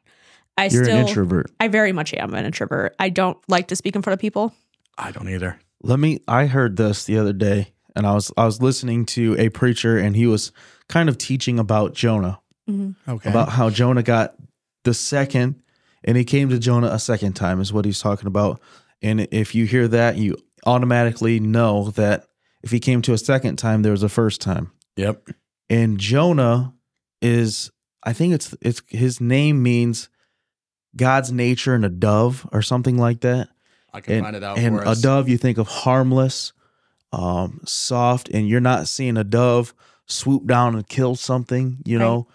I 0.56 0.66
You're 0.66 0.84
still, 0.84 0.96
an 0.96 1.06
introvert. 1.08 1.50
I 1.58 1.68
very 1.68 1.92
much 1.92 2.14
am 2.14 2.34
an 2.34 2.44
introvert. 2.44 2.94
I 2.98 3.08
don't 3.08 3.38
like 3.48 3.68
to 3.68 3.76
speak 3.76 3.96
in 3.96 4.02
front 4.02 4.14
of 4.14 4.20
people. 4.20 4.54
I 4.98 5.10
don't 5.10 5.28
either. 5.28 5.58
Let 5.82 5.98
me 5.98 6.20
I 6.28 6.46
heard 6.46 6.76
this 6.76 7.04
the 7.04 7.18
other 7.18 7.32
day 7.32 7.71
and 7.94 8.06
I 8.06 8.14
was 8.14 8.32
I 8.36 8.44
was 8.44 8.62
listening 8.62 9.06
to 9.06 9.36
a 9.38 9.48
preacher 9.48 9.98
and 9.98 10.16
he 10.16 10.26
was 10.26 10.52
kind 10.88 11.08
of 11.08 11.18
teaching 11.18 11.58
about 11.58 11.94
Jonah, 11.94 12.40
mm-hmm. 12.68 13.10
Okay. 13.10 13.28
about 13.30 13.50
how 13.50 13.70
Jonah 13.70 14.02
got 14.02 14.34
the 14.84 14.94
second 14.94 15.62
and 16.04 16.16
he 16.16 16.24
came 16.24 16.48
to 16.48 16.58
Jonah 16.58 16.88
a 16.88 16.98
second 16.98 17.34
time 17.34 17.60
is 17.60 17.72
what 17.72 17.84
he's 17.84 18.00
talking 18.00 18.26
about. 18.26 18.60
And 19.00 19.28
if 19.30 19.54
you 19.54 19.66
hear 19.66 19.88
that, 19.88 20.16
you 20.16 20.36
automatically 20.66 21.40
know 21.40 21.90
that 21.90 22.26
if 22.62 22.70
he 22.70 22.80
came 22.80 23.02
to 23.02 23.12
a 23.12 23.18
second 23.18 23.56
time, 23.56 23.82
there 23.82 23.92
was 23.92 24.02
a 24.02 24.08
first 24.08 24.40
time. 24.40 24.72
yep. 24.96 25.28
And 25.68 25.98
Jonah 25.98 26.74
is 27.20 27.70
I 28.02 28.12
think 28.12 28.34
it's 28.34 28.54
it's 28.60 28.82
his 28.88 29.20
name 29.20 29.62
means 29.62 30.08
God's 30.96 31.32
nature 31.32 31.74
and 31.74 31.84
a 31.84 31.88
dove 31.88 32.46
or 32.52 32.62
something 32.62 32.98
like 32.98 33.20
that. 33.20 33.48
I 33.92 34.00
can 34.00 34.14
and, 34.14 34.24
find 34.24 34.36
it 34.36 34.42
out 34.42 34.58
and 34.58 34.76
for 34.76 34.82
a 34.82 34.90
us. 34.90 35.00
dove 35.00 35.28
you 35.28 35.38
think 35.38 35.58
of 35.58 35.68
harmless 35.68 36.52
um 37.12 37.60
soft 37.66 38.28
and 38.30 38.48
you're 38.48 38.60
not 38.60 38.88
seeing 38.88 39.16
a 39.16 39.24
dove 39.24 39.74
swoop 40.06 40.46
down 40.46 40.74
and 40.74 40.88
kill 40.88 41.14
something 41.14 41.78
you 41.84 41.98
Right. 41.98 42.04
know 42.04 42.26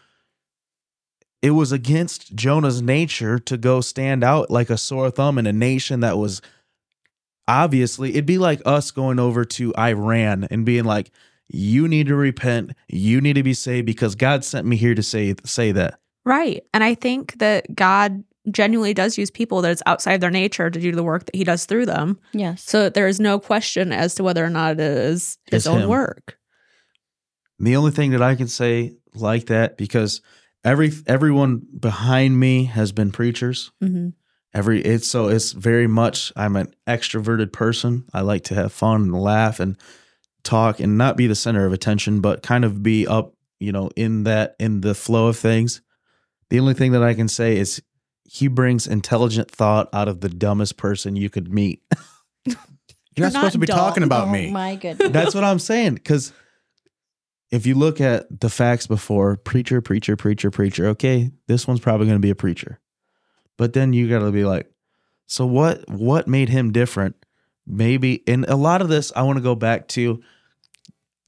it 1.42 1.52
was 1.52 1.72
against 1.72 2.36
jonah's 2.36 2.82
nature 2.82 3.40
to 3.40 3.58
go 3.58 3.82
stand 3.82 4.24
out 4.24 4.50
like 4.52 4.70
a 4.70 4.78
sore 4.78 5.10
thumb 5.12 5.38
in 5.38 5.48
a 5.48 5.54
nation 5.54 6.00
that 6.02 6.18
was 6.18 6.42
obviously 7.48 8.12
it'd 8.12 8.26
be 8.26 8.38
like 8.38 8.62
us 8.66 8.92
going 8.92 9.20
over 9.20 9.46
to 9.46 9.74
iran 9.78 10.48
and 10.52 10.66
being 10.66 10.84
like 10.84 11.12
you 11.50 11.88
need 11.88 12.08
to 12.08 12.16
repent 12.16 12.72
you 12.90 13.22
need 13.22 13.34
to 13.34 13.44
be 13.44 13.54
saved 13.54 13.86
because 13.86 14.16
god 14.16 14.44
sent 14.44 14.68
me 14.68 14.76
here 14.76 14.96
to 14.96 15.04
say 15.04 15.34
say 15.46 15.72
that 15.72 16.00
Right. 16.26 16.66
And 16.74 16.84
I 16.84 16.94
think 16.94 17.40
that 17.40 17.74
God 17.74 18.22
genuinely 18.52 18.94
does 18.94 19.18
use 19.18 19.30
people 19.32 19.62
that's 19.62 19.84
outside 19.86 20.22
their 20.22 20.32
nature 20.32 20.70
to 20.70 20.80
do 20.80 20.92
the 20.94 21.04
work 21.04 21.26
that 21.26 21.36
he 21.36 21.44
does 21.44 21.66
through 21.66 21.86
them. 21.86 22.20
Yes. 22.34 22.64
So 22.64 22.84
that 22.84 22.94
there 22.94 23.08
is 23.08 23.20
no 23.20 23.40
question 23.40 23.92
as 23.92 24.16
to 24.16 24.24
whether 24.24 24.44
or 24.44 24.50
not 24.50 24.74
it 24.74 24.80
is 24.80 25.38
his 25.46 25.66
It's 25.66 25.68
own 25.68 25.82
him. 25.82 25.90
work. 25.90 26.38
The 27.60 27.76
only 27.76 27.92
thing 27.92 28.12
that 28.12 28.22
I 28.22 28.36
can 28.36 28.48
say 28.48 28.94
like 29.14 29.48
that 29.48 29.78
because 29.78 30.22
every 30.64 30.92
everyone 31.08 31.62
behind 31.80 32.40
me 32.40 32.66
has 32.66 32.92
been 32.92 33.12
preachers. 33.12 33.72
hmm 33.82 34.10
Every 34.54 34.82
it's 34.82 35.08
so 35.08 35.28
it's 35.28 35.52
very 35.52 35.88
much 35.88 36.32
I'm 36.36 36.56
an 36.56 36.74
extroverted 36.88 37.52
person. 37.52 38.06
I 38.14 38.22
like 38.22 38.44
to 38.46 38.56
have 38.56 38.72
fun 38.72 39.02
and 39.04 39.22
laugh 39.22 39.60
and 39.60 39.76
talk 40.44 40.80
and 40.80 40.98
not 40.98 41.18
be 41.18 41.28
the 41.28 41.36
center 41.36 41.66
of 41.66 41.74
attention, 41.74 42.22
but 42.22 42.42
kind 42.42 42.64
of 42.64 42.82
be 42.82 43.06
up, 43.06 43.34
you 43.60 43.72
know, 43.72 43.90
in 43.96 44.24
that 44.24 44.56
in 44.60 44.82
the 44.82 44.96
flow 44.96 45.28
of 45.28 45.38
things. 45.38 45.82
The 46.50 46.60
only 46.60 46.74
thing 46.74 46.94
that 46.94 47.04
I 47.04 47.14
can 47.14 47.28
say 47.28 47.58
is 47.58 47.82
he 48.28 48.50
brings 48.50 48.86
intelligent 48.86 49.50
thought 49.50 49.90
out 49.94 50.10
of 50.10 50.20
the 50.20 50.30
dumbest 50.30 50.76
person 50.78 51.16
you 51.16 51.30
could 51.30 51.52
meet. 51.52 51.82
You're 52.46 52.56
You're 53.16 53.26
not 53.28 53.34
supposed 53.34 53.54
to 53.54 53.58
not 53.60 53.62
be 53.62 53.68
talking 53.68 54.04
about 54.04 54.28
oh 54.28 54.32
me. 54.32 54.52
my 54.52 54.76
goodness. 54.76 55.12
That's 55.12 55.34
what 55.34 55.44
I'm 55.44 55.60
saying. 55.60 55.96
Because 55.96 56.34
if 57.50 57.66
you 57.66 57.74
look 57.74 58.02
at 58.02 58.42
the 58.42 58.50
facts 58.50 58.86
before 58.86 59.38
preacher, 59.38 59.82
preacher, 59.82 60.16
preacher, 60.16 60.52
preacher, 60.52 60.88
okay, 60.88 61.32
this 61.48 61.66
one's 61.66 61.80
probably 61.80 62.06
going 62.06 62.18
to 62.18 62.26
be 62.26 62.30
a 62.30 62.36
preacher. 62.36 62.80
But 63.58 63.74
then 63.74 63.94
you 63.94 64.10
got 64.10 64.20
to 64.20 64.32
be 64.32 64.44
like, 64.44 64.70
so 65.26 65.46
what? 65.46 65.90
What 65.90 66.28
made 66.28 66.50
him 66.50 66.72
different? 66.72 67.16
Maybe, 67.66 68.24
and 68.28 68.46
a 68.46 68.56
lot 68.56 68.82
of 68.82 68.90
this, 68.90 69.12
I 69.16 69.24
want 69.24 69.38
to 69.38 69.44
go 69.44 69.56
back 69.56 69.88
to 69.90 70.22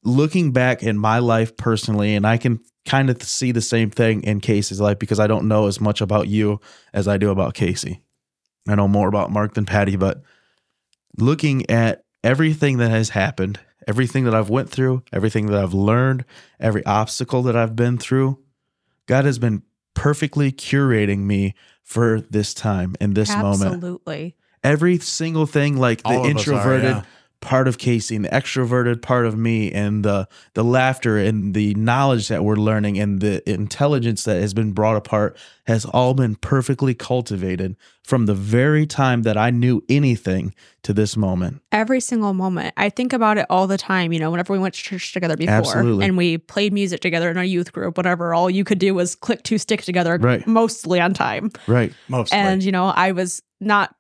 looking 0.04 0.52
back 0.52 0.84
in 0.84 0.98
my 0.98 1.20
life 1.20 1.58
personally, 1.58 2.14
and 2.16 2.28
I 2.28 2.38
can 2.38 2.60
kind 2.90 3.10
of 3.10 3.22
see 3.22 3.52
the 3.52 3.62
same 3.62 3.92
thing 3.92 4.24
in 4.24 4.40
Casey's 4.40 4.82
life 4.82 4.98
because 4.98 5.20
I 5.20 5.28
don't 5.28 5.48
know 5.48 5.68
as 5.68 5.80
much 5.80 6.02
about 6.02 6.28
you 6.28 6.60
as 6.92 7.08
I 7.08 7.18
do 7.18 7.30
about 7.30 7.54
Casey. 7.54 8.02
I 8.68 8.76
know 8.76 8.88
more 8.88 9.08
about 9.08 9.32
Mark 9.32 9.54
than 9.54 9.66
Patty, 9.66 9.96
but 9.96 10.24
looking 11.18 11.70
at 11.70 12.04
everything 12.24 12.78
that 12.78 12.90
has 12.90 13.10
happened, 13.10 13.60
everything 13.88 14.26
that 14.26 14.34
I've 14.34 14.50
went 14.50 14.70
through, 14.70 15.04
everything 15.14 15.46
that 15.48 15.62
I've 15.62 15.74
learned, 15.74 16.26
every 16.60 16.84
obstacle 16.86 17.44
that 17.44 17.56
I've 17.56 17.76
been 17.76 18.00
through, 18.00 18.40
God 19.06 19.26
has 19.26 19.38
been 19.38 19.62
perfectly 19.94 20.52
curating 20.52 21.20
me 21.20 21.54
for 21.84 22.22
this 22.22 22.54
time 22.56 22.96
and 23.00 23.16
this 23.16 23.30
moment. 23.30 23.74
Absolutely. 23.74 24.36
Every 24.64 24.98
single 24.98 25.46
thing 25.46 25.78
like 25.78 26.02
the 26.02 26.10
All 26.10 26.16
of 26.16 26.22
us 26.22 26.26
are, 26.26 26.30
introverted 26.32 26.96
yeah. 26.96 27.04
Part 27.42 27.68
of 27.68 27.78
Casey 27.78 28.16
and 28.16 28.26
the 28.26 28.30
extroverted 28.30 29.02
part 29.02 29.26
of 29.26 29.38
me 29.38 29.72
and 29.72 30.04
the 30.04 30.28
the 30.56 30.64
laughter 30.64 31.18
and 31.18 31.54
the 31.54 31.74
knowledge 31.76 32.28
that 32.28 32.44
we're 32.44 32.56
learning 32.56 33.00
and 33.00 33.22
the 33.22 33.48
intelligence 33.50 34.24
that 34.26 34.42
has 34.42 34.54
been 34.54 34.74
brought 34.74 34.98
apart 34.98 35.38
has 35.66 35.86
all 35.86 36.14
been 36.14 36.36
perfectly 36.36 36.94
cultivated 36.94 37.78
from 38.04 38.26
the 38.26 38.34
very 38.34 38.86
time 38.86 39.22
that 39.22 39.38
I 39.38 39.52
knew 39.52 39.82
anything 39.88 40.54
to 40.84 40.94
this 40.94 41.16
moment. 41.16 41.62
Every 41.72 42.00
single 42.02 42.34
moment. 42.34 42.74
I 42.76 42.90
think 42.90 43.14
about 43.14 43.38
it 43.38 43.46
all 43.50 43.68
the 43.68 43.78
time, 43.78 44.12
you 44.12 44.20
know, 44.20 44.32
whenever 44.32 44.52
we 44.52 44.60
went 44.60 44.74
to 44.74 44.82
church 44.82 45.14
together 45.14 45.38
before 45.38 45.54
Absolutely. 45.54 46.06
and 46.06 46.18
we 46.18 46.40
played 46.40 46.74
music 46.74 47.02
together 47.02 47.30
in 47.30 47.38
our 47.38 47.44
youth 47.44 47.72
group, 47.72 47.96
whatever, 47.98 48.34
all 48.34 48.50
you 48.50 48.64
could 48.64 48.80
do 48.80 48.94
was 48.94 49.16
click 49.16 49.44
two 49.44 49.58
sticks 49.58 49.86
together 49.86 50.18
Right. 50.18 50.46
mostly 50.48 51.00
on 51.00 51.14
time. 51.14 51.52
Right. 51.68 51.94
Mostly. 52.08 52.38
And, 52.38 52.64
you 52.64 52.72
know, 52.72 52.88
I 52.88 53.12
was 53.12 53.42
not 53.62 53.94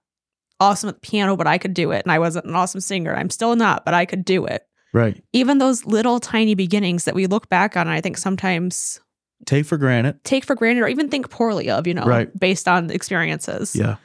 awesome 0.60 0.90
at 0.90 0.96
the 0.96 1.02
piano, 1.02 1.36
but 1.38 1.48
I 1.48 1.58
could 1.58 1.74
do 1.74 1.92
it. 1.92 2.04
And 2.06 2.12
I 2.12 2.20
wasn't 2.20 2.46
an 2.46 2.56
awesome 2.56 2.82
singer. 2.82 3.16
I'm 3.16 3.30
still 3.30 3.56
not, 3.56 3.86
but 3.86 3.94
I 3.94 4.06
could 4.06 4.26
do 4.26 4.46
it. 4.46 4.64
Right. 4.94 5.24
Even 5.34 5.60
those 5.60 5.86
little 5.86 6.20
tiny 6.20 6.56
beginnings 6.56 7.06
that 7.06 7.16
we 7.16 7.28
look 7.28 7.48
back 7.50 7.78
on, 7.78 7.88
I 7.88 8.02
think 8.02 8.18
sometimes 8.18 9.00
take 9.46 9.66
for 9.66 9.78
granted. 9.78 10.24
take 10.24 10.44
for 10.44 10.56
granted 10.56 10.82
or 10.82 10.88
even 10.88 11.10
think 11.10 11.30
poorly 11.30 11.70
of, 11.70 11.86
you 11.88 11.94
know, 11.94 12.04
Right. 12.06 12.30
based 12.38 12.68
on 12.68 12.90
experiences. 12.90 13.76
Yeah. 13.76 13.96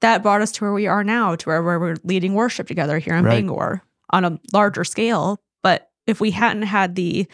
That 0.00 0.22
brought 0.22 0.40
us 0.40 0.52
to 0.52 0.64
where 0.64 0.72
we 0.72 0.86
are 0.86 1.02
now, 1.02 1.34
to 1.34 1.48
where 1.48 1.62
we're 1.62 1.96
leading 2.04 2.34
worship 2.34 2.68
together 2.68 2.98
here 2.98 3.14
in 3.14 3.24
Right. 3.24 3.32
Bangor 3.34 3.82
on 4.10 4.24
a 4.24 4.38
larger 4.52 4.84
scale. 4.84 5.40
But 5.62 5.90
if 6.06 6.20
we 6.20 6.30
hadn't 6.30 6.62
had 6.62 6.94
the 6.94 7.26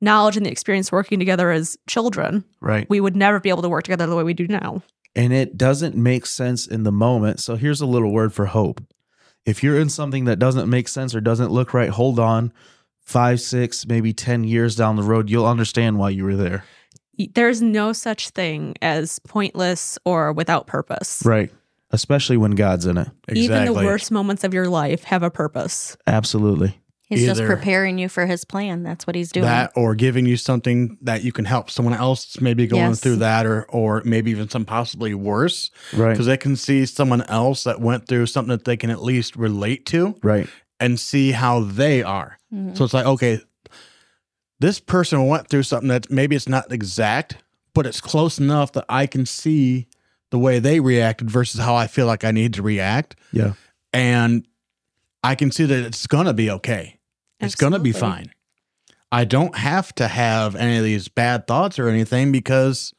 knowledge 0.00 0.36
and 0.36 0.46
the 0.46 0.50
experience 0.50 0.92
working 0.92 1.18
together 1.18 1.50
as 1.50 1.76
children, 1.88 2.44
Right. 2.60 2.88
we 2.88 3.00
would 3.00 3.16
never 3.16 3.40
be 3.40 3.48
able 3.48 3.62
to 3.62 3.68
work 3.68 3.82
together 3.84 4.06
the 4.06 4.14
way 4.16 4.22
we 4.22 4.32
do 4.34 4.46
now. 4.46 4.82
And 5.16 5.32
it 5.32 5.56
doesn't 5.56 5.94
make 5.94 6.26
sense 6.26 6.66
in 6.66 6.82
the 6.82 6.92
moment. 6.92 7.40
So 7.40 7.56
here's 7.56 7.80
a 7.80 7.86
little 7.86 8.12
word 8.12 8.32
for 8.32 8.46
hope. 8.46 8.82
If 9.46 9.62
you're 9.62 9.78
in 9.78 9.90
something 9.90 10.24
that 10.24 10.38
doesn't 10.38 10.68
make 10.68 10.88
sense 10.88 11.14
or 11.14 11.20
doesn't 11.20 11.50
look 11.50 11.74
right, 11.74 11.90
hold 11.90 12.18
on. 12.18 12.52
Five, 13.00 13.40
six, 13.40 13.86
maybe 13.86 14.12
10 14.14 14.44
years 14.44 14.76
down 14.76 14.96
the 14.96 15.02
road, 15.02 15.28
you'll 15.28 15.46
understand 15.46 15.98
why 15.98 16.10
you 16.10 16.24
were 16.24 16.36
there. 16.36 16.64
There's 17.34 17.60
no 17.60 17.92
such 17.92 18.30
thing 18.30 18.74
as 18.80 19.18
pointless 19.20 19.98
or 20.04 20.32
without 20.32 20.66
purpose. 20.66 21.22
Right. 21.24 21.50
Especially 21.90 22.36
when 22.36 22.52
God's 22.52 22.86
in 22.86 22.96
it. 22.96 23.08
Even 23.32 23.66
the 23.66 23.74
worst 23.74 24.10
moments 24.10 24.42
of 24.42 24.54
your 24.54 24.68
life 24.68 25.04
have 25.04 25.22
a 25.22 25.30
purpose. 25.30 25.96
Absolutely. 26.06 26.80
He's 27.18 27.26
just 27.26 27.42
preparing 27.42 27.98
you 27.98 28.08
for 28.08 28.26
his 28.26 28.44
plan. 28.44 28.82
That's 28.82 29.06
what 29.06 29.14
he's 29.16 29.30
doing. 29.32 29.46
that 29.46 29.72
or 29.76 29.94
giving 29.94 30.26
you 30.26 30.36
something 30.36 30.98
that 31.02 31.22
you 31.24 31.32
can 31.32 31.44
help 31.44 31.70
someone 31.70 31.94
else 31.94 32.40
maybe 32.40 32.66
going 32.66 32.82
Yes. 32.90 33.00
through 33.00 33.16
that 33.16 33.46
or 33.46 33.64
or 33.68 34.02
maybe 34.04 34.30
even 34.30 34.48
some 34.48 34.64
possibly 34.64 35.14
worse 35.14 35.70
Right. 35.92 36.10
because 36.10 36.26
they 36.26 36.36
can 36.36 36.56
see 36.56 36.86
someone 36.86 37.22
else 37.22 37.64
that 37.64 37.80
went 37.80 38.06
through 38.08 38.26
something 38.26 38.50
that 38.56 38.64
they 38.64 38.76
can 38.76 38.90
at 38.90 39.02
least 39.02 39.36
relate 39.36 39.86
to 39.86 40.16
Right. 40.22 40.48
and 40.80 40.98
see 40.98 41.32
how 41.32 41.60
they 41.60 42.02
are 42.02 42.38
Mhm. 42.52 42.76
so 42.76 42.84
it's 42.84 42.94
like 42.94 43.06
okay 43.06 43.40
this 44.60 44.80
person 44.80 45.26
went 45.26 45.48
through 45.48 45.62
something 45.64 45.88
that 45.88 46.10
maybe 46.10 46.36
it's 46.36 46.48
not 46.48 46.70
exact 46.72 47.36
but 47.74 47.86
it's 47.86 48.00
close 48.00 48.38
enough 48.38 48.72
that 48.72 48.84
i 48.88 49.06
can 49.06 49.26
see 49.26 49.86
the 50.30 50.38
way 50.38 50.58
they 50.58 50.80
reacted 50.80 51.30
versus 51.30 51.60
how 51.60 51.74
i 51.74 51.86
feel 51.86 52.06
like 52.06 52.24
i 52.24 52.30
need 52.30 52.54
to 52.54 52.62
react 52.62 53.16
Yeah. 53.32 53.52
and 53.92 54.46
I 55.26 55.36
can 55.36 55.50
see 55.50 55.64
that 55.64 55.86
it's 55.86 56.06
gonna 56.06 56.34
be 56.34 56.50
okay. 56.50 56.98
It's 57.44 57.54
gonna 57.54 57.78
be 57.78 57.92
fine. 57.92 58.30
I 59.12 59.24
don't 59.24 59.56
have 59.56 59.94
to 59.96 60.08
have 60.08 60.56
any 60.56 60.76
of 60.76 60.84
these 60.84 61.08
bad 61.08 61.46
thoughts 61.46 61.78
or 61.78 61.88
anything 61.88 62.32
because 62.32 62.92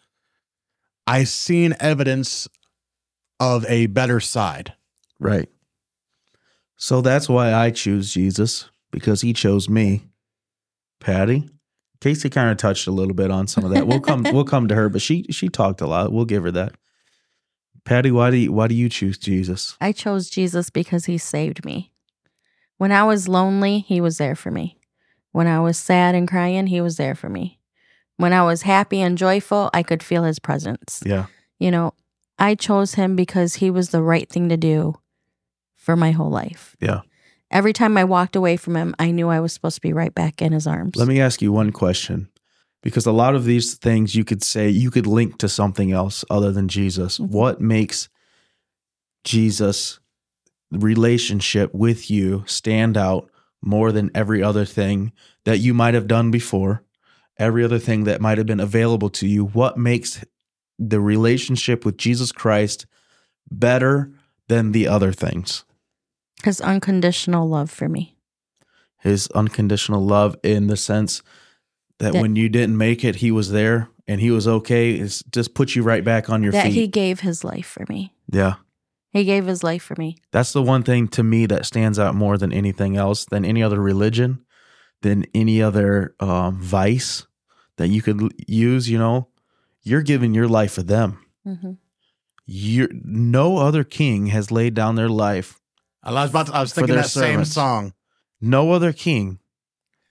I've 1.05 1.27
seen 1.27 1.75
evidence 1.79 2.47
of 3.39 3.65
a 3.65 3.87
better 3.87 4.19
side. 4.19 4.73
Right. 5.19 5.49
So 6.77 7.01
that's 7.01 7.27
why 7.27 7.53
I 7.53 7.71
choose 7.71 8.13
Jesus 8.13 8.69
because 8.91 9.21
he 9.21 9.33
chose 9.33 9.69
me. 9.69 10.03
Patty, 10.99 11.49
Casey 12.01 12.29
kind 12.29 12.49
of 12.49 12.57
touched 12.57 12.87
a 12.87 12.91
little 12.91 13.13
bit 13.13 13.31
on 13.31 13.47
some 13.47 13.63
of 13.63 13.71
that. 13.71 13.87
We'll 13.87 13.99
come 13.99 14.23
we'll 14.31 14.45
come 14.45 14.67
to 14.67 14.75
her, 14.75 14.89
but 14.89 15.01
she 15.01 15.23
she 15.31 15.49
talked 15.49 15.81
a 15.81 15.87
lot. 15.87 16.11
We'll 16.11 16.25
give 16.25 16.43
her 16.43 16.51
that. 16.51 16.75
Patty, 17.83 18.09
why 18.09 18.31
do 18.31 18.37
you, 18.37 18.51
why 18.51 18.67
do 18.67 18.75
you 18.75 18.89
choose 18.89 19.17
Jesus? 19.17 19.77
I 19.79 19.91
chose 19.91 20.29
Jesus 20.29 20.69
because 20.71 21.05
he 21.05 21.17
saved 21.19 21.63
me. 21.63 21.91
When 22.77 22.91
I 22.91 23.03
was 23.03 23.27
lonely, 23.27 23.79
he 23.79 24.01
was 24.01 24.17
there 24.17 24.35
for 24.35 24.51
me. 24.51 24.77
When 25.31 25.47
I 25.47 25.59
was 25.59 25.77
sad 25.77 26.15
and 26.15 26.27
crying, 26.27 26.67
he 26.67 26.81
was 26.81 26.97
there 26.97 27.15
for 27.15 27.29
me. 27.29 27.59
When 28.17 28.33
I 28.33 28.43
was 28.43 28.61
happy 28.61 29.01
and 29.01 29.17
joyful, 29.17 29.69
I 29.73 29.83
could 29.83 30.01
feel 30.01 30.23
his 30.23 30.39
presence. 30.39 31.01
Yeah. 31.05 31.25
You 31.59 31.71
know, 31.71 31.93
I 32.39 32.55
chose 32.55 32.93
him 32.95 33.15
because 33.15 33.55
he 33.55 33.69
was 33.69 33.89
the 33.89 34.01
right 34.01 34.29
thing 34.29 34.49
to 34.49 34.57
do 34.57 34.95
for 35.75 35.95
my 35.95 36.11
whole 36.11 36.29
life. 36.29 36.75
Yeah. 36.79 37.01
Every 37.51 37.73
time 37.73 37.97
I 37.97 38.03
walked 38.03 38.35
away 38.35 38.57
from 38.57 38.75
him, 38.75 38.95
I 38.97 39.11
knew 39.11 39.29
I 39.29 39.39
was 39.39 39.53
supposed 39.53 39.75
to 39.75 39.81
be 39.81 39.93
right 39.93 40.13
back 40.13 40.41
in 40.41 40.51
his 40.51 40.67
arms. 40.67 40.95
Let 40.95 41.07
me 41.07 41.21
ask 41.21 41.41
you 41.41 41.51
one 41.51 41.71
question. 41.71 42.29
Because 42.81 43.05
a 43.05 43.11
lot 43.11 43.35
of 43.35 43.45
these 43.45 43.75
things 43.75 44.15
you 44.15 44.23
could 44.23 44.43
say 44.43 44.69
you 44.69 44.91
could 44.91 45.07
link 45.07 45.37
to 45.39 45.49
something 45.49 45.91
else 45.91 46.23
other 46.29 46.51
than 46.51 46.67
Jesus. 46.67 47.17
Mhm. 47.17 47.29
What 47.29 47.59
makes 47.59 48.09
Jesus 49.23 49.99
relationship 50.71 51.73
with 51.73 52.09
you 52.11 52.43
stand 52.47 52.97
out 52.97 53.29
more 53.61 53.91
than 53.91 54.11
every 54.13 54.43
other 54.43 54.65
thing 54.65 55.11
that 55.45 55.59
you 55.59 55.73
might 55.73 55.93
have 55.93 56.07
done 56.07 56.31
before, 56.31 56.83
every 57.37 57.63
other 57.63 57.79
thing 57.79 58.03
that 58.05 58.21
might 58.21 58.37
have 58.37 58.47
been 58.47 58.59
available 58.59 59.09
to 59.09 59.27
you? 59.27 59.45
What 59.45 59.77
makes 59.77 60.23
the 60.77 60.99
relationship 60.99 61.85
with 61.85 61.97
Jesus 61.97 62.31
Christ 62.31 62.85
better 63.49 64.11
than 64.47 64.71
the 64.71 64.87
other 64.87 65.11
things? 65.11 65.63
his 66.43 66.61
unconditional 66.61 67.47
love 67.47 67.71
for 67.71 67.89
me. 67.89 68.15
his 69.01 69.27
unconditional 69.29 70.05
love 70.05 70.35
in 70.43 70.67
the 70.67 70.77
sense 70.77 71.23
that, 71.99 72.13
That- 72.13 72.21
when 72.21 72.35
you 72.35 72.49
didn't 72.49 72.77
make 72.77 73.03
it, 73.03 73.15
he 73.17 73.31
was 73.31 73.51
there 73.51 73.89
and 74.07 74.19
he 74.21 74.29
was 74.31 74.47
okay. 74.47 74.91
It's 74.93 75.23
just 75.31 75.53
put 75.55 75.75
you 75.75 75.81
right 75.81 76.03
back 76.03 76.29
on 76.29 76.43
your 76.43 76.51
that 76.51 76.65
feet. 76.65 76.73
he 76.73 76.87
gave 76.87 77.21
his 77.21 77.43
life 77.43 77.65
for 77.65 77.85
me. 77.89 78.13
yeah. 78.31 78.55
He 79.15 79.23
gave 79.23 79.45
his 79.45 79.63
life 79.63 79.81
for 79.81 79.95
me. 79.97 80.17
That's 80.31 80.51
the 80.51 80.61
one 80.61 80.83
thing 80.83 81.07
to 81.09 81.23
me 81.23 81.45
that 81.45 81.65
stands 81.65 81.97
out 81.97 82.15
more 82.15 82.37
than 82.37 82.51
anything 82.51 82.97
else, 82.97 83.23
than 83.23 83.45
any 83.45 83.63
other 83.63 83.79
religion, 83.79 84.43
than 85.03 85.25
any 85.33 85.61
other 85.61 86.15
um, 86.19 86.59
vice 86.59 87.25
that 87.77 87.87
you 87.87 88.01
could 88.01 88.33
use. 88.45 88.89
You 88.89 88.97
know, 88.97 89.29
you're 89.83 90.01
giving 90.01 90.33
your 90.33 90.49
life 90.49 90.73
for 90.73 90.83
them. 90.83 91.25
hmm 91.45 91.71
You're, 92.45 92.89
no 92.91 93.57
other 93.59 93.85
king 93.85 94.27
has 94.27 94.51
laid 94.51 94.73
down 94.73 94.95
their 94.95 95.07
life. 95.07 95.61
I 96.03 96.11
was 96.11 96.29
about 96.31 96.47
to, 96.47 96.55
I 96.55 96.59
was 96.59 96.73
thinking 96.73 96.95
their 96.95 97.03
that 97.03 97.09
same 97.09 97.45
song. 97.45 97.93
No 98.41 98.73
other 98.73 98.91
king 98.91 99.39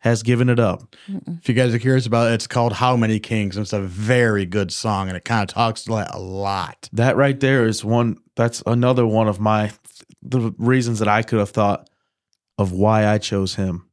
has 0.05 0.23
given 0.23 0.51
it 0.51 0.61
up. 0.61 0.95
Mm-mm. 1.09 1.39
If 1.41 1.49
you 1.49 1.55
guys 1.55 1.75
are 1.75 1.79
curious 1.79 2.05
about 2.05 2.31
it, 2.31 2.35
it's 2.35 2.47
called 2.47 2.75
How 2.75 2.95
Many 2.95 3.19
Kings. 3.19 3.57
And 3.57 3.65
it's 3.65 3.73
a 3.73 3.81
very 3.81 4.45
good 4.45 4.71
song 4.71 5.09
and 5.09 5.17
it 5.17 5.25
kind 5.25 5.43
of 5.43 5.53
talks 5.53 5.85
to 5.85 5.95
a 5.95 6.19
lot. 6.19 6.91
That 6.93 7.17
right 7.17 7.41
there 7.41 7.65
is 7.65 7.83
one. 7.83 8.19
That's 8.37 8.63
another 8.67 9.07
one 9.07 9.29
of 9.29 9.41
my 9.41 9.73
the 10.23 10.55
reasons 10.59 10.99
that 10.99 11.09
I 11.09 11.23
could 11.23 11.39
have 11.39 11.51
thought 11.51 11.89
of 12.59 12.71
why 12.71 13.07
I 13.07 13.17
chose 13.17 13.55
him. 13.55 13.89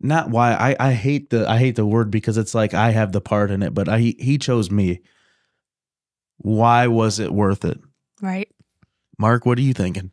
Not 0.00 0.30
why 0.30 0.52
I 0.52 0.88
I 0.88 0.92
hate 0.94 1.30
the 1.30 1.48
I 1.48 1.58
hate 1.58 1.76
the 1.76 1.86
word 1.86 2.10
because 2.10 2.36
it's 2.36 2.54
like 2.54 2.74
I 2.74 2.90
have 2.90 3.12
the 3.12 3.20
part 3.20 3.52
in 3.52 3.62
it, 3.62 3.72
but 3.72 3.88
I 3.88 4.00
he 4.00 4.36
chose 4.36 4.68
me. 4.68 5.00
Why 6.38 6.88
was 6.88 7.20
it 7.20 7.32
worth 7.32 7.64
it? 7.64 7.78
Right. 8.20 8.48
Mark, 9.16 9.46
what 9.46 9.58
are 9.58 9.62
you 9.62 9.74
thinking? 9.74 10.10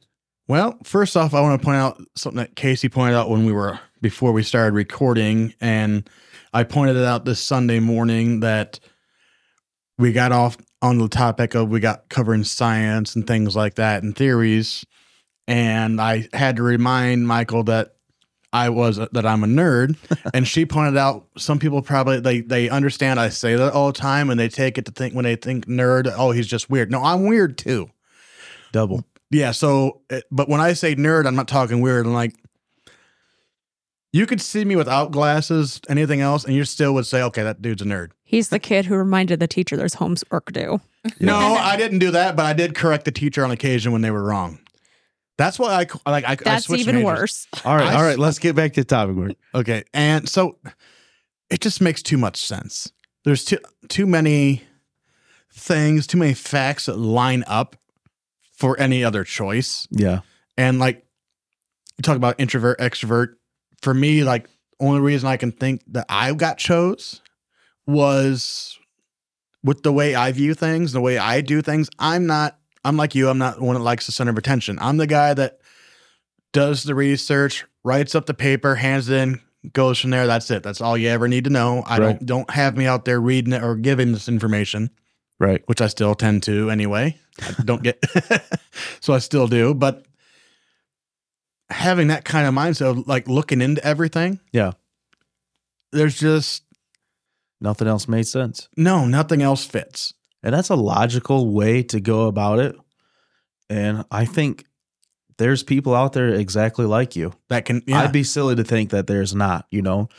Well, 0.47 0.77
first 0.83 1.17
off, 1.17 1.33
I 1.33 1.41
want 1.41 1.59
to 1.59 1.65
point 1.65 1.77
out 1.77 2.01
something 2.15 2.37
that 2.37 2.55
Casey 2.55 2.87
pointed 2.87 3.15
out 3.15 3.31
when 3.31 3.43
we 3.43 3.51
were 3.51 3.79
before 4.01 4.31
we 4.31 4.43
started 4.43 4.73
recording, 4.73 5.53
and 5.59 6.09
I 6.53 6.63
pointed 6.63 6.95
it 6.95 7.05
out 7.05 7.25
this 7.25 7.39
Sunday 7.39 7.79
morning 7.79 8.41
that 8.41 8.79
we 9.97 10.11
got 10.11 10.31
off 10.31 10.57
on 10.81 10.97
the 10.97 11.07
topic 11.07 11.55
of 11.55 11.69
we 11.69 11.79
got 11.79 12.09
covering 12.09 12.43
science 12.43 13.15
and 13.15 13.25
things 13.25 13.55
like 13.55 13.75
that 13.75 14.03
and 14.03 14.15
theories, 14.15 14.85
and 15.47 15.99
I 15.99 16.27
had 16.33 16.57
to 16.57 16.63
remind 16.63 17.27
Michael 17.27 17.63
that 17.63 17.95
I 18.53 18.69
was 18.69 18.97
that 18.97 19.25
I'm 19.25 19.43
a 19.43 19.47
nerd, 19.47 19.97
and 20.33 20.47
she 20.47 20.65
pointed 20.65 20.97
out 20.97 21.27
some 21.37 21.59
people 21.59 21.81
probably 21.81 22.19
they 22.19 22.41
they 22.41 22.69
understand 22.69 23.19
I 23.19 23.29
say 23.29 23.55
that 23.55 23.73
all 23.73 23.87
the 23.87 23.99
time, 23.99 24.29
and 24.29 24.39
they 24.39 24.49
take 24.49 24.77
it 24.77 24.85
to 24.85 24.91
think 24.91 25.13
when 25.13 25.25
they 25.25 25.35
think 25.35 25.65
nerd, 25.65 26.13
oh 26.17 26.31
he's 26.31 26.47
just 26.47 26.69
weird. 26.69 26.91
No, 26.91 27.03
I'm 27.03 27.25
weird 27.25 27.57
too. 27.57 27.89
Double. 28.71 29.03
Yeah. 29.29 29.51
So, 29.51 30.01
uh, 30.09 30.21
but 30.31 30.47
when 30.47 30.61
I 30.61 30.73
say 30.73 30.95
nerd, 30.95 31.25
I'm 31.25 31.35
not 31.35 31.47
talking 31.47 31.81
weird. 31.81 32.05
I'm 32.05 32.13
like, 32.13 32.33
you 34.13 34.25
could 34.25 34.41
see 34.41 34.63
me 34.65 34.75
without 34.75 35.11
glasses, 35.11 35.81
anything 35.89 36.21
else, 36.21 36.45
and 36.45 36.55
you 36.55 36.63
still 36.63 36.93
would 36.93 37.05
say, 37.05 37.21
okay, 37.23 37.43
that 37.43 37.61
dude's 37.61 37.81
a 37.81 37.85
nerd. 37.85 38.11
He's 38.23 38.49
the 38.49 38.59
kid 38.59 38.85
who 38.85 38.95
reminded 38.95 39.39
the 39.39 39.47
teacher 39.47 39.77
there's 39.77 39.95
homework 39.95 40.51
due. 40.51 40.81
No, 41.21 41.37
I 41.37 41.77
didn't 41.77 41.99
do 41.99 42.11
that, 42.11 42.35
but 42.35 42.45
I 42.45 42.51
did 42.53 42.75
correct 42.75 43.05
the 43.05 43.11
teacher 43.11 43.43
on 43.45 43.51
occasion 43.51 43.93
when 43.93 44.01
they 44.01 44.11
were 44.11 44.23
wrong. 44.23 44.59
That's 45.37 45.57
why 45.57 45.85
I 46.05 46.09
like. 46.09 46.25
I, 46.25 46.31
I 46.31 46.35
That's 46.35 46.65
switched 46.65 46.81
even 46.81 46.95
majors. 46.95 47.05
worse. 47.05 47.47
All 47.63 47.75
right, 47.77 47.87
I 47.87 48.11
all. 48.11 48.17
Let's 48.17 48.39
get 48.39 48.55
back 48.57 48.73
to 48.73 48.81
the 48.81 48.85
topic. 48.85 49.15
Mark. 49.15 49.31
Okay, 49.55 49.83
and 49.93 50.27
so 50.27 50.57
it 51.49 51.61
just 51.61 51.79
makes 51.79 52.01
too 52.01 52.17
much 52.17 52.37
sense. 52.43 52.91
There's 53.23 53.45
too 53.45 53.59
too 53.87 54.05
many 54.05 54.63
things, 55.53 56.07
too 56.07 56.17
many 56.17 56.33
facts 56.33 56.87
that 56.87 56.97
line 56.97 57.43
up 57.47 57.75
for 58.53 58.77
any 58.79 59.03
other 59.03 59.23
choice. 59.23 59.87
Yeah, 59.91 60.21
And 60.57 60.79
like 60.79 61.05
you 61.97 62.01
talk 62.01 62.17
about 62.17 62.35
introvert, 62.39 62.79
extrovert. 62.79 63.35
For 63.81 63.93
me, 63.93 64.23
like 64.23 64.49
only 64.79 64.99
reason 64.99 65.27
I 65.27 65.37
can 65.37 65.51
think 65.51 65.81
that 65.87 66.05
I 66.09 66.33
got 66.33 66.57
chose 66.57 67.21
was 67.85 68.77
with 69.63 69.83
the 69.83 69.91
way 69.91 70.15
I 70.15 70.31
view 70.31 70.53
things, 70.53 70.91
the 70.93 71.01
way 71.01 71.17
I 71.17 71.41
do 71.41 71.61
things. 71.61 71.89
I'm 71.99 72.25
not. 72.27 72.57
I'm 72.83 72.97
like 72.97 73.15
you. 73.15 73.29
I'm 73.29 73.37
not 73.37 73.59
one 73.61 73.75
that 73.75 73.81
likes 73.81 74.05
the 74.05 74.11
center 74.11 74.31
of 74.31 74.37
attention. 74.37 74.77
I'm 74.79 74.97
the 74.97 75.07
guy 75.07 75.33
that 75.33 75.59
does 76.53 76.83
the 76.83 76.95
research, 76.95 77.65
writes 77.83 78.15
up 78.15 78.25
the 78.25 78.33
paper, 78.33 78.75
hands 78.75 79.09
it 79.09 79.17
in, 79.17 79.41
goes 79.73 79.99
from 79.99 80.11
there. 80.11 80.25
That's 80.27 80.49
it. 80.51 80.63
That's 80.63 80.79
all 80.81 80.97
you 80.97 81.09
ever 81.09 81.27
need 81.27 81.43
to 81.45 81.49
know. 81.49 81.83
I 81.85 81.97
Right. 81.97 81.99
don't 82.19 82.25
don't 82.25 82.49
have 82.51 82.77
me 82.77 82.85
out 82.85 83.05
there 83.05 83.19
reading 83.19 83.53
it 83.53 83.63
or 83.63 83.75
giving 83.75 84.11
this 84.13 84.29
information 84.29 84.89
right. 85.39 85.61
which 85.65 85.81
I 85.81 85.87
still 85.87 86.15
tend 86.15 86.43
to 86.43 86.69
anyway. 86.69 87.17
I 87.41 87.51
don't 87.63 87.83
get 87.83 88.03
so 89.01 89.13
I 89.13 89.19
still 89.19 89.47
do, 89.47 89.73
but 89.73 90.05
having 91.69 92.07
that 92.07 92.25
kind 92.25 92.47
of 92.47 92.53
mindset 92.53 92.89
of 92.91 93.07
like 93.07 93.27
looking 93.27 93.61
into 93.61 93.83
everything. 93.85 94.39
Yeah. 94.51 94.71
There's 95.91 96.19
just 96.19 96.63
Nothing 97.59 97.87
else 97.87 98.07
made 98.07 98.27
sense. 98.27 98.69
No, 98.77 99.05
nothing 99.05 99.41
else 99.41 99.65
fits. 99.65 100.13
And 100.43 100.53
that's 100.53 100.69
a 100.69 100.75
logical 100.75 101.51
way 101.51 101.81
to 101.83 101.99
go 101.99 102.27
about 102.27 102.59
it. 102.59 102.75
And 103.69 104.05
I 104.11 104.25
think 104.25 104.65
there's 105.37 105.63
people 105.63 105.95
out 105.95 106.13
there 106.13 106.29
exactly 106.29 106.85
like 106.85 107.15
you. 107.15 107.33
That 107.49 107.65
can. 107.65 107.81
Yeah. 107.87 108.01
I'd 108.01 108.11
be 108.11 108.23
silly 108.23 108.55
to 108.55 108.63
think 108.63 108.91
that 108.91 109.07
there's 109.07 109.33
not, 109.33 109.65
you 109.71 109.81
know, 109.81 110.09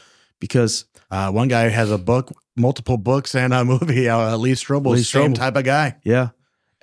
because 0.40 0.84
uh, 1.10 1.30
one 1.30 1.48
guy 1.48 1.68
has 1.68 1.90
a 1.90 1.98
book, 1.98 2.32
multiple 2.56 2.96
books, 2.98 3.34
and 3.34 3.54
a 3.54 3.64
movie. 3.64 4.08
Uh, 4.08 4.36
Lee 4.36 4.52
Strobel, 4.52 4.94
Lee 4.94 5.02
same 5.02 5.32
Strobel. 5.32 5.36
type 5.36 5.56
of 5.56 5.64
guy. 5.64 5.96
yeah. 6.04 6.30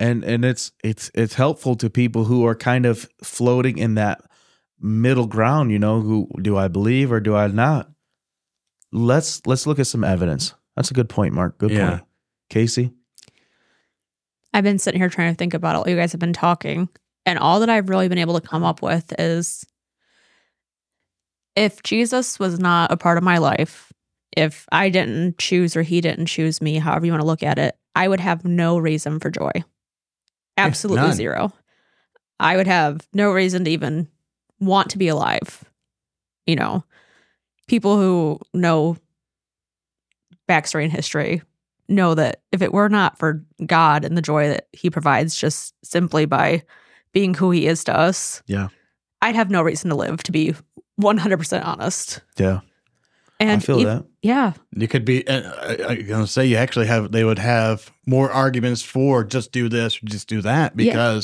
And 0.00 0.24
and 0.24 0.44
it's 0.44 0.72
it's 0.82 1.10
it's 1.14 1.34
helpful 1.34 1.76
to 1.76 1.88
people 1.88 2.24
who 2.24 2.46
are 2.46 2.54
kind 2.54 2.84
of 2.84 3.08
floating 3.22 3.78
in 3.78 3.94
that 3.94 4.22
middle 4.80 5.26
ground, 5.26 5.70
you 5.72 5.78
know, 5.78 6.00
who 6.00 6.28
do 6.42 6.56
I 6.56 6.68
believe 6.68 7.10
or 7.12 7.20
do 7.20 7.34
I 7.34 7.46
not? 7.48 7.90
Let's 8.92 9.44
let's 9.46 9.66
look 9.66 9.78
at 9.78 9.86
some 9.86 10.04
evidence. 10.04 10.54
That's 10.76 10.90
a 10.90 10.94
good 10.94 11.08
point, 11.08 11.34
Mark. 11.34 11.58
Good 11.58 11.70
Yeah. 11.72 11.90
point. 11.90 12.02
Casey? 12.50 12.92
I've 14.52 14.64
been 14.64 14.78
sitting 14.78 15.00
here 15.00 15.08
trying 15.10 15.32
to 15.34 15.36
think 15.38 15.54
about 15.54 15.76
all 15.76 15.88
you 15.88 15.96
guys 15.96 16.12
have 16.12 16.20
been 16.20 16.32
talking, 16.32 16.88
and 17.26 17.38
all 17.38 17.60
that 17.60 17.68
I've 17.68 17.88
really 17.88 18.08
been 18.08 18.18
able 18.18 18.38
to 18.40 18.46
come 18.46 18.62
up 18.64 18.80
with 18.82 19.12
is 19.18 19.64
if 21.54 21.82
Jesus 21.82 22.38
was 22.38 22.58
not 22.58 22.92
a 22.92 22.96
part 22.96 23.18
of 23.18 23.24
my 23.24 23.38
life, 23.38 23.92
if 24.36 24.66
I 24.70 24.88
didn't 24.90 25.38
choose 25.38 25.76
or 25.76 25.82
he 25.82 26.00
didn't 26.00 26.26
choose 26.26 26.60
me, 26.60 26.78
however 26.78 27.06
you 27.06 27.12
want 27.12 27.22
to 27.22 27.26
look 27.26 27.42
at 27.42 27.58
it, 27.58 27.76
I 27.94 28.08
would 28.08 28.20
have 28.20 28.44
no 28.44 28.78
reason 28.78 29.18
for 29.20 29.30
joy. 29.30 29.50
Absolutely 30.58 31.08
none. 31.08 31.16
zero. 31.16 31.52
I 32.38 32.56
would 32.56 32.66
have 32.66 33.06
no 33.14 33.32
reason 33.32 33.64
to 33.64 33.70
even 33.70 34.08
want 34.60 34.90
to 34.90 34.98
be 34.98 35.08
alive. 35.08 35.64
You 36.46 36.56
know, 36.56 36.84
people 37.66 37.96
who 37.96 38.38
know 38.54 38.96
backstory 40.48 40.84
and 40.84 40.92
history 40.92 41.42
know 41.88 42.14
that 42.14 42.42
if 42.52 42.62
it 42.62 42.72
were 42.72 42.88
not 42.88 43.18
for 43.18 43.44
God 43.64 44.04
and 44.04 44.16
the 44.16 44.22
joy 44.22 44.48
that 44.48 44.68
He 44.72 44.90
provides 44.90 45.36
just 45.36 45.74
simply 45.84 46.24
by 46.24 46.62
being 47.12 47.34
who 47.34 47.50
He 47.50 47.66
is 47.66 47.84
to 47.84 47.96
us, 47.96 48.42
Yeah. 48.46 48.68
I'd 49.22 49.34
have 49.34 49.50
no 49.50 49.62
reason 49.62 49.90
to 49.90 49.96
live, 49.96 50.22
to 50.24 50.32
be 50.32 50.54
100% 51.00 51.64
honest. 51.64 52.20
Yeah. 52.36 52.60
And 53.40 53.50
I 53.50 53.58
feel 53.64 53.80
ev- 53.80 53.86
that. 53.86 54.04
Yeah. 54.22 54.52
You 54.76 54.88
could 54.88 55.04
be. 55.04 55.26
Uh, 55.26 55.42
I, 55.62 55.92
I'm 55.92 56.06
gonna 56.06 56.26
say 56.26 56.46
you 56.46 56.56
actually 56.56 56.86
have. 56.86 57.12
They 57.12 57.22
would 57.22 57.38
have 57.38 57.90
more 58.06 58.30
arguments 58.30 58.80
for 58.82 59.24
just 59.24 59.52
do 59.52 59.68
this 59.68 59.96
or 60.02 60.06
just 60.06 60.26
do 60.28 60.40
that 60.42 60.72
Yeah. 60.76 61.20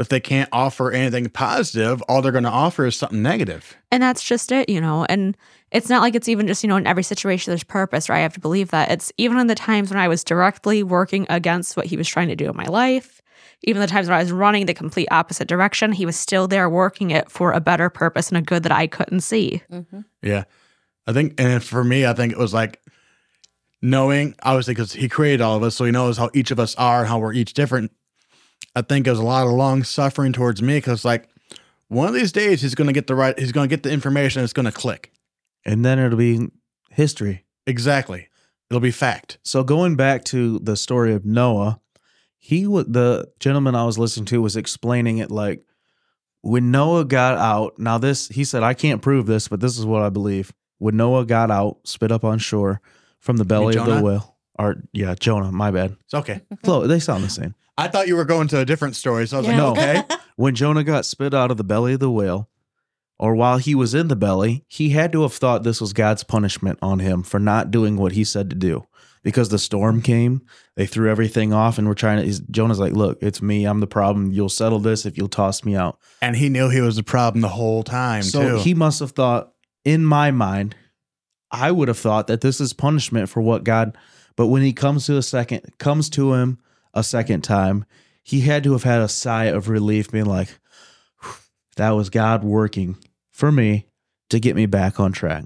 Because 0.00 0.06
if 0.06 0.08
they 0.08 0.20
can't 0.20 0.48
offer 0.50 0.90
anything 0.90 1.28
positive, 1.28 2.02
all 2.08 2.22
they're 2.22 2.32
going 2.32 2.44
to 2.44 2.50
offer 2.50 2.86
is 2.86 2.96
something 2.96 3.22
negative. 3.22 3.76
And 3.92 4.02
that's 4.02 4.22
just 4.22 4.50
it, 4.50 4.70
you 4.70 4.80
know. 4.80 5.04
And 5.10 5.36
it's 5.72 5.90
not 5.90 6.00
like 6.00 6.14
it's 6.14 6.28
even 6.28 6.46
just, 6.46 6.64
you 6.64 6.68
know, 6.68 6.76
in 6.76 6.86
every 6.86 7.02
situation 7.02 7.50
there's 7.50 7.64
purpose, 7.64 8.08
or 8.08 8.14
I 8.14 8.20
have 8.20 8.32
to 8.32 8.40
believe 8.40 8.70
that. 8.70 8.90
It's 8.90 9.12
even 9.18 9.36
in 9.38 9.46
the 9.46 9.54
times 9.54 9.90
when 9.90 9.98
I 9.98 10.08
was 10.08 10.24
directly 10.24 10.82
working 10.82 11.26
against 11.28 11.76
what 11.76 11.84
he 11.84 11.98
was 11.98 12.08
trying 12.08 12.28
to 12.28 12.36
do 12.36 12.48
in 12.48 12.56
my 12.56 12.64
life, 12.64 13.20
even 13.64 13.82
the 13.82 13.86
times 13.86 14.08
when 14.08 14.16
I 14.16 14.22
was 14.22 14.32
running 14.32 14.64
the 14.64 14.72
complete 14.72 15.08
opposite 15.10 15.48
direction, 15.48 15.92
he 15.92 16.06
was 16.06 16.16
still 16.16 16.48
there 16.48 16.70
working 16.70 17.10
it 17.10 17.30
for 17.30 17.52
a 17.52 17.60
better 17.60 17.90
purpose 17.90 18.30
and 18.30 18.38
a 18.38 18.42
good 18.42 18.62
that 18.62 18.72
I 18.72 18.86
couldn't 18.86 19.20
see. 19.20 19.62
Mhm. 19.70 20.06
Yeah, 20.22 20.44
I 21.06 21.12
think, 21.12 21.38
and 21.38 21.62
for 21.62 21.84
me, 21.84 22.06
I 22.06 22.14
think 22.14 22.32
it 22.32 22.38
was 22.38 22.54
like 22.54 22.80
knowing 23.82 24.34
obviously 24.42 24.72
because 24.72 24.94
he 24.94 25.10
created 25.10 25.42
all 25.42 25.58
of 25.58 25.62
us, 25.62 25.74
so 25.74 25.84
he 25.84 25.90
knows 25.90 26.16
how 26.16 26.30
each 26.32 26.50
of 26.50 26.58
us 26.58 26.74
are 26.76 27.00
and 27.00 27.08
how 27.08 27.18
we're 27.18 27.34
each 27.34 27.52
different. 27.52 27.92
I 28.74 28.82
think 28.82 29.06
it 29.06 29.10
was 29.10 29.18
a 29.18 29.24
lot 29.24 29.46
of 29.46 29.52
long 29.52 29.82
suffering 29.82 30.32
towards 30.32 30.62
me 30.62 30.76
because 30.76 31.04
like 31.04 31.28
one 31.88 32.06
of 32.08 32.14
these 32.14 32.32
days 32.32 32.62
he's 32.62 32.74
going 32.74 32.86
to 32.86 32.92
get 32.92 33.06
the 33.06 33.14
right, 33.14 33.38
he's 33.38 33.52
going 33.52 33.68
to 33.68 33.74
get 33.74 33.82
the 33.82 33.90
information, 33.90 34.42
it's 34.44 34.52
going 34.52 34.66
to 34.66 34.72
click. 34.72 35.12
And 35.64 35.84
then 35.84 35.98
it'll 35.98 36.16
be 36.16 36.48
history. 36.90 37.44
Exactly, 37.66 38.28
it'll 38.70 38.80
be 38.80 38.90
fact. 38.90 39.38
So 39.42 39.62
going 39.62 39.96
back 39.96 40.24
to 40.26 40.58
the 40.60 40.76
story 40.76 41.12
of 41.12 41.24
Noah, 41.24 41.80
he 42.38 42.66
was 42.66 42.86
the 42.86 43.30
gentleman 43.38 43.74
I 43.74 43.84
was 43.84 43.98
listening 43.98 44.26
to 44.26 44.40
was 44.40 44.56
explaining 44.56 45.18
it 45.18 45.30
like 45.30 45.64
when 46.40 46.70
Noah 46.70 47.04
got 47.04 47.36
out. 47.36 47.78
Now 47.78 47.98
this 47.98 48.28
he 48.28 48.44
said 48.44 48.62
I 48.62 48.74
can't 48.74 49.02
prove 49.02 49.26
this, 49.26 49.48
but 49.48 49.60
this 49.60 49.78
is 49.78 49.84
what 49.84 50.02
I 50.02 50.08
believe. 50.08 50.52
When 50.78 50.96
Noah 50.96 51.26
got 51.26 51.50
out, 51.50 51.78
spit 51.84 52.10
up 52.10 52.24
on 52.24 52.38
shore 52.38 52.80
from 53.18 53.36
the 53.36 53.44
belly 53.44 53.76
of 53.76 53.84
the 53.84 54.02
whale. 54.02 54.38
Or 54.58 54.82
yeah, 54.92 55.14
Jonah. 55.18 55.52
My 55.52 55.70
bad. 55.70 55.96
It's 56.04 56.14
okay. 56.14 56.40
Flo, 56.64 56.86
they 56.86 57.00
sound 57.00 57.24
the 57.24 57.28
same. 57.28 57.54
I 57.80 57.88
thought 57.88 58.08
you 58.08 58.16
were 58.16 58.24
going 58.24 58.48
to 58.48 58.58
a 58.60 58.64
different 58.64 58.96
story, 58.96 59.26
so 59.26 59.36
I 59.38 59.40
was 59.40 59.48
Yeah. 59.48 59.62
like, 59.62 59.78
okay. 59.78 60.16
When 60.36 60.54
Jonah 60.54 60.84
got 60.84 61.04
spit 61.04 61.34
out 61.34 61.50
of 61.50 61.58
the 61.58 61.64
belly 61.64 61.92
of 61.94 62.00
the 62.00 62.10
whale, 62.10 62.48
or 63.18 63.34
while 63.34 63.58
he 63.58 63.74
was 63.74 63.92
in 63.94 64.08
the 64.08 64.16
belly, 64.16 64.64
he 64.68 64.90
had 64.90 65.12
to 65.12 65.20
have 65.22 65.34
thought 65.34 65.62
this 65.64 65.80
was 65.80 65.92
God's 65.92 66.24
punishment 66.24 66.78
on 66.80 66.98
him 67.00 67.22
for 67.22 67.38
not 67.38 67.70
doing 67.70 67.98
what 67.98 68.12
he 68.12 68.24
said 68.24 68.48
to 68.50 68.56
do. 68.56 68.86
Because 69.22 69.50
the 69.50 69.58
storm 69.58 70.00
came, 70.00 70.40
they 70.76 70.86
threw 70.86 71.10
everything 71.10 71.52
off 71.52 71.76
and 71.76 71.86
were 71.86 71.94
trying 71.94 72.20
to. 72.20 72.24
He's, 72.24 72.40
Jonah's 72.40 72.78
like, 72.80 72.94
Look, 72.94 73.18
it's 73.20 73.42
me. 73.42 73.66
I'm 73.66 73.80
the 73.80 73.86
problem. 73.86 74.32
You'll 74.32 74.48
settle 74.48 74.78
this 74.78 75.04
if 75.04 75.18
you'll 75.18 75.28
toss 75.28 75.62
me 75.62 75.76
out. 75.76 75.98
And 76.22 76.34
he 76.36 76.48
knew 76.48 76.70
he 76.70 76.80
was 76.80 76.96
the 76.96 77.02
problem 77.02 77.42
the 77.42 77.48
whole 77.48 77.82
time 77.82 78.22
So 78.22 78.40
too. 78.56 78.56
he 78.62 78.72
must 78.72 78.98
have 79.00 79.10
thought, 79.10 79.52
in 79.84 80.06
my 80.06 80.30
mind, 80.30 80.74
I 81.50 81.70
would 81.70 81.88
have 81.88 81.98
thought 81.98 82.28
that 82.28 82.40
this 82.40 82.62
is 82.62 82.72
punishment 82.72 83.28
for 83.28 83.42
what 83.42 83.62
God. 83.64 83.94
But 84.36 84.46
when 84.46 84.62
he 84.62 84.72
comes 84.72 85.04
to 85.06 85.18
a 85.18 85.22
second, 85.22 85.60
comes 85.76 86.08
to 86.10 86.32
him 86.32 86.58
a 86.94 87.02
second 87.04 87.42
time, 87.42 87.84
he 88.22 88.40
had 88.42 88.64
to 88.64 88.72
have 88.72 88.82
had 88.84 89.00
a 89.00 89.08
sigh 89.08 89.44
of 89.46 89.68
relief, 89.68 90.10
being 90.10 90.26
like, 90.26 90.58
"That 91.76 91.90
was 91.90 92.10
God 92.10 92.44
working 92.44 92.96
for 93.30 93.50
me 93.52 93.86
to 94.28 94.38
get 94.40 94.56
me 94.56 94.66
back 94.66 95.00
on 95.00 95.12
track." 95.12 95.44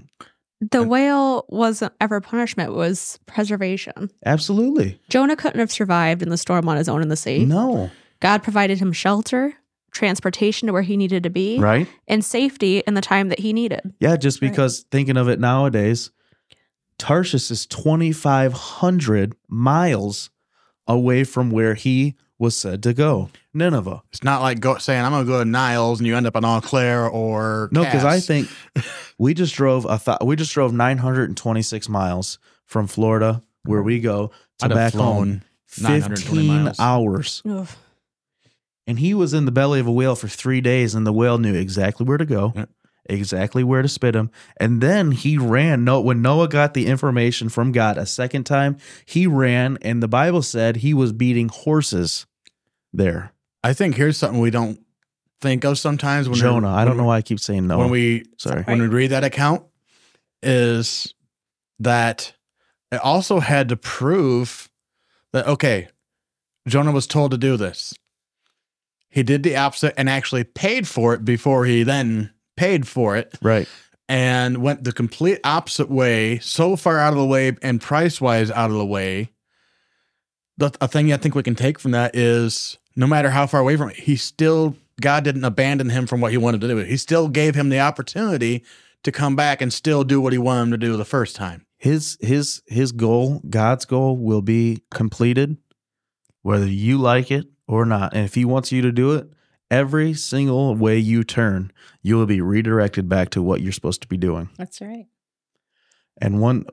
The 0.71 0.83
whale 0.83 1.45
wasn't 1.49 1.93
ever 1.99 2.21
punishment, 2.21 2.69
it 2.71 2.75
was 2.75 3.19
preservation. 3.25 4.09
Absolutely, 4.25 4.99
Jonah 5.09 5.35
couldn't 5.35 5.59
have 5.59 5.71
survived 5.71 6.21
in 6.21 6.29
the 6.29 6.37
storm 6.37 6.67
on 6.69 6.77
his 6.77 6.89
own 6.89 7.01
in 7.01 7.09
the 7.09 7.15
sea. 7.17 7.45
no, 7.45 7.89
God 8.21 8.41
provided 8.43 8.79
him 8.79 8.91
shelter, 8.93 9.53
transportation 9.91 10.67
to 10.67 10.73
where 10.73 10.81
he 10.81 10.97
needed 10.97 11.23
to 11.23 11.29
be, 11.29 11.59
right? 11.59 11.87
and 12.07 12.23
safety 12.23 12.79
in 12.87 12.93
the 12.95 13.01
time 13.01 13.29
that 13.29 13.39
he 13.39 13.53
needed. 13.53 13.93
Yeah, 13.99 14.15
just 14.15 14.41
Right. 14.41 14.49
because 14.49 14.85
thinking 14.91 15.17
of 15.17 15.27
it 15.29 15.39
nowadays, 15.39 16.11
Tarshish 16.97 17.51
is 17.51 17.65
2,500 17.65 19.35
miles 19.49 20.29
away 20.87 21.23
from 21.23 21.49
where 21.51 21.73
he 21.73 22.15
was 22.37 22.55
said 22.57 22.83
to 22.83 22.93
go. 22.93 23.29
Nineveh. 23.53 24.03
it's 24.11 24.23
not 24.23 24.41
like 24.41 24.59
go, 24.59 24.77
saying 24.77 25.03
I'm 25.05 25.11
going 25.13 25.25
to 25.25 25.31
go 25.31 25.39
to 25.39 25.45
Niles 25.49 25.99
and 26.01 26.07
you 26.07 26.15
end 26.17 26.27
up 26.27 26.35
in 26.35 26.43
Eau 26.43 26.59
Claire 26.61 27.07
or 27.07 27.69
No, 27.71 27.83
because 27.85 28.03
I 28.03 28.19
think 28.19 28.49
we 29.17 29.33
just 29.33 29.55
drove 29.55 29.85
a 29.85 29.97
th- 29.97 30.17
we 30.23 30.35
just 30.35 30.53
drove 30.53 30.73
926 30.73 31.87
miles 31.87 32.37
from 32.65 32.87
Florida, 32.87 33.41
where 33.63 33.81
we 33.81 33.99
go, 34.01 34.31
to 34.59 34.65
I'd 34.65 34.71
have 34.71 34.77
back 34.77 34.91
flown 34.93 35.29
home. 35.29 35.41
15 35.67 36.47
miles. 36.47 36.79
hours. 36.79 37.41
And 38.87 38.99
he 38.99 39.13
was 39.13 39.33
in 39.33 39.45
the 39.45 39.51
belly 39.51 39.79
of 39.79 39.87
a 39.87 39.91
whale 39.91 40.15
for 40.15 40.27
three 40.27 40.61
days, 40.61 40.93
and 40.93 41.07
the 41.07 41.13
whale 41.13 41.37
knew 41.37 41.53
exactly 41.55 42.05
where 42.05 42.17
to 42.17 42.25
go, 42.25 42.53
Yep. 42.55 42.69
Exactly 43.07 43.63
where 43.63 43.81
to 43.81 43.87
spit 43.87 44.15
him. 44.15 44.31
And 44.57 44.81
then 44.81 45.11
he 45.11 45.37
ran. 45.37 45.83
No, 45.83 46.01
when 46.01 46.21
Noah 46.21 46.47
got 46.47 46.73
the 46.73 46.87
information 46.87 47.49
from 47.49 47.71
God 47.71 47.97
a 47.97 48.05
second 48.05 48.45
time, 48.45 48.77
he 49.05 49.27
ran, 49.27 49.77
and 49.81 50.01
the 50.01 50.07
Bible 50.07 50.41
said 50.41 50.77
he 50.77 50.93
was 50.93 51.13
beating 51.13 51.49
horses 51.49 52.25
there. 52.93 53.31
I 53.63 53.73
think 53.73 53.95
here's 53.95 54.17
something 54.17 54.39
we 54.39 54.51
don't 54.51 54.79
think 55.41 55.63
of 55.65 55.77
sometimes 55.77 56.29
when 56.29 56.37
Jonah. 56.37 56.69
I 56.69 56.85
don't 56.85 56.97
know 56.97 57.05
why 57.05 57.17
I 57.17 57.21
keep 57.21 57.39
saying 57.39 57.67
Noah. 57.67 57.79
when 57.79 57.89
we 57.89 58.25
Sorry. 58.37 58.63
when 58.63 58.81
we 58.81 58.87
read 58.87 59.11
that 59.11 59.23
account 59.23 59.63
is 60.41 61.13
that 61.79 62.33
it 62.91 62.97
also 62.97 63.39
had 63.39 63.69
to 63.69 63.75
prove 63.75 64.69
that 65.33 65.47
okay, 65.47 65.89
Jonah 66.67 66.91
was 66.91 67.07
told 67.07 67.31
to 67.31 67.37
do 67.37 67.57
this. 67.57 67.93
He 69.09 69.23
did 69.23 69.43
the 69.43 69.55
opposite 69.55 69.93
and 69.97 70.09
actually 70.09 70.43
paid 70.43 70.87
for 70.87 71.13
it 71.13 71.23
before 71.23 71.65
he 71.65 71.83
then 71.83 72.31
paid 72.55 72.87
for 72.87 73.15
it 73.17 73.33
Right. 73.41 73.67
and 74.07 74.57
went 74.59 74.83
the 74.83 74.91
complete 74.93 75.39
opposite 75.43 75.89
way, 75.89 76.39
so 76.39 76.75
far 76.75 76.99
out 76.99 77.13
of 77.13 77.19
the 77.19 77.25
way 77.25 77.55
and 77.61 77.81
price 77.81 78.19
wise 78.21 78.51
out 78.51 78.69
of 78.71 78.77
the 78.77 78.85
way. 78.85 79.31
The 80.57 80.71
a 80.79 80.87
thing 80.87 81.11
I 81.11 81.17
think 81.17 81.35
we 81.35 81.43
can 81.43 81.55
take 81.55 81.79
from 81.79 81.91
that 81.91 82.15
is 82.15 82.77
no 82.95 83.07
matter 83.07 83.29
how 83.31 83.45
far 83.47 83.59
away 83.59 83.75
from 83.77 83.89
it, 83.89 83.97
he 83.97 84.15
still 84.15 84.75
God 85.01 85.23
didn't 85.25 85.43
abandon 85.43 85.89
him 85.89 86.07
from 86.07 86.21
what 86.21 86.31
he 86.31 86.37
wanted 86.37 86.61
to 86.61 86.67
do. 86.69 86.77
He 86.77 86.95
still 86.97 87.27
gave 87.27 87.55
him 87.55 87.67
the 87.69 87.81
opportunity 87.81 88.63
to 89.03 89.11
come 89.11 89.35
back 89.35 89.61
and 89.61 89.71
still 89.73 90.03
do 90.05 90.21
what 90.21 90.31
he 90.31 90.39
wanted 90.39 90.61
him 90.63 90.71
to 90.71 90.77
do 90.77 90.95
the 90.97 91.03
first 91.05 91.35
time. 91.35 91.65
his 91.77 92.17
his 92.21 92.61
his 92.67 92.91
goal 92.93 93.41
god's 93.49 93.85
goal 93.85 94.17
will 94.17 94.41
be 94.41 94.81
completed 94.91 95.57
whether 96.41 96.65
you 96.67 96.97
like 96.97 97.29
it 97.29 97.45
or 97.67 97.85
not 97.85 98.13
and 98.15 98.23
if 98.25 98.33
he 98.33 98.45
wants 98.45 98.71
you 98.71 98.81
to 98.81 98.91
do 98.91 99.11
it 99.11 99.27
every 99.71 100.13
single 100.13 100.75
way 100.75 100.97
you 100.97 101.23
turn 101.23 101.71
you 102.01 102.15
will 102.17 102.25
be 102.25 102.41
redirected 102.41 103.09
back 103.09 103.29
to 103.31 103.41
what 103.41 103.61
you're 103.61 103.71
supposed 103.71 104.01
to 104.01 104.07
be 104.07 104.17
doing 104.17 104.49
That's 104.57 104.79
right. 104.81 105.05
and 106.21 106.39
one 106.39 106.65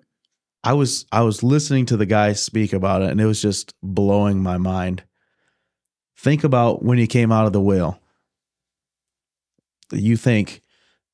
i 0.63 0.73
was 0.75 1.07
i 1.13 1.23
was 1.23 1.43
listening 1.43 1.87
to 1.87 1.97
the 1.97 2.07
guy 2.07 2.33
speak 2.35 2.73
about 2.73 3.03
it 3.03 3.11
and 3.11 3.21
it 3.21 3.27
was 3.27 3.41
just 3.43 3.75
blowing 3.83 4.43
my 4.43 4.59
mind 4.59 5.05
think 6.17 6.45
about 6.45 6.85
when 6.85 6.99
he 6.99 7.07
came 7.07 7.33
out 7.33 7.47
of 7.47 7.53
the 7.53 7.61
whale 7.61 7.99
you 9.93 10.17
think 10.17 10.63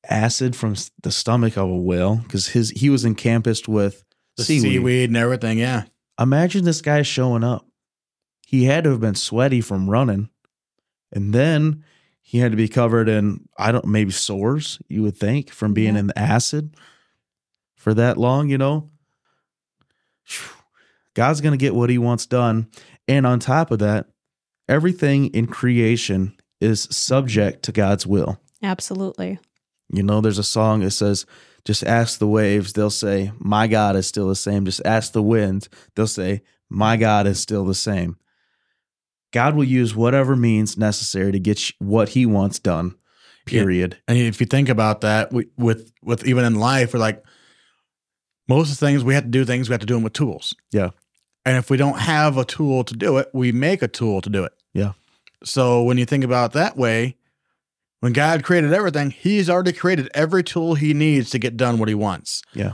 acid 0.09 0.55
from 0.55 0.75
the 1.03 1.11
stomach 1.11 1.57
of 1.57 1.69
a 1.69 1.77
whale 1.77 2.17
because 2.17 2.49
his 2.49 2.69
he 2.71 2.89
was 2.89 3.03
encompassed 3.05 3.67
with 3.67 4.03
The 4.37 4.43
Seaweed. 4.43 4.61
seaweed. 4.73 5.09
and 5.09 5.17
everything. 5.17 5.57
Yeah. 5.59 5.83
Imagine 6.17 6.63
this 6.63 6.81
guy 6.81 7.01
showing 7.01 7.43
up. 7.43 7.65
He 8.47 8.63
had 8.65 8.85
to 8.85 8.91
have 8.91 9.01
been 9.01 9.15
sweaty 9.15 9.59
from 9.59 9.89
running. 9.89 10.29
And 11.11 11.33
then 11.33 11.83
he 12.21 12.37
had 12.39 12.51
to 12.51 12.57
be 12.57 12.67
covered 12.67 13.09
in, 13.09 13.47
I 13.57 13.71
don't 13.71 13.85
maybe 13.85 14.11
sores, 14.11 14.79
you 14.87 15.01
would 15.03 15.17
think, 15.17 15.49
from 15.51 15.73
being 15.73 15.93
Yeah. 15.95 15.99
in 16.01 16.07
the 16.07 16.19
acid 16.19 16.75
for 17.75 17.93
that 17.95 18.17
long, 18.17 18.49
you 18.49 18.57
know? 18.57 18.89
God's 21.15 21.41
going 21.41 21.53
to 21.53 21.57
get 21.57 21.75
what 21.75 21.89
he 21.89 21.97
wants 21.97 22.25
done. 22.25 22.67
And 23.07 23.25
on 23.25 23.39
top 23.39 23.71
of 23.71 23.79
that, 23.79 24.07
everything 24.67 25.27
in 25.27 25.47
creation 25.47 26.33
is 26.61 26.83
subject 26.91 27.63
to 27.63 27.71
God's 27.71 28.05
will. 28.05 28.39
Absolutely. 28.61 29.39
You 29.91 30.03
know, 30.03 30.21
there's 30.21 30.37
a 30.37 30.43
song 30.43 30.81
that 30.81 30.91
says, 30.91 31.25
just 31.65 31.83
ask 31.83 32.19
the 32.19 32.27
waves, 32.27 32.73
they'll 32.73 32.89
say, 32.89 33.31
My 33.39 33.67
God 33.67 33.95
is 33.95 34.07
still 34.07 34.27
the 34.27 34.35
same. 34.35 34.65
Just 34.65 34.81
ask 34.85 35.11
the 35.13 35.23
wind, 35.23 35.67
they'll 35.95 36.07
say, 36.07 36.41
My 36.69 36.95
God 36.95 37.25
is 37.27 37.39
still 37.39 37.65
the 37.65 37.73
same. 37.75 38.17
God 39.31 39.55
will 39.55 39.63
use 39.63 39.95
whatever 39.95 40.35
means 40.35 40.77
necessary 40.77 41.31
to 41.31 41.39
get 41.39 41.61
what 41.79 42.09
he 42.09 42.25
wants 42.25 42.59
done, 42.59 42.95
Yeah. 43.47 43.61
period. 43.61 43.97
And 44.07 44.17
if 44.17 44.39
you 44.39 44.45
think 44.47 44.69
about 44.69 45.01
that, 45.01 45.31
we, 45.31 45.47
with 45.57 45.91
with 46.03 46.25
even 46.27 46.45
in 46.45 46.55
life, 46.55 46.93
we're 46.93 46.99
like 46.99 47.23
most 48.47 48.71
of 48.71 48.79
the 48.79 48.85
things 48.85 49.03
we 49.03 49.13
have 49.13 49.23
to 49.25 49.29
do 49.29 49.45
things 49.45 49.69
we 49.69 49.73
have 49.73 49.81
to 49.81 49.85
do 49.85 49.93
them 49.93 50.03
with 50.03 50.13
tools. 50.13 50.55
Yeah. 50.71 50.89
And 51.45 51.57
if 51.57 51.69
we 51.69 51.77
don't 51.77 51.99
have 51.99 52.37
a 52.37 52.45
tool 52.45 52.83
to 52.83 52.93
do 52.95 53.17
it, 53.17 53.29
we 53.33 53.51
make 53.51 53.81
a 53.81 53.87
tool 53.87 54.21
to 54.21 54.29
do 54.29 54.43
it. 54.43 54.51
Yeah. 54.73 54.93
So 55.43 55.83
when 55.83 55.97
you 55.97 56.05
think 56.05 56.23
about 56.23 56.53
that 56.53 56.75
way, 56.75 57.15
when 58.01 58.13
God 58.13 58.43
created 58.43 58.73
everything, 58.73 59.11
He's 59.11 59.49
already 59.49 59.73
created 59.73 60.09
every 60.13 60.43
tool 60.43 60.75
He 60.75 60.93
needs 60.93 61.29
to 61.31 61.39
get 61.39 61.55
done 61.57 61.77
what 61.79 61.87
He 61.89 61.95
wants. 61.95 62.41
Yeah. 62.53 62.73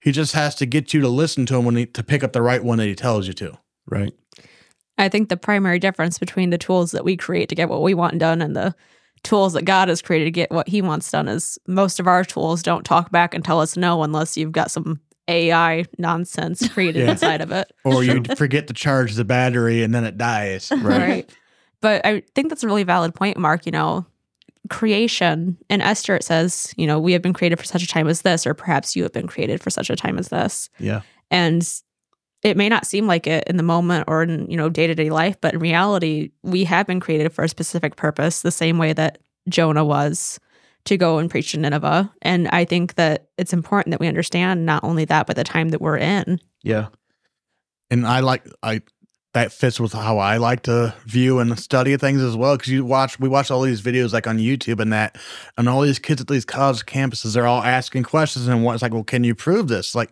He 0.00 0.12
just 0.12 0.32
has 0.34 0.54
to 0.56 0.66
get 0.66 0.94
you 0.94 1.00
to 1.02 1.08
listen 1.08 1.44
to 1.46 1.56
Him 1.56 1.64
when 1.66 1.76
he, 1.76 1.86
to 1.86 2.02
pick 2.02 2.22
up 2.24 2.32
the 2.32 2.40
right 2.42 2.62
one 2.64 2.78
that 2.78 2.86
He 2.86 2.94
tells 2.94 3.26
you 3.26 3.34
to. 3.34 3.58
Right. 3.86 4.14
I 5.00 5.08
think 5.08 5.28
the 5.28 5.36
primary 5.36 5.78
difference 5.78 6.18
between 6.18 6.50
the 6.50 6.58
tools 6.58 6.92
that 6.92 7.04
we 7.04 7.16
create 7.16 7.48
to 7.48 7.54
get 7.54 7.68
what 7.68 7.82
we 7.82 7.94
want 7.94 8.18
done 8.18 8.40
and 8.42 8.54
the 8.54 8.74
tools 9.22 9.52
that 9.54 9.64
God 9.64 9.88
has 9.88 10.00
created 10.00 10.24
to 10.26 10.30
get 10.30 10.50
what 10.50 10.68
he 10.68 10.80
wants 10.82 11.10
done 11.10 11.28
is 11.28 11.58
most 11.66 12.00
of 12.00 12.06
our 12.06 12.24
tools 12.24 12.62
don't 12.62 12.84
talk 12.84 13.10
back 13.10 13.34
and 13.34 13.44
tell 13.44 13.60
us 13.60 13.76
no 13.76 14.02
unless 14.02 14.36
you've 14.36 14.52
got 14.52 14.70
some 14.70 15.00
AI 15.28 15.84
nonsense 15.98 16.66
created 16.72 17.04
Yeah. 17.04 17.10
inside 17.12 17.40
of 17.40 17.50
it. 17.52 17.70
Or 17.84 18.02
you 18.02 18.22
forget 18.36 18.66
to 18.68 18.74
charge 18.74 19.14
the 19.14 19.24
battery 19.24 19.82
and 19.82 19.94
then 19.94 20.04
it 20.04 20.16
dies. 20.16 20.70
Right. 20.82 21.28
But 21.82 22.04
I 22.04 22.22
think 22.34 22.48
that's 22.50 22.62
a 22.62 22.66
really 22.66 22.82
valid 22.82 23.14
point, 23.14 23.36
Mark. 23.38 23.64
You 23.66 23.72
know, 23.72 24.06
creation 24.68 25.56
in 25.68 25.80
Esther, 25.80 26.14
it 26.16 26.24
says, 26.24 26.72
you 26.76 26.86
know, 26.86 26.98
we 26.98 27.12
have 27.12 27.22
been 27.22 27.32
created 27.32 27.58
for 27.58 27.64
such 27.64 27.82
a 27.82 27.86
time 27.88 28.08
as 28.08 28.22
this, 28.22 28.46
or 28.46 28.54
perhaps 28.54 28.94
you 28.96 29.02
have 29.02 29.12
been 29.12 29.26
created 29.26 29.60
for 29.62 29.70
such 29.70 29.90
a 29.90 29.96
time 29.96 30.18
as 30.18 30.28
this. 30.28 30.68
Yeah. 30.78 31.02
And 31.30 31.66
it 32.42 32.56
may 32.56 32.68
not 32.68 32.86
seem 32.86 33.06
like 33.06 33.26
it 33.26 33.44
in 33.46 33.56
the 33.56 33.62
moment 33.62 34.04
or 34.08 34.22
in, 34.22 34.50
you 34.50 34.56
know, 34.56 34.68
day 34.68 34.86
to 34.86 34.94
day 34.94 35.10
life, 35.10 35.36
but 35.40 35.54
in 35.54 35.60
reality, 35.60 36.30
we 36.42 36.64
have 36.64 36.86
been 36.86 37.00
created 37.00 37.32
for 37.32 37.44
a 37.44 37.48
specific 37.48 37.96
purpose, 37.96 38.42
the 38.42 38.50
same 38.50 38.78
way 38.78 38.92
that 38.92 39.18
Jonah 39.48 39.84
was 39.84 40.38
to 40.86 40.96
go 40.96 41.18
and 41.18 41.30
preach 41.30 41.52
to 41.52 41.58
Nineveh. 41.58 42.10
And 42.22 42.48
I 42.48 42.64
think 42.64 42.94
that 42.94 43.28
it's 43.36 43.52
important 43.52 43.90
that 43.92 44.00
we 44.00 44.08
understand 44.08 44.64
not 44.64 44.82
only 44.82 45.04
that, 45.04 45.26
but 45.26 45.36
the 45.36 45.44
time 45.44 45.68
that 45.70 45.82
we're 45.82 45.98
in. 45.98 46.40
Yeah. 46.62 46.86
and 47.90 48.06
I 48.06 48.20
like 48.20 48.48
I 48.62 48.80
that 49.32 49.52
fits 49.52 49.78
with 49.78 49.92
how 49.92 50.18
I 50.18 50.38
like 50.38 50.62
to 50.62 50.92
view 51.06 51.38
and 51.38 51.56
study 51.58 51.96
things 51.96 52.20
as 52.20 52.36
well. 52.36 52.56
Because 52.56 52.72
you 52.72 52.84
watch, 52.84 53.20
we 53.20 53.28
watch 53.28 53.50
all 53.50 53.62
these 53.62 53.80
videos 53.80 54.12
like 54.12 54.26
on 54.26 54.38
YouTube 54.38 54.80
and 54.80 54.92
that, 54.92 55.18
and 55.56 55.68
all 55.68 55.82
these 55.82 56.00
kids 56.00 56.20
at 56.20 56.26
these 56.26 56.44
college 56.44 56.84
campuses, 56.86 57.34
they're 57.34 57.46
all 57.46 57.62
asking 57.62 58.02
questions, 58.02 58.48
and 58.48 58.64
what's 58.64 58.82
like, 58.82 58.92
well, 58.92 59.04
can 59.04 59.22
you 59.22 59.34
prove 59.34 59.68
this? 59.68 59.94
Like, 59.94 60.10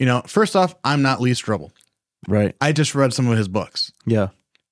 you 0.00 0.06
know, 0.06 0.22
first 0.26 0.56
off, 0.56 0.74
I'm 0.82 1.02
not 1.02 1.20
Lee 1.20 1.30
Strobel. 1.30 1.70
Right. 2.26 2.56
I 2.60 2.72
just 2.72 2.96
read 2.96 3.14
some 3.14 3.28
of 3.28 3.38
his 3.38 3.46
books, 3.46 3.92
Yeah. 4.04 4.28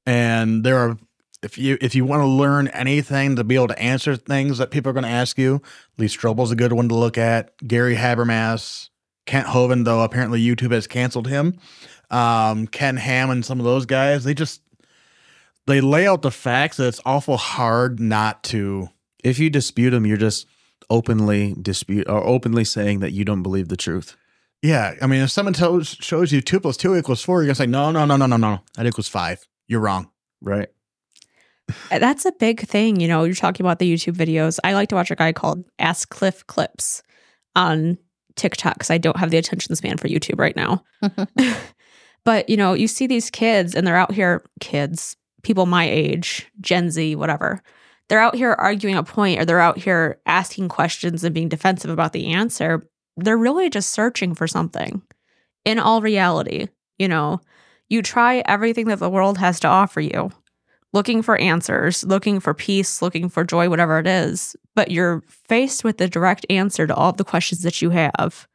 and 0.06 0.64
there 0.64 0.76
are. 0.78 0.98
If 1.40 1.56
you 1.56 1.78
if 1.80 1.94
you 1.94 2.04
want 2.04 2.22
to 2.22 2.26
learn 2.26 2.66
anything 2.68 3.36
to 3.36 3.44
be 3.44 3.54
able 3.54 3.68
to 3.68 3.78
answer 3.80 4.16
things 4.16 4.58
that 4.58 4.72
people 4.72 4.90
are 4.90 4.92
going 4.92 5.04
to 5.04 5.08
ask 5.08 5.38
you, 5.38 5.62
Lee 5.96 6.06
Strobel's 6.08 6.50
a 6.50 6.56
good 6.56 6.72
one 6.72 6.88
to 6.88 6.96
look 6.96 7.16
at. 7.16 7.56
Gary 7.58 7.94
Habermas, 7.94 8.88
Kent 9.24 9.46
Hovind, 9.46 9.84
though 9.84 10.02
apparently 10.02 10.44
YouTube 10.44 10.72
has 10.72 10.88
canceled 10.88 11.28
him. 11.28 11.56
Um, 12.10 12.66
Ken 12.66 12.96
Ham 12.96 13.30
and 13.30 13.44
some 13.44 13.60
of 13.60 13.64
those 13.64 13.86
guys, 13.86 14.24
they 14.24 14.34
just 14.34 14.62
they 15.68 15.80
lay 15.80 16.08
out 16.08 16.22
the 16.22 16.32
facts 16.32 16.78
that 16.78 16.88
it's 16.88 17.00
awful 17.06 17.36
hard 17.36 18.00
not 18.00 18.42
to. 18.44 18.88
If 19.22 19.38
you 19.38 19.48
dispute 19.48 19.90
them, 19.90 20.06
you're 20.06 20.16
just 20.16 20.46
openly 20.90 21.54
dispute 21.62 22.08
or 22.08 22.24
openly 22.26 22.64
saying 22.64 22.98
that 22.98 23.12
you 23.12 23.24
don't 23.24 23.44
believe 23.44 23.68
the 23.68 23.76
truth. 23.76 24.16
Yeah, 24.62 24.94
I 25.00 25.06
mean, 25.06 25.22
if 25.22 25.30
someone 25.30 25.54
tells 25.54 25.88
shows 25.88 26.32
you 26.32 26.40
two 26.40 26.58
plus 26.58 26.76
two 26.76 26.96
equals 26.96 27.22
four, 27.22 27.42
you're 27.42 27.46
gonna 27.46 27.54
say 27.54 27.66
no, 27.66 27.90
no, 27.92 28.04
no, 28.04 28.16
no, 28.16 28.26
no, 28.26 28.36
no, 28.36 28.60
that 28.76 28.86
equals 28.86 29.08
five. 29.08 29.46
You're 29.68 29.80
wrong. 29.80 30.10
Right. 30.40 30.68
Uh, 31.90 31.98
that's 31.98 32.24
a 32.24 32.32
big 32.32 32.60
thing. 32.60 33.00
You 33.00 33.08
know, 33.08 33.24
you're 33.24 33.34
talking 33.34 33.64
about 33.64 33.78
the 33.78 33.92
YouTube 33.92 34.16
videos. 34.16 34.58
I 34.64 34.72
like 34.72 34.88
to 34.90 34.94
watch 34.94 35.10
a 35.10 35.16
guy 35.16 35.32
called 35.32 35.64
Ask 35.78 36.08
Cliff 36.08 36.46
Clips 36.46 37.02
on 37.54 37.98
TikTok 38.36 38.74
because 38.74 38.90
I 38.90 38.98
don't 38.98 39.16
have 39.16 39.30
the 39.30 39.36
attention 39.36 39.74
span 39.76 39.98
for 39.98 40.08
YouTube 40.08 40.38
right 40.38 40.56
now. 40.56 40.82
but, 42.24 42.48
you 42.48 42.56
know, 42.56 42.72
you 42.72 42.88
see 42.88 43.06
these 43.06 43.30
kids 43.30 43.74
and 43.74 43.86
they're 43.86 43.96
out 43.96 44.12
here, 44.12 44.44
kids, 44.60 45.16
people 45.42 45.66
my 45.66 45.88
age, 45.88 46.46
Gen 46.60 46.90
Z, 46.90 47.16
whatever. 47.16 47.62
They're 48.08 48.20
out 48.20 48.34
here 48.34 48.52
arguing 48.52 48.96
a 48.96 49.02
point 49.02 49.40
or 49.40 49.44
they're 49.44 49.60
out 49.60 49.76
here 49.76 50.18
asking 50.24 50.68
questions 50.70 51.24
and 51.24 51.34
being 51.34 51.48
defensive 51.48 51.90
about 51.90 52.14
the 52.14 52.32
answer. 52.32 52.88
They're 53.18 53.36
really 53.36 53.70
just 53.70 53.90
searching 53.90 54.34
for 54.34 54.46
something. 54.46 55.02
In 55.64 55.78
all 55.78 56.00
reality, 56.00 56.68
you 56.98 57.08
know, 57.08 57.40
you 57.88 58.02
try 58.02 58.42
everything 58.46 58.86
that 58.86 58.98
the 58.98 59.10
world 59.10 59.38
has 59.38 59.60
to 59.60 59.68
offer 59.68 60.00
you 60.00 60.30
looking 60.92 61.22
for 61.22 61.36
answers, 61.36 62.04
looking 62.04 62.40
for 62.40 62.54
peace, 62.54 63.02
looking 63.02 63.28
for 63.28 63.44
joy, 63.44 63.68
whatever 63.68 63.98
it 63.98 64.06
is, 64.06 64.56
but 64.74 64.90
you're 64.90 65.22
faced 65.48 65.84
with 65.84 65.98
the 65.98 66.08
direct 66.08 66.46
answer 66.48 66.86
to 66.86 66.94
all 66.94 67.12
the 67.12 67.24
questions 67.24 67.62
that 67.62 67.82
you 67.82 67.90
have, 67.90 68.48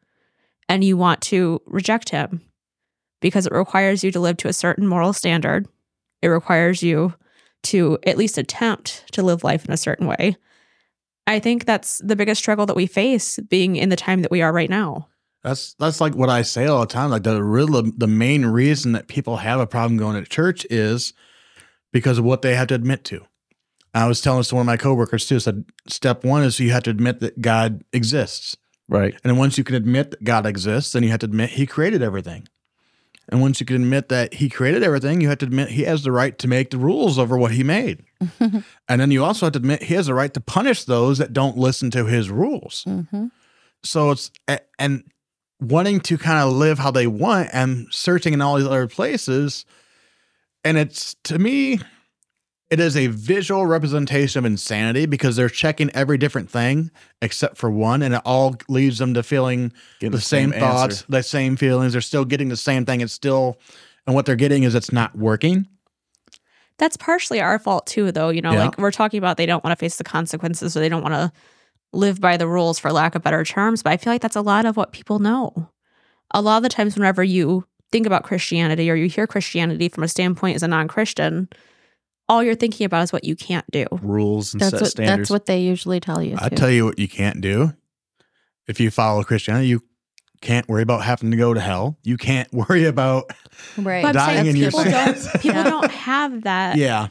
and 0.68 0.84
you 0.84 0.98
want 0.98 1.22
to 1.22 1.62
reject 1.66 2.10
him 2.10 2.42
because 3.22 3.46
it 3.46 3.54
requires 3.54 4.04
you 4.04 4.12
to 4.12 4.20
live 4.20 4.38
to 4.38 4.48
a 4.48 4.54
certain 4.54 4.88
moral 4.88 5.14
standard. 5.14 5.68
It 6.22 6.28
requires 6.28 6.82
you 6.82 7.14
to 7.64 7.98
at 8.06 8.18
least 8.18 8.38
attempt 8.38 9.04
to 9.14 9.24
live 9.24 9.44
life 9.44 9.66
in 9.66 9.74
a 9.74 9.78
certain 9.78 10.08
way. 10.08 10.36
I 11.28 11.40
think 11.40 11.66
that's 11.66 12.00
the 12.00 12.16
biggest 12.16 12.40
struggle 12.42 12.66
that 12.66 12.76
we 12.76 12.86
face 12.86 13.40
being 13.40 13.76
in 13.76 13.90
the 13.90 13.96
time 13.96 14.22
that 14.22 14.32
we 14.32 14.42
are 14.42 14.52
right 14.52 14.70
now. 14.70 15.08
That's 15.44 15.74
that's 15.76 16.00
like 16.00 16.16
what 16.16 16.30
I 16.30 16.42
say 16.42 16.68
all 16.68 16.82
the 16.82 16.86
time. 16.86 17.10
Like 17.10 17.24
the 17.24 17.44
real 17.44 17.68
the 17.98 18.08
main 18.08 18.46
reason 18.46 18.94
that 18.94 19.08
people 19.08 19.38
have 19.38 19.60
a 19.60 19.68
problem 19.68 19.98
going 19.98 20.22
to 20.22 20.30
church 20.30 20.66
is 20.70 21.14
because 21.92 22.18
of 22.18 22.26
what 22.26 22.42
they 22.42 22.56
have 22.56 22.68
to 22.68 22.76
admit 22.76 23.04
to. 23.06 23.26
I 23.94 24.08
was 24.08 24.22
telling 24.22 24.40
this 24.40 24.48
to 24.50 24.56
one 24.56 24.62
of 24.64 24.68
my 24.68 24.78
coworkers 24.78 25.28
too. 25.28 25.40
Said 25.40 25.66
step 25.88 26.24
one 26.24 26.44
is 26.44 26.60
you 26.60 26.72
have 26.72 26.84
to 26.84 26.90
admit 26.90 27.20
that 27.20 27.42
God 27.42 27.84
exists, 27.94 28.58
Right. 28.90 29.14
and 29.14 29.30
then 29.32 29.38
once 29.38 29.58
you 29.58 29.64
can 29.64 29.76
admit 29.76 30.12
that 30.12 30.24
God 30.24 30.46
exists, 30.46 30.94
then 30.94 31.04
you 31.04 31.10
have 31.10 31.20
to 31.20 31.26
admit 31.28 31.52
He 31.52 31.66
created 31.66 32.02
everything. 32.02 32.48
And 33.30 33.42
once 33.42 33.60
you 33.60 33.66
can 33.66 33.78
admit 33.78 34.10
that 34.10 34.36
He 34.36 34.50
created 34.50 34.84
everything, 34.84 35.22
you 35.22 35.30
have 35.30 35.38
to 35.40 35.46
admit 35.46 35.70
He 35.70 35.84
has 35.84 36.04
the 36.04 36.12
right 36.12 36.38
to 36.40 36.48
make 36.48 36.70
the 36.72 36.78
rules 36.78 37.18
over 37.18 37.38
what 37.38 37.52
He 37.52 37.64
made. 37.64 38.04
and 38.40 38.64
then 38.88 39.12
you 39.12 39.24
also 39.24 39.46
have 39.46 39.54
to 39.54 39.60
admit 39.60 39.84
He 39.84 39.94
has 39.94 40.08
the 40.08 40.14
right 40.14 40.34
to 40.34 40.42
punish 40.42 40.84
those 40.84 41.18
that 41.18 41.34
don't 41.34 41.58
listen 41.58 41.90
to 41.92 42.06
His 42.06 42.30
rules 42.30 42.84
hmm 42.86 43.28
so 43.84 44.12
it's 44.12 44.32
and 44.80 45.04
wanting 45.60 46.00
to 46.00 46.18
kind 46.18 46.40
of 46.40 46.54
live 46.54 46.80
how 46.80 46.92
they 46.92 47.08
want 47.08 47.50
and 47.54 47.88
searching 47.92 48.34
in 48.34 48.42
all 48.42 48.58
these 48.58 48.68
other 48.68 48.88
places 48.88 49.66
and 50.64 50.78
it's 50.78 51.16
to 51.24 51.38
me 51.38 51.80
it 52.74 52.80
is 52.80 52.98
a 52.98 53.08
visual 53.08 53.66
representation 53.66 54.40
of 54.40 54.46
insanity 54.46 55.06
because 55.06 55.36
they're 55.36 55.50
checking 55.50 55.90
every 55.92 56.18
different 56.18 56.50
thing 56.50 56.90
except 57.22 57.58
for 57.58 57.70
one 57.70 58.02
and 58.02 58.14
it 58.16 58.22
all 58.26 58.56
leads 58.68 58.98
them 58.98 59.14
to 59.14 59.24
feeling 59.24 59.72
Getting 60.00 60.12
the, 60.12 60.22
same, 60.22 60.52
thoughts 60.52 60.82
answer. 61.02 61.06
the 61.10 61.24
same 61.24 61.56
feelings 61.56 61.92
they're 61.94 62.02
still 62.02 62.26
getting 62.26 62.50
the 62.50 62.58
same 62.58 62.86
thing 62.86 63.02
it's 63.02 63.14
still 63.14 63.58
and 64.08 64.16
what 64.16 64.26
they're 64.26 64.36
getting 64.36 64.64
is 64.64 64.76
it's 64.76 64.92
not 64.92 65.16
working 65.18 65.68
That's 66.80 66.98
partially 66.98 67.40
our 67.40 67.60
fault 67.60 67.86
too, 67.86 68.12
though. 68.12 68.30
You 68.30 68.42
know, 68.42 68.52
Yeah. 68.54 68.66
like 68.66 68.78
we're 68.80 68.92
talking 68.92 69.20
about 69.20 69.38
they 69.38 69.46
don't 69.46 69.64
want 69.64 69.72
to 69.78 69.80
face 69.82 69.98
the 69.98 70.04
consequences 70.04 70.76
or 70.76 70.80
they 70.80 70.90
don't 70.90 71.04
want 71.04 71.14
to 71.14 71.32
live 71.94 72.20
by 72.20 72.36
the 72.36 72.48
rules 72.48 72.80
for 72.80 72.92
lack 72.92 73.14
of 73.16 73.22
better 73.22 73.44
terms. 73.44 73.84
But 73.84 73.94
I 73.94 73.98
feel 73.98 74.12
like 74.12 74.22
that's 74.24 74.36
a 74.36 74.42
lot 74.42 74.66
of 74.66 74.76
what 74.76 74.92
people 74.92 75.20
know. 75.20 75.70
A 76.32 76.42
lot 76.42 76.58
of 76.58 76.64
the 76.64 76.70
times, 76.70 76.96
whenever 76.96 77.24
you 77.24 77.66
think 77.92 78.08
about 78.08 78.24
Christianity 78.24 78.90
or 78.90 78.96
you 78.96 79.08
hear 79.08 79.28
Christianity 79.28 79.88
from 79.88 80.04
a 80.04 80.08
standpoint 80.08 80.56
as 80.56 80.64
a 80.64 80.68
non 80.68 80.88
Christian, 80.88 81.48
all 82.30 82.44
you're 82.44 82.56
thinking 82.56 82.86
about 82.86 83.04
is 83.04 83.12
what 83.14 83.24
you 83.24 83.36
can't 83.36 83.66
do. 83.72 83.86
Rules 84.02 84.54
and 84.54 84.62
That's 84.62 84.72
set 84.72 84.82
what 84.82 84.92
standards. 84.92 85.18
that's 85.18 85.30
what 85.30 85.46
they 85.46 85.60
usually 85.62 86.00
tell 86.00 86.22
you. 86.22 86.36
i 86.40 86.50
tell 86.50 86.70
you 86.70 86.86
what 86.86 86.98
you 87.00 87.08
can't 87.08 87.42
do 87.42 87.74
if 88.68 88.80
you 88.80 88.90
follow 88.92 89.24
christianity 89.24 89.68
you 89.68 89.82
can't 90.42 90.68
worry 90.68 90.82
about 90.82 91.04
having 91.04 91.32
to 91.32 91.38
go 91.38 91.54
to 91.54 91.60
hell 91.60 91.98
you 92.04 92.18
can't 92.18 92.52
worry 92.54 92.86
about 92.86 93.32
right. 93.78 94.02
But 94.04 94.10
I'm 94.10 94.14
dying 94.14 94.38
saying 94.44 94.48
in 94.48 94.56
your 94.58 94.72
people 94.72 94.86
don't 94.86 95.18
sins. 95.18 95.32
people 95.42 95.52
Yeah. 95.58 95.64
don't 95.64 95.92
have 95.92 96.44
that 96.44 96.78
yeah 96.78 97.08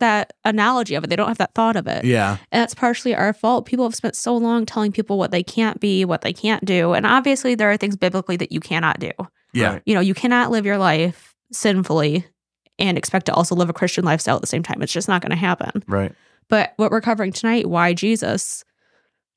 that 0.00 0.32
analogy 0.44 0.96
of 0.96 1.04
it. 1.04 1.06
They 1.08 1.14
don't 1.16 1.28
have 1.28 1.38
that 1.38 1.54
thought 1.54 1.76
of 1.76 1.86
it. 1.86 2.04
Yeah. 2.04 2.38
And 2.50 2.60
that's 2.60 2.74
partially 2.74 3.14
our 3.14 3.32
fault. 3.32 3.64
People 3.64 3.84
have 3.86 3.94
spent 3.94 4.16
so 4.16 4.36
long 4.36 4.66
telling 4.66 4.90
people 4.90 5.16
what 5.18 5.30
they 5.30 5.44
can't 5.44 5.78
be, 5.78 6.04
what 6.04 6.22
they 6.22 6.32
can't 6.32 6.64
do. 6.64 6.94
And 6.94 7.06
obviously, 7.06 7.54
there 7.54 7.70
are 7.70 7.76
things 7.76 7.94
biblically 7.96 8.36
that 8.38 8.50
you 8.50 8.58
cannot 8.58 8.98
do. 8.98 9.12
Yeah. 9.52 9.78
You 9.86 9.94
know, 9.94 10.00
you 10.00 10.12
cannot 10.12 10.50
live 10.50 10.66
your 10.66 10.78
life 10.78 11.36
sinfully 11.52 12.26
and 12.78 12.98
expect 12.98 13.26
to 13.26 13.34
also 13.34 13.54
live 13.54 13.68
a 13.70 13.72
Christian 13.74 14.04
lifestyle 14.04 14.34
at 14.36 14.40
the 14.40 14.46
same 14.46 14.62
time. 14.62 14.82
It's 14.82 14.92
just 14.92 15.08
not 15.08 15.22
going 15.22 15.30
to 15.30 15.36
happen. 15.36 15.82
Right. 15.86 16.12
But 16.48 16.72
what 16.76 16.90
we're 16.90 17.00
covering 17.00 17.32
tonight, 17.32 17.66
why 17.68 17.94
Jesus? 17.94 18.64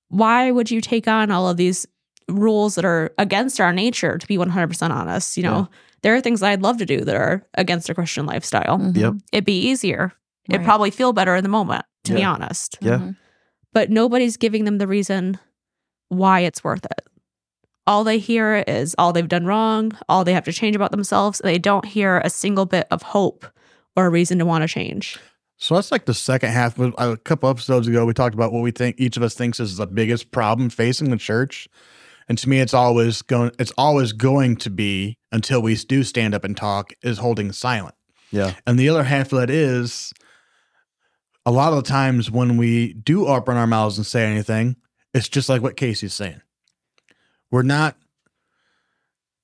Why 0.09 0.51
would 0.51 0.71
you 0.71 0.81
take 0.81 1.07
on 1.07 1.31
all 1.31 1.47
of 1.49 1.57
these 1.57 1.85
rules 2.29 2.75
that 2.75 2.85
are 2.85 3.13
against 3.17 3.59
our 3.61 3.71
nature, 3.73 4.17
to 4.17 4.27
be 4.27 4.38
100% 4.38 4.89
honest? 4.91 5.38
You 5.38 5.43
know, 5.43 5.57
Yeah. 5.59 5.65
there 6.03 6.15
are 6.15 6.21
things 6.21 6.41
I'd 6.43 6.61
love 6.61 6.77
to 6.77 6.85
do 6.85 7.01
that 7.05 7.15
are 7.15 7.45
against 7.53 7.89
a 7.89 7.93
Christian 7.93 8.25
lifestyle. 8.25 8.77
Mhm. 8.79 8.97
Yep. 8.97 9.13
It'd 9.31 9.45
be 9.45 9.59
easier. 9.67 10.13
It'd 10.49 10.63
probably 10.65 10.91
feel 10.91 11.11
better 11.13 11.35
in 11.35 11.43
the 11.43 11.49
moment, 11.49 11.85
to 12.05 12.13
be 12.13 12.23
honest. 12.23 12.77
Yeah. 12.81 12.97
Mhm. 12.99 13.15
But 13.73 13.89
nobody's 13.89 14.38
giving 14.38 14.63
them 14.63 14.77
the 14.77 14.88
reason 14.88 15.38
why 16.09 16.39
it's 16.41 16.63
worth 16.63 16.85
it. 16.85 17.05
All 17.88 18.03
they 18.03 18.19
hear 18.19 18.63
is 18.67 18.93
all 18.99 19.13
they've 19.13 19.27
done 19.27 19.45
wrong, 19.45 19.97
all 20.09 20.23
they 20.23 20.33
have 20.33 20.43
to 20.45 20.51
change 20.53 20.75
about 20.75 20.91
themselves. 20.91 21.39
They 21.43 21.57
don't 21.57 21.85
hear 21.85 22.19
a 22.19 22.29
single 22.29 22.65
bit 22.65 22.85
of 22.91 23.01
hope 23.01 23.45
or 23.95 24.05
a 24.05 24.09
reason 24.09 24.38
to 24.39 24.45
want 24.45 24.61
to 24.63 24.67
change. 24.67 25.17
So 25.55 25.73
that's 25.75 25.91
like 25.91 26.05
the 26.05 26.13
second 26.13 26.51
half. 26.51 26.77
of- 26.77 26.93
A 26.99 27.17
couple 27.17 27.49
episodes 27.49 27.88
ago, 27.88 28.05
we 28.05 28.13
talked 28.13 28.35
about 28.35 28.51
what 28.51 28.61
we 28.61 28.71
think 28.71 28.97
each 28.99 29.17
of 29.17 29.23
us 29.23 29.33
thinks 29.33 29.59
is 29.59 29.77
the 29.77 29.88
biggest 29.88 30.31
problem 30.31 30.69
facing 30.69 31.09
the 31.09 31.17
church. 31.17 31.67
And 32.29 32.38
to 32.38 32.49
me, 32.49 32.59
it's 32.59 32.73
always 32.73 33.21
going. 33.21 33.51
It's 33.57 33.71
always 33.77 34.11
going 34.11 34.57
to 34.57 34.69
be 34.69 35.17
until 35.31 35.61
we 35.61 35.75
do 35.75 36.03
stand 36.03 36.35
up 36.35 36.43
and 36.43 36.55
talk. 36.57 36.91
Is 37.01 37.19
holding 37.19 37.53
silent. 37.53 37.95
Yeah. 38.31 38.53
And 38.67 38.77
the 38.77 38.89
other 38.89 39.05
half 39.05 39.31
of 39.31 39.39
that 39.39 39.49
is 39.49 40.11
a 41.45 41.51
lot 41.51 41.71
of 41.71 41.81
the 41.83 41.89
times 41.89 42.29
when 42.29 42.57
we 42.57 42.93
do 42.93 43.25
open 43.27 43.55
our 43.55 43.65
mouths 43.65 43.97
and 43.97 44.05
say 44.05 44.25
anything, 44.29 44.75
it's 45.13 45.29
just 45.29 45.47
like 45.47 45.61
what 45.61 45.77
Casey's 45.77 46.13
saying. 46.13 46.41
We're 47.51 47.63
not, 47.63 47.95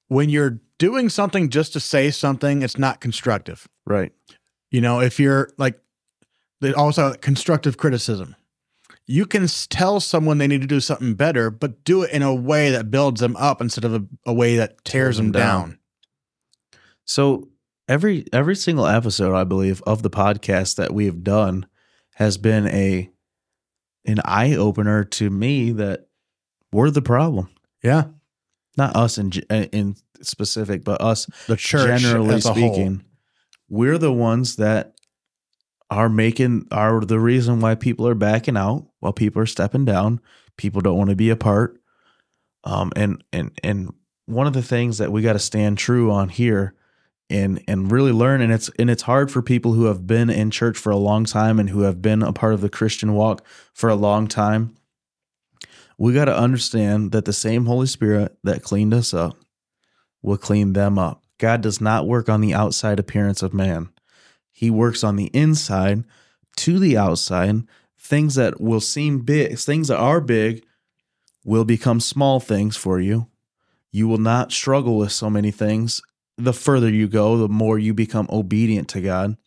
when 0.07 0.29
you're 0.29 0.59
doing 0.77 1.09
something 1.09 1.49
just 1.49 1.73
to 1.73 1.79
say 1.79 2.11
something, 2.11 2.61
it's 2.61 2.77
not 2.77 2.99
constructive. 3.01 3.67
Right. 3.85 4.11
You 4.71 4.81
know, 4.81 4.99
if 4.99 5.19
you're 5.19 5.49
like, 5.57 5.79
also 6.71 7.13
constructive 7.15 7.77
criticism. 7.77 8.35
You 9.05 9.25
can 9.25 9.47
tell 9.69 9.99
someone 9.99 10.37
they 10.37 10.47
need 10.47 10.61
to 10.61 10.67
do 10.67 10.79
something 10.79 11.15
better, 11.15 11.49
but 11.49 11.83
do 11.83 12.03
it 12.03 12.11
in 12.11 12.21
a 12.21 12.33
way 12.33 12.71
that 12.71 12.89
builds 12.89 13.19
them 13.19 13.35
up 13.35 13.59
instead 13.59 13.83
of 13.83 13.93
a, 13.93 14.05
a 14.25 14.33
way 14.33 14.55
that 14.55 14.83
tears 14.85 15.17
them 15.17 15.33
down. 15.33 15.77
So 17.05 17.49
every 17.89 18.25
every 18.31 18.55
single 18.55 18.87
episode, 18.87 19.35
I 19.35 19.43
believe, 19.43 19.81
of 19.81 20.03
the 20.03 20.09
podcast 20.09 20.75
that 20.75 20.93
we 20.93 21.05
have 21.05 21.21
done 21.21 21.65
has 22.15 22.37
been 22.37 22.67
a 22.67 23.09
an 24.05 24.19
eye 24.23 24.55
opener 24.55 25.03
to 25.03 25.29
me 25.29 25.71
that 25.71 26.07
we're 26.71 26.91
the 26.91 27.01
problem. 27.01 27.49
Yeah. 27.84 28.05
Not 28.77 28.95
us 28.95 29.17
in 29.17 29.31
in 29.49 29.95
specific, 30.21 30.84
but 30.84 31.01
us 31.01 31.27
The 31.47 31.57
church, 31.57 32.01
generally 32.01 32.36
as 32.36 32.45
a 32.45 32.53
whole. 32.53 32.73
speaking. 32.73 33.03
We're 33.69 33.97
the 33.97 34.11
ones 34.13 34.55
that 34.55 34.95
are 35.89 36.09
making 36.09 36.67
are 36.71 37.01
the 37.01 37.19
reason 37.19 37.59
why 37.59 37.75
people 37.75 38.07
are 38.07 38.15
backing 38.15 38.57
out, 38.57 38.88
while 38.99 39.13
people 39.13 39.41
are 39.41 39.47
stepping 39.47 39.86
down. 39.86 40.21
People 40.57 40.81
don't 40.81 40.97
want 40.97 41.09
to 41.11 41.15
be 41.15 41.29
a 41.29 41.36
part. 41.36 41.79
Um, 42.63 42.91
and 42.95 43.23
and 43.31 43.51
and 43.63 43.93
one 44.25 44.47
of 44.47 44.53
the 44.53 44.63
things 44.63 44.97
that 44.97 45.11
we 45.11 45.21
got 45.21 45.34
to 45.34 45.39
stand 45.39 45.77
true 45.77 46.11
on 46.11 46.29
here 46.29 46.73
and 47.29 47.61
and 47.67 47.91
really 47.91 48.11
learn 48.11 48.41
and 48.41 48.51
it's 48.53 48.69
and 48.79 48.89
it's 48.89 49.03
hard 49.03 49.31
for 49.31 49.41
people 49.41 49.73
who 49.73 49.86
have 49.86 50.07
been 50.07 50.29
in 50.29 50.49
church 50.49 50.77
for 50.77 50.91
a 50.91 50.97
long 50.97 51.25
time 51.25 51.59
and 51.59 51.69
who 51.69 51.81
have 51.81 52.01
been 52.01 52.23
a 52.23 52.34
part 52.34 52.53
of 52.53 52.61
the 52.61 52.69
Christian 52.69 53.13
walk 53.13 53.45
for 53.73 53.89
a 53.89 53.95
long 53.95 54.27
time. 54.27 54.75
We 55.97 56.13
got 56.13 56.25
to 56.25 56.37
understand 56.37 57.11
that 57.11 57.25
the 57.25 57.33
same 57.33 57.65
Holy 57.65 57.87
Spirit 57.87 58.37
that 58.43 58.63
cleaned 58.63 58.93
us 58.93 59.13
up 59.13 59.37
will 60.21 60.37
clean 60.37 60.73
them 60.73 60.97
up. 60.97 61.23
God 61.37 61.61
does 61.61 61.81
not 61.81 62.07
work 62.07 62.29
on 62.29 62.41
the 62.41 62.53
outside 62.53 62.99
appearance 62.99 63.43
of 63.43 63.53
man. 63.53 63.89
He 64.51 64.69
works 64.69 65.03
on 65.03 65.15
the 65.15 65.27
inside 65.27 66.03
to 66.57 66.79
the 66.79 66.97
outside. 66.97 67.63
Things 67.97 68.35
that 68.35 68.59
will 68.61 68.81
seem 68.81 69.19
big, 69.19 69.57
things 69.57 69.87
that 69.87 69.97
are 69.97 70.21
big 70.21 70.65
will 71.43 71.65
become 71.65 71.99
small 71.99 72.39
things 72.39 72.75
for 72.75 72.99
you. 72.99 73.27
You 73.91 74.07
will 74.07 74.17
not 74.17 74.51
struggle 74.51 74.97
with 74.97 75.11
so 75.11 75.29
many 75.29 75.51
things. 75.51 76.01
The 76.37 76.53
further 76.53 76.89
you 76.89 77.07
go, 77.07 77.37
the 77.37 77.47
more 77.47 77.77
you 77.77 77.93
become 77.93 78.27
obedient 78.31 78.87
to 78.89 79.01
God. 79.01 79.37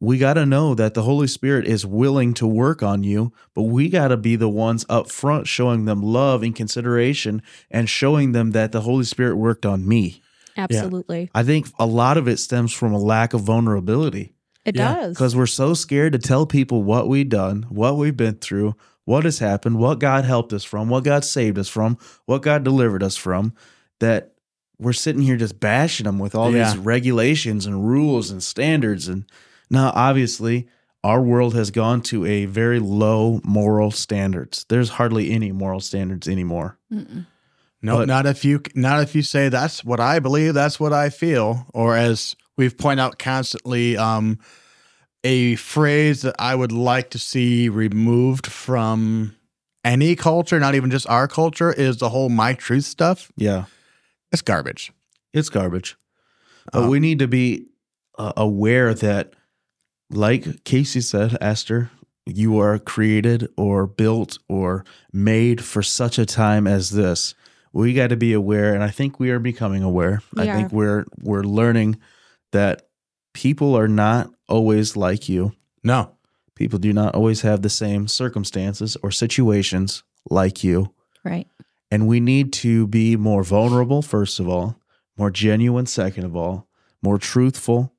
We 0.00 0.18
got 0.18 0.34
to 0.34 0.44
know 0.44 0.74
that 0.74 0.94
the 0.94 1.02
Holy 1.02 1.26
Spirit 1.26 1.66
is 1.66 1.86
willing 1.86 2.34
to 2.34 2.46
work 2.46 2.82
on 2.82 3.04
you, 3.04 3.32
but 3.54 3.62
we 3.62 3.88
got 3.88 4.08
to 4.08 4.16
be 4.16 4.36
the 4.36 4.48
ones 4.48 4.84
up 4.88 5.10
front 5.10 5.46
showing 5.46 5.84
them 5.86 6.02
love 6.02 6.42
and 6.42 6.54
consideration 6.54 7.40
and 7.70 7.88
showing 7.88 8.32
them 8.32 8.50
that 8.50 8.72
the 8.72 8.82
Holy 8.82 9.04
Spirit 9.04 9.36
worked 9.36 9.64
on 9.64 9.86
me. 9.88 10.20
Absolutely. 10.56 11.30
I 11.34 11.42
think 11.42 11.68
a 11.78 11.86
lot 11.86 12.16
of 12.16 12.28
it 12.28 12.38
stems 12.38 12.72
from 12.72 12.92
a 12.92 12.98
lack 12.98 13.34
of 13.34 13.40
vulnerability 13.42 14.34
It 14.64 14.76
Yeah, 14.76 14.94
does. 14.94 15.16
because 15.16 15.34
we're 15.36 15.46
so 15.46 15.74
scared 15.74 16.12
to 16.12 16.18
tell 16.18 16.46
people 16.46 16.82
what 16.82 17.08
we've 17.08 17.28
done, 17.28 17.66
what 17.68 17.96
we've 17.96 18.16
been 18.16 18.36
through, 18.36 18.74
what 19.04 19.24
has 19.24 19.38
happened, 19.38 19.78
what 19.78 19.98
God 19.98 20.24
helped 20.24 20.52
us 20.52 20.64
from, 20.64 20.88
what 20.88 21.04
God 21.04 21.24
saved 21.24 21.58
us 21.58 21.68
from, 21.68 21.98
what 22.26 22.42
God 22.42 22.62
delivered 22.64 23.02
us 23.02 23.16
from, 23.16 23.52
that 24.00 24.32
we're 24.78 24.92
sitting 24.92 25.22
here 25.22 25.36
just 25.36 25.60
bashing 25.60 26.04
them 26.04 26.18
with 26.18 26.34
all 26.34 26.50
Yeah. 26.52 26.64
these 26.72 26.78
regulations 26.78 27.66
and 27.66 27.86
rules 27.88 28.30
and 28.30 28.42
standards. 28.42 29.08
And 29.08 29.24
now, 29.70 29.92
obviously, 29.94 30.68
our 31.02 31.20
world 31.20 31.54
has 31.54 31.70
gone 31.70 32.00
to 32.02 32.24
a 32.24 32.46
very 32.46 32.78
low 32.80 33.40
moral 33.44 33.90
standards. 33.90 34.64
There's 34.68 34.90
hardly 34.90 35.30
any 35.32 35.52
moral 35.52 35.80
standards 35.80 36.28
anymore. 36.28 36.78
Mm-mm. 36.92 37.26
No, 37.82 37.98
But- 37.98 38.08
not 38.08 38.26
if 38.26 38.44
you 38.44 38.60
not 38.74 39.02
if 39.02 39.14
you 39.14 39.22
say 39.22 39.48
that's 39.50 39.84
what 39.84 40.00
I 40.00 40.18
believe, 40.18 40.54
that's 40.54 40.80
what 40.80 40.92
I 40.94 41.10
feel, 41.10 41.66
or 41.74 41.96
as 41.96 42.34
we've 42.56 42.76
pointed 42.78 43.02
out 43.02 43.18
constantly, 43.18 43.96
um, 43.98 44.38
a 45.22 45.56
phrase 45.56 46.22
that 46.22 46.34
I 46.38 46.54
would 46.54 46.72
like 46.72 47.10
to 47.10 47.18
see 47.18 47.68
removed 47.68 48.46
from 48.46 49.34
any 49.84 50.16
culture, 50.16 50.58
not 50.58 50.74
even 50.74 50.90
just 50.90 51.06
our 51.08 51.28
culture, 51.28 51.72
is 51.72 51.98
the 51.98 52.08
whole 52.08 52.30
"my 52.30 52.54
truth" 52.54 52.84
stuff. 52.84 53.30
Yeah. 53.36 53.64
It's 54.32 54.40
garbage. 54.42 54.90
It's 55.34 55.50
garbage. 55.50 55.96
But 56.72 56.84
Um, 56.84 56.88
we 56.90 57.00
need 57.00 57.18
to 57.18 57.28
be 57.28 57.66
uh, 58.18 58.32
aware 58.36 58.94
that, 58.94 59.34
like 60.10 60.64
Casey 60.64 61.00
said, 61.00 61.36
Esther, 61.40 61.90
you 62.26 62.58
are 62.58 62.78
created 62.78 63.48
or 63.56 63.86
built 63.86 64.38
or 64.48 64.84
made 65.12 65.62
for 65.64 65.82
such 65.82 66.18
a 66.18 66.26
time 66.26 66.66
as 66.66 66.90
this. 66.90 67.34
We 67.72 67.92
got 67.92 68.08
to 68.08 68.16
be 68.16 68.32
aware, 68.32 68.72
and 68.72 68.84
I 68.84 68.90
think 68.90 69.18
we 69.18 69.30
are 69.30 69.40
becoming 69.40 69.82
aware. 69.82 70.22
We 70.34 70.48
I 70.48 70.54
think 70.54 70.72
we're 70.72 71.04
we're 71.20 71.42
learning 71.42 71.98
that 72.52 72.88
people 73.32 73.76
are 73.76 73.88
not 73.88 74.30
always 74.48 74.96
like 74.96 75.28
you. 75.28 75.52
No, 75.82 76.14
People 76.54 76.78
do 76.78 76.92
not 76.92 77.14
always 77.14 77.40
have 77.40 77.62
the 77.62 77.70
same 77.70 78.06
circumstances 78.06 78.96
or 79.02 79.10
situations 79.10 80.04
like 80.30 80.62
you. 80.62 80.94
Right. 81.24 81.48
And 81.90 82.06
we 82.06 82.20
need 82.20 82.52
to 82.54 82.86
be 82.86 83.16
more 83.16 83.42
vulnerable, 83.42 84.02
first 84.02 84.38
of 84.40 84.48
all, 84.48 84.78
more 85.16 85.30
genuine, 85.30 85.86
second 85.86 86.24
of 86.24 86.36
all, 86.36 86.68
more 87.02 87.18
truthful. 87.18 87.92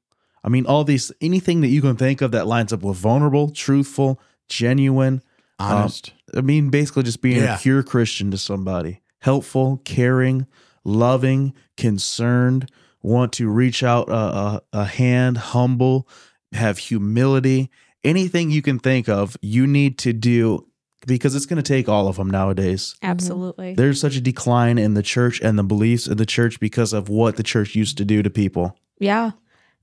I 0.46 0.50
mean, 0.50 0.66
all 0.68 0.84
these, 0.84 1.12
anything 1.22 1.62
that 1.62 1.70
you 1.70 1.82
can 1.82 1.96
think 1.96 2.22
of 2.22 2.32
that 2.32 2.46
lines 2.46 2.72
up 2.72 2.84
with 2.84 2.98
vulnerable, 2.98 3.50
truthful, 3.50 4.22
genuine. 4.48 5.24
Um, 5.58 5.72
honest. 5.72 6.14
I 6.36 6.42
mean, 6.42 6.70
basically 6.70 7.04
just 7.04 7.22
being 7.22 7.38
Yeah. 7.38 7.56
a 7.56 7.60
pure 7.60 7.82
Christian 7.82 8.30
to 8.32 8.38
somebody, 8.38 9.02
helpful, 9.22 9.82
caring, 9.86 10.46
loving, 10.84 11.54
concerned, 11.78 12.70
want 13.02 13.34
to 13.34 13.50
reach 13.50 13.84
out 13.84 14.08
a, 14.10 14.14
a, 14.14 14.62
a 14.74 14.86
hand, 14.86 15.38
humble, 15.38 16.08
have 16.52 16.78
humility. 16.78 17.72
Anything 18.04 18.52
you 18.52 18.62
can 18.62 18.78
think 18.78 19.10
of, 19.10 19.36
you 19.42 19.66
need 19.66 19.98
to 20.00 20.14
do 20.14 20.68
because 21.08 21.36
it's 21.36 21.46
going 21.46 21.58
to 21.62 21.64
take 21.64 21.88
all 21.90 22.08
of 22.08 22.18
them 22.18 22.30
nowadays. 22.30 22.96
Mm-hmm. 22.98 23.12
Absolutely. 23.12 23.74
There's 23.76 24.00
such 24.00 24.16
a 24.16 24.22
decline 24.22 24.78
in 24.78 24.94
the 24.94 25.04
church 25.04 25.40
and 25.42 25.58
the 25.58 25.64
beliefs 25.64 26.08
of 26.08 26.18
the 26.18 26.26
church 26.26 26.60
because 26.60 26.94
of 26.94 27.10
what 27.10 27.36
the 27.38 27.44
church 27.44 27.76
used 27.76 27.98
to 27.98 28.06
do 28.06 28.22
to 28.24 28.30
people. 28.30 28.78
Yeah. 29.00 29.32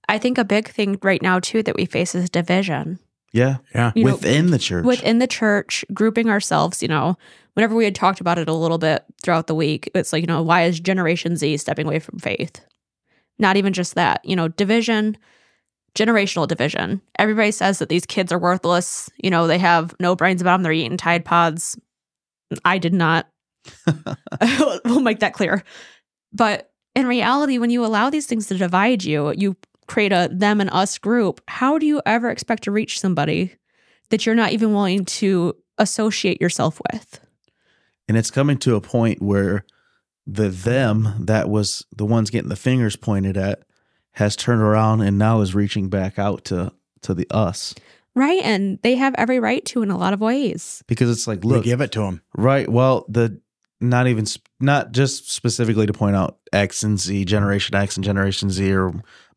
I 0.08 0.18
think 0.18 0.38
a 0.38 0.44
big 0.44 0.68
thing 0.68 0.98
right 1.02 1.22
now, 1.22 1.38
too, 1.40 1.62
that 1.62 1.76
we 1.76 1.84
face 1.86 2.14
is 2.14 2.28
division. 2.30 2.98
Yeah. 3.32 3.58
yeah, 3.74 3.92
You 3.94 4.04
know, 4.04 4.12
Within 4.12 4.50
the 4.50 4.58
church. 4.58 4.84
within 4.84 5.18
the 5.18 5.26
church, 5.26 5.84
grouping 5.94 6.28
ourselves, 6.28 6.82
you 6.82 6.88
know, 6.88 7.16
whenever 7.54 7.74
we 7.74 7.84
had 7.84 7.94
talked 7.94 8.20
about 8.20 8.38
it 8.38 8.48
a 8.48 8.52
little 8.52 8.76
bit 8.78 9.04
throughout 9.22 9.46
the 9.46 9.54
week, 9.54 9.90
it's 9.94 10.12
like, 10.12 10.20
you 10.20 10.26
know, 10.26 10.42
why 10.42 10.64
is 10.64 10.78
Generation 10.80 11.36
Z 11.36 11.56
stepping 11.56 11.86
away 11.86 11.98
from 11.98 12.18
faith? 12.18 12.60
Not 13.38 13.56
even 13.56 13.72
just 13.72 13.94
that, 13.94 14.22
you 14.22 14.36
know, 14.36 14.48
division, 14.48 15.16
generational 15.94 16.46
division. 16.46 17.00
Everybody 17.18 17.50
says 17.52 17.78
that 17.78 17.88
these 17.88 18.04
kids 18.04 18.32
are 18.32 18.38
worthless. 18.38 19.08
You 19.16 19.30
know, 19.30 19.46
they 19.46 19.58
have 19.58 19.94
no 19.98 20.14
brains 20.14 20.42
about 20.42 20.56
them. 20.56 20.62
They're 20.62 20.72
eating 20.72 20.98
Tide 20.98 21.24
Pods. 21.24 21.78
I 22.66 22.76
did 22.76 22.92
not. 22.92 23.28
we'll 24.84 25.00
make 25.00 25.20
that 25.20 25.32
clear. 25.32 25.62
But 26.34 26.70
in 26.94 27.06
reality, 27.06 27.56
when 27.58 27.70
you 27.70 27.84
allow 27.84 28.10
these 28.10 28.26
things 28.26 28.46
to 28.48 28.58
divide 28.58 29.04
you, 29.04 29.32
you 29.32 29.56
create 29.92 30.12
a 30.12 30.28
them 30.32 30.60
and 30.60 30.70
us 30.70 30.96
group, 30.98 31.40
how 31.48 31.78
do 31.78 31.86
you 31.86 32.00
ever 32.06 32.30
expect 32.30 32.64
to 32.64 32.70
reach 32.70 32.98
somebody 32.98 33.54
that 34.10 34.24
you're 34.24 34.34
not 34.34 34.52
even 34.52 34.72
willing 34.72 35.04
to 35.04 35.54
associate 35.78 36.40
yourself 36.40 36.80
with? 36.92 37.20
And 38.08 38.16
it's 38.16 38.30
coming 38.30 38.58
to 38.58 38.74
a 38.74 38.80
point 38.80 39.20
where 39.22 39.64
the 40.26 40.48
them 40.48 41.14
that 41.26 41.48
was 41.50 41.84
the 41.94 42.06
ones 42.06 42.30
getting 42.30 42.48
the 42.48 42.56
fingers 42.56 42.96
pointed 42.96 43.36
at 43.36 43.62
has 44.12 44.36
turned 44.36 44.62
around 44.62 45.00
and 45.00 45.18
now 45.18 45.40
is 45.40 45.54
reaching 45.54 45.88
back 45.88 46.18
out 46.18 46.44
to 46.46 46.72
to 47.02 47.14
the 47.14 47.26
us 47.30 47.74
Right. 48.14 48.42
And 48.44 48.78
they 48.82 48.96
have 48.96 49.14
every 49.16 49.40
right 49.40 49.64
to 49.64 49.82
in 49.82 49.90
a 49.90 49.96
lot 49.96 50.12
of 50.12 50.20
ways. 50.20 50.84
because 50.86 51.10
it's 51.10 51.26
like 51.26 51.42
We 51.42 51.48
look 51.48 51.64
give 51.64 51.80
it 51.80 51.92
to 51.92 52.00
them. 52.00 52.22
right 52.36 52.68
well 52.68 53.04
the 53.08 53.40
not 53.80 54.06
even 54.06 54.26
not 54.60 54.92
just 54.92 55.30
specifically 55.30 55.86
to 55.86 55.92
point 55.92 56.14
out 56.14 56.38
X 56.52 56.82
and 56.82 57.00
Z 57.00 57.24
generation 57.24 57.74
X 57.74 57.96
and 57.96 58.04
generation 58.04 58.50
Z 58.50 58.72
or 58.72 58.92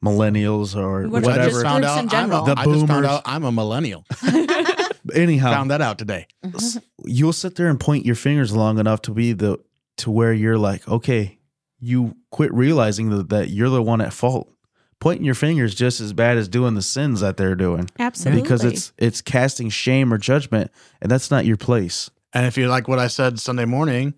millennials 0.05 0.75
or 0.75 1.07
Which 1.07 1.23
are 1.23 1.27
whatever 1.27 1.49
just 1.49 1.61
groups 1.65 1.77
in 1.77 1.83
I'm 1.85 2.09
general. 2.09 2.43
a, 2.43 2.55
The 2.55 2.61
I 2.61 2.65
just 2.65 2.75
found 2.77 2.87
boomers. 2.87 3.05
out 3.07 3.21
I'm 3.25 3.43
a 3.43 3.51
millennial. 3.51 4.05
anyhow 5.13 5.51
Found 5.51 5.71
that 5.71 5.81
out 5.81 5.97
today. 5.97 6.27
Mhm. 6.43 6.81
you'll 7.05 7.33
sit 7.33 7.55
there 7.55 7.67
and 7.67 7.79
point 7.79 8.05
your 8.05 8.15
fingers 8.15 8.53
long 8.53 8.79
enough 8.79 9.01
to 9.03 9.11
be 9.11 9.33
the 9.33 9.57
to 9.97 10.11
where 10.11 10.33
you're 10.33 10.57
like, 10.57 10.87
okay, 10.89 11.37
you 11.79 12.15
quit 12.31 12.53
realizing 12.53 13.09
that, 13.09 13.29
that 13.29 13.49
you're 13.49 13.69
the 13.69 13.81
one 13.81 14.01
at 14.01 14.11
fault. 14.13 14.51
Pointing 14.99 15.25
your 15.25 15.35
fingers 15.35 15.75
just 15.75 15.99
as 16.01 16.13
bad 16.13 16.37
as 16.37 16.47
doing 16.47 16.73
the 16.73 16.81
sins 16.81 17.19
that 17.19 17.37
they're 17.37 17.55
doing 17.55 17.89
Absolutely. 17.99 18.41
because 18.41 18.63
it's 18.63 18.93
it's 18.97 19.21
casting 19.21 19.69
shame 19.69 20.11
or 20.13 20.17
judgment, 20.17 20.71
and 21.01 21.11
that's 21.11 21.29
not 21.29 21.45
your 21.45 21.57
place. 21.57 22.09
And 22.33 22.45
if 22.45 22.57
you 22.57 22.67
like 22.67 22.87
what 22.87 22.97
I 22.99 23.07
said 23.07 23.39
Sunday 23.39 23.65
morning, 23.65 24.13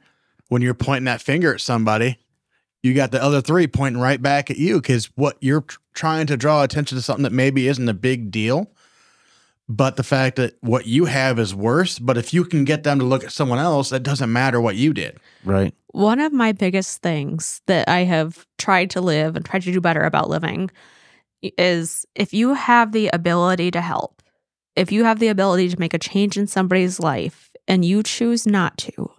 when 0.49 0.61
you're 0.61 0.73
pointing 0.75 1.05
that 1.05 1.21
finger 1.21 1.53
at 1.53 1.61
somebody, 1.61 2.17
you 2.83 2.93
got 2.93 3.11
the 3.11 3.21
other 3.21 3.41
three 3.41 3.67
pointing 3.67 4.01
right 4.01 4.21
back 4.21 4.49
at 4.51 4.57
you 4.57 4.81
because 4.81 5.05
what 5.15 5.37
you're 5.41 5.61
tr- 5.61 5.79
trying 5.93 6.27
to 6.27 6.37
draw 6.37 6.63
attention 6.63 6.97
to 6.97 7.01
something 7.01 7.23
that 7.23 7.33
maybe 7.33 7.67
isn't 7.67 7.89
a 7.89 7.93
big 7.93 8.31
deal, 8.31 8.71
but 9.67 9.95
the 9.95 10.03
fact 10.03 10.37
that 10.37 10.55
what 10.61 10.85
you 10.85 11.05
have 11.05 11.39
is 11.39 11.53
worse. 11.53 11.99
But 11.99 12.17
if 12.17 12.33
you 12.33 12.45
can 12.45 12.63
get 12.63 12.83
them 12.83 12.99
to 12.99 13.05
look 13.05 13.23
at 13.23 13.31
someone 13.31 13.59
else, 13.59 13.91
it 13.91 14.03
doesn't 14.03 14.31
matter 14.31 14.61
what 14.61 14.75
you 14.75 14.93
did. 14.93 15.19
Right? 15.43 15.73
One 15.87 16.19
of 16.19 16.31
my 16.31 16.51
biggest 16.51 17.01
things 17.01 17.61
that 17.65 17.89
I 17.89 17.99
have 17.99 18.45
tried 18.57 18.91
to 18.91 19.01
live 19.01 19.35
and 19.35 19.43
tried 19.43 19.63
to 19.63 19.71
do 19.71 19.81
better 19.81 20.01
about 20.01 20.29
living 20.29 20.69
is 21.41 22.05
if 22.15 22.33
you 22.33 22.53
have 22.53 22.91
the 22.91 23.09
ability 23.13 23.71
to 23.71 23.81
help, 23.81 24.21
if 24.75 24.91
you 24.91 25.03
have 25.03 25.19
the 25.19 25.27
ability 25.27 25.69
to 25.69 25.79
make 25.79 25.93
a 25.93 25.99
change 25.99 26.37
in 26.37 26.47
somebody's 26.47 26.99
life 26.99 27.51
and 27.67 27.83
you 27.83 28.03
choose 28.03 28.45
not 28.45 28.77
to, 28.77 29.11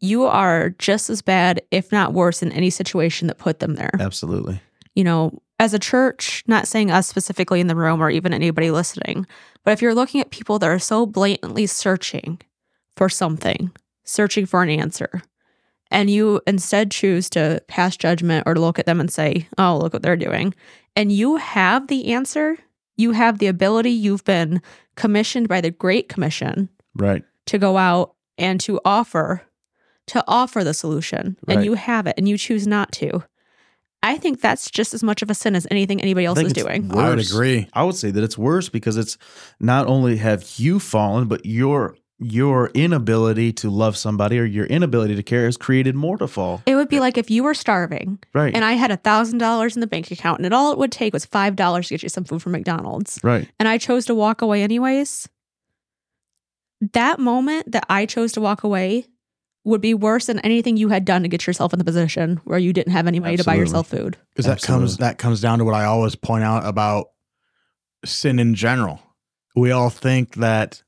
you 0.00 0.24
are 0.24 0.70
just 0.78 1.08
as 1.10 1.22
bad, 1.22 1.62
if 1.70 1.90
not 1.92 2.12
worse, 2.12 2.42
in 2.42 2.52
any 2.52 2.70
situation 2.70 3.28
that 3.28 3.38
put 3.38 3.58
them 3.60 3.74
there. 3.74 3.90
Absolutely. 3.98 4.60
you 4.94 5.04
know, 5.04 5.40
as 5.60 5.72
a 5.72 5.78
church, 5.78 6.42
not 6.46 6.66
saying 6.66 6.90
us 6.90 7.06
specifically 7.06 7.60
in 7.60 7.68
the 7.68 7.76
room 7.76 8.02
or 8.02 8.10
even 8.10 8.34
anybody 8.34 8.70
listening, 8.70 9.24
but 9.64 9.70
if 9.72 9.80
you're 9.80 9.94
looking 9.94 10.20
at 10.20 10.30
people 10.30 10.58
that 10.58 10.68
are 10.68 10.78
so 10.80 11.06
blatantly 11.06 11.66
searching 11.66 12.40
for 12.96 13.08
something, 13.08 13.70
searching 14.04 14.46
for 14.46 14.62
an 14.62 14.68
answer, 14.68 15.22
and 15.90 16.10
you 16.10 16.40
instead 16.46 16.90
choose 16.90 17.30
to 17.30 17.62
pass 17.68 17.96
judgment 17.96 18.42
or 18.46 18.54
to 18.54 18.60
look 18.60 18.78
at 18.80 18.86
them 18.86 18.98
and 19.00 19.12
say, 19.12 19.48
oh, 19.56 19.78
look 19.78 19.92
what 19.92 20.02
they're 20.02 20.16
doing, 20.16 20.52
and 20.96 21.12
you 21.12 21.36
have 21.36 21.86
the 21.86 22.12
answer, 22.12 22.56
you 22.96 23.12
have 23.12 23.38
the 23.38 23.46
ability, 23.46 23.90
you've 23.90 24.24
been 24.24 24.60
commissioned 24.96 25.48
by 25.48 25.60
the 25.60 25.70
Great 25.70 26.08
Commission 26.08 26.68
Right. 26.96 27.24
to 27.46 27.58
go 27.58 27.76
out 27.76 28.14
and 28.38 28.60
to 28.60 28.80
offer 28.84 29.42
to 30.08 30.22
offer 30.28 30.62
the 30.64 30.74
solution 30.74 31.36
and 31.48 31.64
you 31.64 31.74
have 31.74 32.06
it 32.06 32.14
and 32.18 32.28
you 32.28 32.36
choose 32.36 32.66
not 32.66 32.92
to 32.92 33.22
i 34.02 34.16
think 34.18 34.40
that's 34.40 34.70
just 34.70 34.92
as 34.94 35.02
much 35.02 35.22
of 35.22 35.30
a 35.30 35.34
sin 35.34 35.54
as 35.56 35.66
anything 35.70 36.00
anybody 36.00 36.26
else 36.26 36.38
is 36.38 36.52
doing 36.52 36.88
worse. 36.88 36.98
I 36.98 37.08
would 37.08 37.20
agree. 37.26 37.68
I 37.72 37.84
would 37.84 37.94
say 37.94 38.10
that 38.10 38.22
it's 38.22 38.36
worse 38.36 38.68
because 38.68 38.96
it's 38.98 39.16
not 39.60 39.86
only 39.86 40.16
have 40.18 40.44
you 40.58 40.78
fallen, 40.78 41.26
but 41.26 41.46
your 41.46 41.96
your 42.20 42.68
inability 42.74 43.52
to 43.52 43.68
love 43.68 43.96
somebody 43.96 44.38
or 44.38 44.44
your 44.44 44.66
inability 44.66 45.16
to 45.16 45.22
care 45.22 45.46
has 45.46 45.56
created 45.56 45.94
more 45.96 46.16
to 46.16 46.28
fall. 46.28 46.62
it 46.64 46.76
would 46.76 46.88
be 46.88 47.00
like 47.00 47.18
if 47.18 47.28
you 47.30 47.42
were 47.42 47.54
starving 47.54 48.18
Right. 48.32 48.54
and 48.54 48.64
i 48.64 48.74
had 48.74 48.92
a 48.92 48.96
thousand 48.96 49.38
dollars 49.38 49.74
in 49.74 49.80
the 49.80 49.86
bank 49.88 50.10
account 50.12 50.38
and 50.38 50.46
it 50.46 50.52
all 50.52 50.70
it 50.70 50.78
would 50.78 50.92
take 50.92 51.12
was 51.12 51.24
five 51.26 51.56
dollars 51.56 51.88
to 51.88 51.94
get 51.94 52.02
you 52.04 52.08
some 52.08 52.22
food 52.24 52.40
from 52.40 52.52
mcdonald's 52.52 53.18
right. 53.24 53.48
and 53.58 53.68
i 53.68 53.78
chose 53.78 54.06
to 54.06 54.14
walk 54.14 54.42
away 54.42 54.62
anyways 54.62 55.28
that 56.92 57.18
moment 57.18 57.70
that 57.72 57.84
i 57.88 58.06
chose 58.06 58.32
to 58.32 58.40
walk 58.40 58.62
away 58.62 59.06
would 59.64 59.80
be 59.80 59.94
worse 59.94 60.26
than 60.26 60.38
anything 60.40 60.76
you 60.76 60.88
had 60.88 61.04
done 61.04 61.22
to 61.22 61.28
get 61.28 61.46
yourself 61.46 61.72
in 61.72 61.78
the 61.78 61.84
position 61.84 62.40
where 62.44 62.58
you 62.58 62.72
didn't 62.72 62.92
have 62.92 63.06
any 63.06 63.18
money 63.18 63.36
to 63.36 63.44
buy 63.44 63.54
yourself 63.54 63.88
food 63.88 64.16
Because 64.30 64.46
that 64.46 64.62
comes 64.62 64.98
that 64.98 65.18
comes 65.18 65.40
down 65.40 65.58
to 65.58 65.64
what 65.64 65.74
I 65.74 65.84
always 65.84 66.14
point 66.14 66.44
out 66.44 66.66
about 66.66 67.06
sin 68.04 68.38
in 68.38 68.54
general. 68.54 69.00
We 69.56 69.70
all 69.70 69.90
think 69.90 70.34
that 70.34 70.82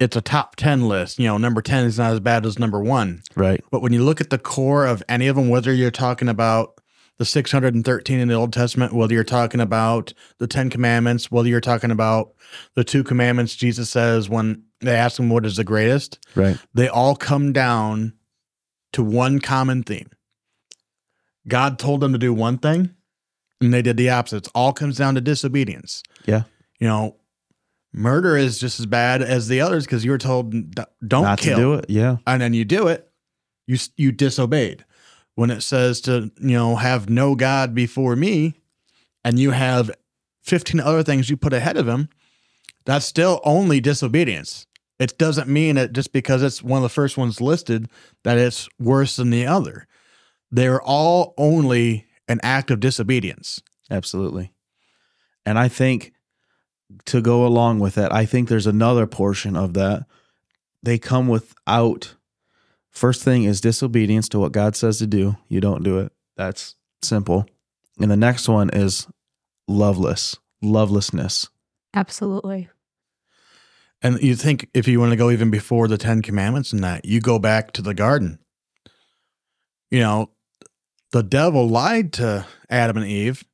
it's 0.00 0.16
a 0.16 0.20
top 0.20 0.56
ten 0.56 0.88
list. 0.88 1.18
You 1.18 1.26
know, 1.26 1.38
number 1.38 1.62
ten 1.62 1.84
is 1.84 1.98
not 1.98 2.12
as 2.12 2.20
bad 2.20 2.44
as 2.44 2.58
number 2.58 2.80
one. 2.80 3.22
Right. 3.34 3.64
But 3.70 3.80
when 3.80 3.92
you 3.92 4.04
look 4.04 4.20
at 4.20 4.30
the 4.30 4.38
core 4.38 4.86
of 4.86 5.02
any 5.08 5.28
of 5.28 5.36
them, 5.36 5.48
whether 5.48 5.72
you're 5.72 5.90
talking 5.90 6.28
about 6.28 6.80
the 7.18 7.24
613 7.24 8.18
in 8.18 8.28
the 8.28 8.34
Old 8.34 8.52
Testament, 8.52 8.92
whether 8.92 9.14
you're 9.14 9.22
talking 9.22 9.60
about 9.60 10.12
the 10.38 10.48
Ten 10.48 10.68
Commandments, 10.68 11.30
whether 11.30 11.48
you're 11.48 11.60
talking 11.60 11.92
about 11.92 12.34
the 12.74 12.82
two 12.82 13.04
commandments 13.04 13.54
Jesus 13.54 13.88
says 13.88 14.28
when 14.28 14.64
they 14.84 14.94
ask 14.96 15.16
them 15.16 15.28
what 15.30 15.44
is 15.46 15.56
the 15.56 15.64
greatest, 15.64 16.18
Right. 16.34 16.56
they 16.74 16.88
all 16.88 17.16
come 17.16 17.52
down 17.52 18.12
to 18.92 19.02
one 19.02 19.40
common 19.40 19.82
theme. 19.82 20.10
God 21.46 21.78
told 21.78 22.00
them 22.00 22.12
to 22.12 22.18
do 22.18 22.32
one 22.32 22.58
thing 22.58 22.90
and 23.60 23.72
they 23.72 23.82
did 23.82 23.96
the 23.96 24.10
opposite. 24.10 24.46
It 24.46 24.52
all 24.54 24.72
comes 24.72 24.96
down 24.96 25.14
to 25.14 25.20
disobedience. 25.20 26.02
Yeah. 26.26 26.44
You 26.80 26.86
know, 26.88 27.16
murder 27.92 28.36
is 28.36 28.58
just 28.58 28.80
as 28.80 28.86
bad 28.86 29.22
as 29.22 29.48
the 29.48 29.60
others 29.60 29.84
because 29.84 30.04
you 30.04 30.10
were 30.10 30.18
told 30.18 30.52
don't 30.74 31.22
Not 31.22 31.38
kill 31.38 31.56
to 31.56 31.62
do 31.62 31.74
it. 31.74 31.86
Yeah. 31.88 32.16
and 32.26 32.40
then 32.40 32.54
you 32.54 32.64
do 32.64 32.88
it, 32.88 33.10
you 33.66 33.78
you 33.96 34.12
disobeyed. 34.12 34.84
When 35.36 35.50
it 35.50 35.62
says 35.62 36.00
to 36.02 36.30
you 36.40 36.56
know 36.56 36.76
have 36.76 37.08
no 37.10 37.34
god 37.34 37.74
before 37.74 38.14
me, 38.16 38.54
and 39.24 39.38
you 39.38 39.50
have 39.50 39.90
fifteen 40.42 40.80
other 40.80 41.02
things 41.02 41.28
you 41.28 41.36
put 41.36 41.52
ahead 41.52 41.76
of 41.76 41.88
him, 41.88 42.08
that's 42.84 43.04
still 43.06 43.40
only 43.44 43.80
disobedience. 43.80 44.66
It 44.98 45.18
doesn't 45.18 45.48
mean 45.48 45.74
that 45.74 45.92
just 45.92 46.12
because 46.12 46.42
it's 46.42 46.62
one 46.62 46.78
of 46.78 46.82
the 46.82 46.88
first 46.88 47.16
ones 47.16 47.40
listed 47.40 47.88
that 48.22 48.38
it's 48.38 48.68
worse 48.78 49.16
than 49.16 49.30
the 49.30 49.46
other. 49.46 49.86
They're 50.50 50.82
all 50.82 51.34
only 51.36 52.06
an 52.28 52.40
act 52.42 52.70
of 52.70 52.80
disobedience. 52.80 53.60
Absolutely. 53.90 54.52
And 55.44 55.58
I 55.58 55.68
think 55.68 56.12
to 57.06 57.20
go 57.20 57.44
along 57.44 57.80
with 57.80 57.96
that, 57.96 58.12
I 58.12 58.24
think 58.24 58.48
there's 58.48 58.66
another 58.66 59.06
portion 59.06 59.56
of 59.56 59.74
that. 59.74 60.06
They 60.82 60.98
come 60.98 61.28
without 61.28 62.14
first 62.90 63.22
thing 63.22 63.44
is 63.44 63.60
disobedience 63.60 64.28
to 64.30 64.38
what 64.38 64.52
God 64.52 64.76
says 64.76 64.98
to 64.98 65.06
do. 65.06 65.36
You 65.48 65.60
don't 65.60 65.82
do 65.82 65.98
it. 65.98 66.12
That's 66.36 66.76
simple. 67.02 67.46
And 68.00 68.10
the 68.10 68.16
next 68.16 68.48
one 68.48 68.70
is 68.70 69.08
loveless, 69.66 70.36
lovelessness. 70.62 71.48
absolutely 71.94 72.68
And 74.04 74.22
you 74.22 74.36
think 74.36 74.68
if 74.74 74.86
you 74.86 75.00
want 75.00 75.12
to 75.12 75.16
go 75.16 75.30
even 75.30 75.50
before 75.50 75.88
the 75.88 75.96
Ten 75.96 76.20
Commandments 76.20 76.74
and 76.74 76.84
that, 76.84 77.06
you 77.06 77.20
go 77.20 77.38
back 77.38 77.72
to 77.72 77.82
the 77.82 77.94
garden. 77.94 78.38
You 79.90 80.00
know, 80.00 80.30
the 81.10 81.22
devil 81.22 81.66
lied 81.66 82.12
to 82.14 82.46
Adam 82.68 82.98
and 82.98 83.06
Eve, 83.06 83.44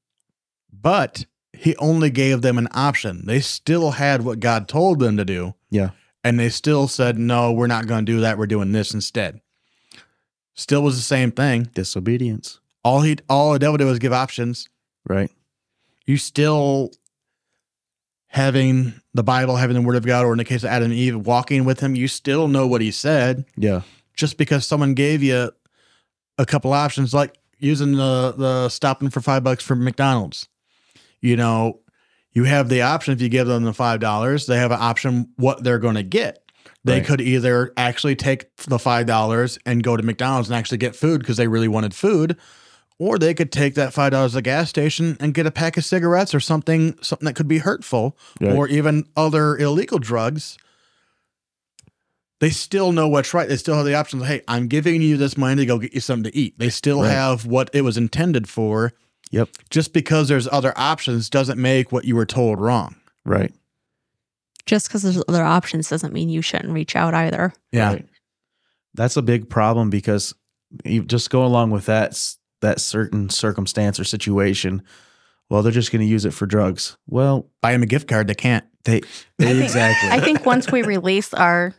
but 0.72 1.24
he 1.52 1.76
only 1.76 2.10
gave 2.10 2.42
them 2.42 2.58
an 2.58 2.66
option. 2.72 3.26
They 3.26 3.40
still 3.40 3.92
had 3.92 4.22
what 4.22 4.40
God 4.40 4.66
told 4.66 4.98
them 4.98 5.16
to 5.18 5.24
do. 5.24 5.54
Yeah. 5.70 5.90
And 6.24 6.38
they 6.38 6.48
still 6.48 6.88
said, 6.88 7.16
no, 7.16 7.52
we're 7.52 7.68
not 7.68 7.86
going 7.86 8.04
to 8.04 8.12
do 8.12 8.20
that. 8.20 8.36
We're 8.36 8.46
doing 8.46 8.72
this 8.72 8.92
instead. 8.92 9.40
Still 10.54 10.82
was 10.82 10.96
the 10.96 11.02
same 11.02 11.30
thing. 11.30 11.70
Disobedience. 11.74 12.58
All 12.82 13.02
he, 13.02 13.18
all 13.28 13.52
the 13.52 13.58
devil 13.60 13.76
did 13.76 13.84
was 13.84 14.00
give 14.00 14.12
options. 14.12 14.68
Right. 15.08 15.30
You 16.06 16.16
still 16.16 16.90
having 18.32 18.94
the 19.12 19.22
Bible, 19.24 19.56
having 19.56 19.74
the 19.74 19.82
Word 19.82 19.96
of 19.96 20.06
God, 20.06 20.24
or 20.24 20.32
in 20.32 20.38
the 20.38 20.44
case 20.44 20.62
of 20.62 20.70
Adam 20.70 20.90
and 20.90 20.94
Eve, 20.94 21.26
walking 21.26 21.64
with 21.64 21.80
Him, 21.80 21.94
you 21.94 22.08
still 22.08 22.48
know 22.48 22.66
what 22.66 22.80
He 22.80 22.90
said. 22.90 23.44
Yeah. 23.56 23.82
Just 24.14 24.38
because 24.38 24.64
someone 24.66 24.94
gave 24.94 25.22
you 25.22 25.50
a 26.38 26.46
couple 26.46 26.72
options, 26.72 27.12
like 27.12 27.36
using 27.58 27.92
the 27.96 28.34
the 28.36 28.68
stopping 28.68 29.10
for 29.10 29.20
five 29.20 29.42
bucks 29.44 29.64
from 29.64 29.82
McDonald's, 29.84 30.48
you 31.20 31.36
know, 31.36 31.80
you 32.32 32.44
have 32.44 32.68
the 32.68 32.82
option 32.82 33.12
if 33.12 33.20
you 33.20 33.28
give 33.28 33.46
them 33.48 33.64
the 33.64 33.72
five 33.74 34.00
dollars, 34.00 34.46
they 34.46 34.56
have 34.56 34.70
an 34.70 34.78
option 34.80 35.30
what 35.36 35.64
they're 35.64 35.78
going 35.78 35.96
to 35.96 36.02
get. 36.02 36.38
They 36.84 36.94
Right. 36.94 37.04
could 37.06 37.20
either 37.20 37.72
actually 37.76 38.16
take 38.16 38.54
the 38.56 38.78
five 38.78 39.06
dollars 39.06 39.58
and 39.66 39.82
go 39.82 39.96
to 39.96 40.02
McDonald's 40.02 40.48
and 40.48 40.56
actually 40.56 40.78
get 40.78 40.94
food 40.96 41.20
because 41.20 41.36
they 41.36 41.48
really 41.48 41.68
wanted 41.68 41.92
food, 41.94 42.36
or 43.00 43.18
they 43.18 43.32
could 43.34 43.50
take 43.50 43.74
that 43.74 43.92
five 43.92 44.12
dollars 44.12 44.34
at 44.36 44.38
the 44.38 44.42
gas 44.42 44.68
station 44.68 45.16
and 45.18 45.34
get 45.34 45.46
a 45.46 45.50
pack 45.50 45.76
of 45.76 45.84
cigarettes 45.84 46.34
or 46.34 46.38
something 46.40 46.96
something 47.02 47.24
that 47.26 47.34
could 47.34 47.48
be 47.48 47.58
hurtful, 47.58 48.16
Right. 48.40 48.52
or 48.54 48.68
even 48.68 49.06
other 49.16 49.56
illegal 49.56 49.98
drugs. 49.98 50.56
They 52.40 52.50
still 52.50 52.92
know 52.92 53.08
what's 53.08 53.34
right. 53.34 53.48
They 53.48 53.56
still 53.56 53.74
have 53.76 53.84
the 53.84 53.94
option. 53.94 54.20
Of, 54.20 54.26
hey, 54.26 54.42
I'm 54.48 54.66
giving 54.68 55.02
you 55.02 55.16
this 55.16 55.36
money 55.36 55.56
to 55.56 55.66
go 55.66 55.78
get 55.78 55.92
you 55.92 56.00
something 56.00 56.30
to 56.30 56.36
eat. 56.38 56.58
They 56.58 56.70
still 56.70 57.02
Right. 57.02 57.10
have 57.10 57.44
what 57.46 57.68
it 57.72 57.82
was 57.82 57.96
intended 57.96 58.48
for 58.48 58.92
Yep. 59.32 59.48
Just 59.70 59.92
because 59.92 60.26
there's 60.28 60.48
other 60.50 60.72
options 60.76 61.30
doesn't 61.30 61.56
make 61.60 61.92
what 61.92 62.04
you 62.04 62.16
were 62.16 62.26
told 62.26 62.60
wrong. 62.60 62.96
Right. 63.24 63.54
Just 64.66 64.88
because 64.88 65.02
there's 65.02 65.22
other 65.28 65.44
options 65.44 65.88
doesn't 65.88 66.12
mean 66.12 66.28
you 66.28 66.42
shouldn't 66.42 66.72
reach 66.74 66.96
out 66.96 67.14
either. 67.14 67.52
Right. 67.72 68.04
That's 68.94 69.16
a 69.16 69.22
big 69.22 69.48
problem 69.48 69.88
because 69.88 70.34
you 70.84 71.04
just 71.04 71.30
go 71.30 71.44
along 71.44 71.70
with 71.70 71.86
that 71.86 72.10
s- 72.10 72.38
that 72.60 72.80
certain 72.80 73.28
circumstance 73.30 73.98
or 74.00 74.04
situation. 74.04 74.82
Well, 75.48 75.62
they're 75.62 75.72
just 75.72 75.90
going 75.92 76.00
to 76.00 76.06
use 76.06 76.24
it 76.24 76.32
for 76.32 76.46
drugs. 76.46 76.96
Well, 77.08 77.48
Buy 77.60 77.72
them 77.72 77.82
a 77.82 77.86
gift 77.86 78.06
card. 78.08 78.26
They 78.28 78.34
can't. 78.34 78.64
they 78.84 79.00
think- 79.38 79.62
exactly. 79.64 80.10
I 80.10 80.20
think 80.20 80.46
once 80.46 80.70
we 80.70 80.82
release 80.82 81.34
our 81.34 81.74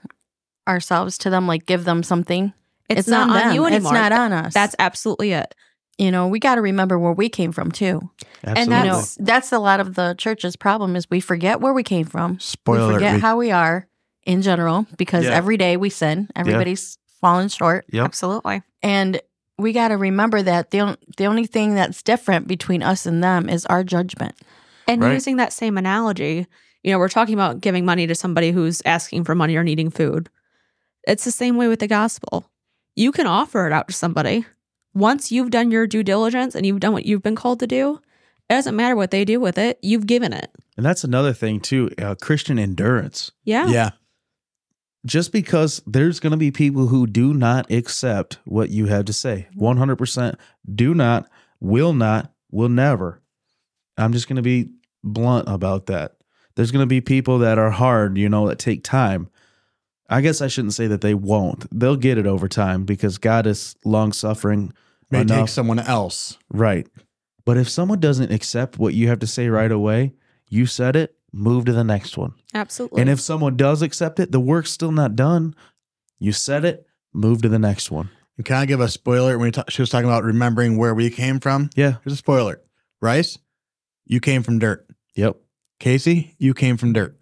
ourselves 0.67 1.17
to 1.19 1.29
them, 1.29 1.47
like 1.47 1.65
give 1.65 1.85
them 1.85 2.03
something, 2.03 2.53
It's, 2.89 3.07
not, 3.07 3.29
on 3.29 3.35
them. 3.35 3.55
you 3.55 3.65
anymore. 3.65 3.91
It's 3.91 3.99
not 3.99 4.11
on 4.11 4.31
us. 4.31 4.53
That's 4.53 4.75
absolutely 4.79 5.31
it. 5.33 5.55
you 5.97 6.09
know 6.11 6.27
we 6.27 6.39
got 6.39 6.55
to 6.55 6.61
remember 6.61 6.97
where 6.99 7.11
we 7.13 7.29
came 7.29 7.51
from 7.51 7.71
too. 7.71 8.01
Absolutely. 8.43 8.61
You 8.75 8.83
know 8.83 8.83
That's- 8.93 9.17
that's 9.19 9.51
a 9.51 9.59
lot 9.59 9.79
of 9.79 9.95
the 9.95 10.15
church's 10.17 10.55
problem 10.55 10.95
is 10.95 11.09
we 11.09 11.19
forget 11.19 11.61
where 11.61 11.73
we 11.73 11.83
came 11.83 12.05
from. 12.05 12.39
Spoiler 12.39 12.87
we 12.87 12.93
forget 12.95 13.11
alert. 13.13 13.21
how 13.21 13.37
we 13.37 13.51
are 13.51 13.87
in 14.25 14.41
general 14.41 14.85
because 14.97 15.25
Yeah. 15.25 15.31
every 15.31 15.57
day 15.57 15.77
we 15.77 15.89
sin. 15.89 16.29
Everybody's 16.35 16.97
falling 17.19 17.47
short. 17.49 17.85
Yep. 17.91 18.05
Absolutely. 18.05 18.61
And 18.83 19.19
we 19.57 19.73
got 19.73 19.89
to 19.89 19.97
remember 19.97 20.41
that 20.41 20.71
the, 20.71 20.97
the 21.17 21.25
only 21.25 21.45
thing 21.45 21.75
that's 21.75 22.01
different 22.01 22.47
between 22.47 22.81
us 22.83 23.05
and 23.05 23.23
them 23.23 23.47
is 23.49 23.65
our 23.67 23.83
judgment. 23.83 24.35
And 24.87 25.01
Right. 25.03 25.13
using 25.13 25.37
that 25.37 25.53
same 25.53 25.77
analogy, 25.77 26.47
you 26.83 26.91
know, 26.91 26.97
we're 26.97 27.09
talking 27.09 27.33
about 27.35 27.61
giving 27.61 27.85
money 27.85 28.07
to 28.07 28.15
somebody 28.15 28.51
who's 28.51 28.81
asking 28.85 29.23
for 29.23 29.35
money 29.35 29.55
or 29.55 29.63
needing 29.63 29.89
food. 29.91 30.29
It's 31.07 31.25
the 31.25 31.31
same 31.31 31.57
way 31.57 31.67
with 31.67 31.79
the 31.79 31.87
gospel. 31.87 32.49
You 32.95 33.11
can 33.11 33.27
offer 33.27 33.67
it 33.67 33.73
out 33.73 33.87
to 33.87 33.93
somebody. 33.93 34.45
Once 34.93 35.31
you've 35.31 35.51
done 35.51 35.71
your 35.71 35.87
due 35.87 36.03
diligence 36.03 36.55
and 36.55 36.65
you've 36.65 36.79
done 36.79 36.93
what 36.93 37.05
you've 37.05 37.21
been 37.23 37.35
called 37.35 37.59
to 37.59 37.67
do, 37.67 37.99
it 38.49 38.53
doesn't 38.55 38.75
matter 38.75 38.95
what 38.95 39.11
they 39.11 39.23
do 39.23 39.39
with 39.39 39.57
it. 39.57 39.79
You've 39.81 40.05
given 40.07 40.33
it. 40.33 40.51
and 40.75 40.85
that's 40.85 41.03
another 41.03 41.31
thing 41.33 41.59
too. 41.59 41.89
Uh, 42.01 42.15
Christian 42.15 42.57
endurance. 42.59 43.31
Yeah. 43.45 43.67
Yeah. 43.67 43.91
Just 45.05 45.31
because 45.31 45.81
there's 45.87 46.19
going 46.19 46.31
to 46.31 46.37
be 46.37 46.51
people 46.51 46.87
who 46.87 47.07
do 47.07 47.33
not 47.33 47.71
accept 47.71 48.37
what 48.45 48.69
you 48.69 48.85
have 48.85 49.05
to 49.05 49.13
say, 49.13 49.47
100% 49.57 50.35
do 50.75 50.93
not, 50.93 51.27
will 51.59 51.93
not, 51.93 52.31
will 52.51 52.69
never. 52.69 53.21
I'm 53.97 54.13
just 54.13 54.27
going 54.27 54.35
to 54.35 54.41
be 54.41 54.69
blunt 55.03 55.49
about 55.49 55.87
that. 55.87 56.17
There's 56.55 56.71
going 56.71 56.83
to 56.83 56.87
be 56.87 57.01
people 57.01 57.39
that 57.39 57.57
are 57.57 57.71
hard, 57.71 58.17
you 58.17 58.29
know, 58.29 58.47
that 58.47 58.59
take 58.59 58.83
time. 58.83 59.29
I 60.09 60.21
guess 60.21 60.41
I 60.41 60.47
shouldn't 60.47 60.73
say 60.73 60.87
that 60.87 61.01
they 61.01 61.13
won't. 61.13 61.65
They'll 61.77 61.95
get 61.95 62.17
it 62.17 62.27
over 62.27 62.47
time 62.47 62.83
because 62.83 63.17
God 63.17 63.47
is 63.47 63.75
long 63.85 64.11
suffering. 64.11 64.73
May 65.09 65.21
enough. 65.21 65.39
take 65.39 65.49
someone 65.49 65.79
else. 65.79 66.37
Right. 66.49 66.87
But 67.45 67.57
if 67.57 67.69
someone 67.69 67.99
doesn't 67.99 68.31
accept 68.31 68.77
what 68.77 68.93
you 68.93 69.07
have 69.07 69.19
to 69.19 69.27
say 69.27 69.47
right 69.47 69.71
away, 69.71 70.13
you 70.49 70.65
said 70.65 70.95
it, 70.95 71.15
move 71.33 71.65
to 71.65 71.73
the 71.73 71.83
next 71.83 72.17
one. 72.17 72.33
Absolutely. 72.53 73.01
And 73.01 73.09
if 73.09 73.19
someone 73.19 73.55
does 73.57 73.81
accept 73.81 74.19
it, 74.19 74.31
the 74.31 74.39
work's 74.39 74.71
still 74.71 74.91
not 74.91 75.15
done. 75.15 75.55
You 76.19 76.31
said 76.31 76.65
it, 76.65 76.85
move 77.13 77.41
to 77.43 77.49
the 77.49 77.59
next 77.59 77.89
one. 77.91 78.09
And 78.37 78.45
Can 78.45 78.55
I 78.57 78.65
give 78.65 78.79
a 78.79 78.87
spoiler 78.89 79.37
when 79.37 79.47
we 79.47 79.51
ta- 79.51 79.63
she 79.69 79.81
was 79.81 79.89
talking 79.89 80.09
about 80.09 80.23
remembering 80.23 80.77
where 80.77 80.93
we 80.93 81.09
came 81.09 81.39
from? 81.39 81.69
Yeah. 81.75 81.95
Here's 82.03 82.13
a 82.13 82.17
spoiler. 82.17 82.61
Bryce, 82.99 83.37
you 84.05 84.19
came 84.19 84.43
from 84.43 84.59
dirt. 84.59 84.85
Yep. 85.15 85.37
Casey, 85.79 86.35
you 86.37 86.53
came 86.53 86.77
from 86.77 86.93
dirt. 86.93 87.17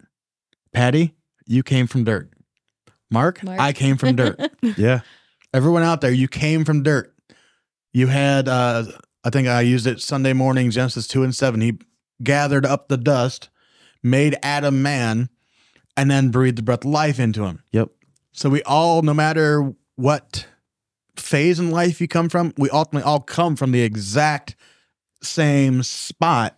Patty, 0.72 1.14
you 1.46 1.62
came 1.62 1.86
from 1.86 2.04
dirt. 2.04 2.30
Mark, 3.10 3.42
Mark. 3.42 3.58
I 3.60 3.72
came 3.72 3.96
from 3.96 4.16
dirt. 4.16 4.38
Yeah. 4.76 5.00
Everyone 5.52 5.82
out 5.82 6.00
there, 6.00 6.12
you 6.12 6.28
came 6.28 6.64
from 6.64 6.82
dirt. 6.84 7.12
You 7.92 8.06
had, 8.06 8.46
uh, 8.48 8.84
I 9.24 9.30
think 9.30 9.48
I 9.48 9.62
used 9.62 9.86
it 9.86 10.00
Sunday 10.00 10.32
morning, 10.32 10.70
Genesis 10.70 11.08
2 11.08 11.24
and 11.24 11.34
7. 11.34 11.60
He 11.60 11.78
gathered 12.22 12.64
up 12.64 12.86
the 12.86 12.96
dust, 12.96 13.48
made 14.02 14.36
Adam 14.42 14.82
man, 14.82 15.28
and 15.96 16.10
then 16.10 16.30
breathed 16.30 16.58
the 16.58 16.62
breath 16.62 16.84
of 16.84 16.90
life 16.90 17.18
into 17.18 17.44
him. 17.44 17.62
Yep. 17.72 17.90
So 18.32 18.48
we 18.48 18.62
all, 18.62 19.02
no 19.02 19.14
matter 19.14 19.74
what 19.96 20.46
phase 21.16 21.60
in 21.60 21.70
life 21.70 22.00
you 22.00 22.08
come 22.08 22.28
from, 22.28 22.52
we 22.56 22.70
ultimately 22.70 23.06
all 23.06 23.20
come 23.20 23.56
from 23.56 23.72
the 23.72 23.82
exact 23.82 24.56
same 25.22 25.82
spot. 25.82 26.56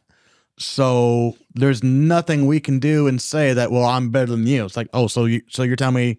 So 0.58 1.36
there's 1.54 1.82
nothing 1.82 2.46
we 2.46 2.60
can 2.60 2.78
do 2.78 3.08
and 3.08 3.20
say 3.20 3.52
that, 3.52 3.72
well, 3.72 3.84
I'm 3.84 4.10
better 4.10 4.30
than 4.30 4.46
you. 4.46 4.64
It's 4.64 4.76
like, 4.76 4.88
oh, 4.92 5.08
so 5.08 5.24
you 5.24 5.42
so 5.48 5.62
you're 5.62 5.76
telling 5.76 5.94
me 5.94 6.18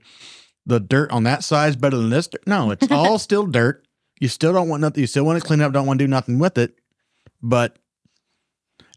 the 0.66 0.80
dirt 0.80 1.12
on 1.12 1.24
that 1.24 1.44
side 1.44 1.70
is 1.70 1.76
better 1.76 1.98
than 1.98 2.10
this 2.10 2.28
dirt? 2.28 2.46
No, 2.48 2.72
it's 2.72 2.88
all 2.92 3.20
still 3.20 3.46
dirt. 3.46 3.88
You 4.20 4.28
still 4.28 4.54
don't 4.54 4.70
want 4.70 4.82
nothing. 4.82 5.02
You 5.02 5.08
still 5.08 5.26
want 5.26 5.42
to 5.42 5.46
clean 5.48 5.62
it 5.62 5.64
up. 5.64 5.74
Don't 5.74 5.88
want 5.88 6.00
to 6.00 6.06
do 6.06 6.10
nothing 6.10 6.40
with 6.40 6.58
it. 6.58 6.76
But 7.42 7.78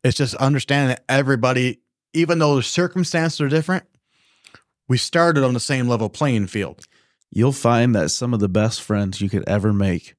it's 0.04 0.16
just 0.16 0.34
understanding 0.36 0.88
that 0.88 1.04
everybody, 1.08 1.80
even 2.16 2.38
though 2.38 2.56
the 2.56 2.62
circumstances 2.62 3.40
are 3.40 3.48
different, 3.48 3.84
we 4.88 4.96
started 4.96 5.44
on 5.44 5.54
the 5.54 5.60
same 5.60 5.86
level 5.86 6.08
playing 6.08 6.46
field. 6.46 6.86
You'll 7.30 7.52
find 7.52 7.94
that 7.94 8.10
some 8.10 8.32
of 8.32 8.40
the 8.40 8.48
best 8.48 8.80
friends 8.80 9.20
you 9.20 9.28
could 9.28 9.46
ever 9.48 9.72
make 9.72 10.14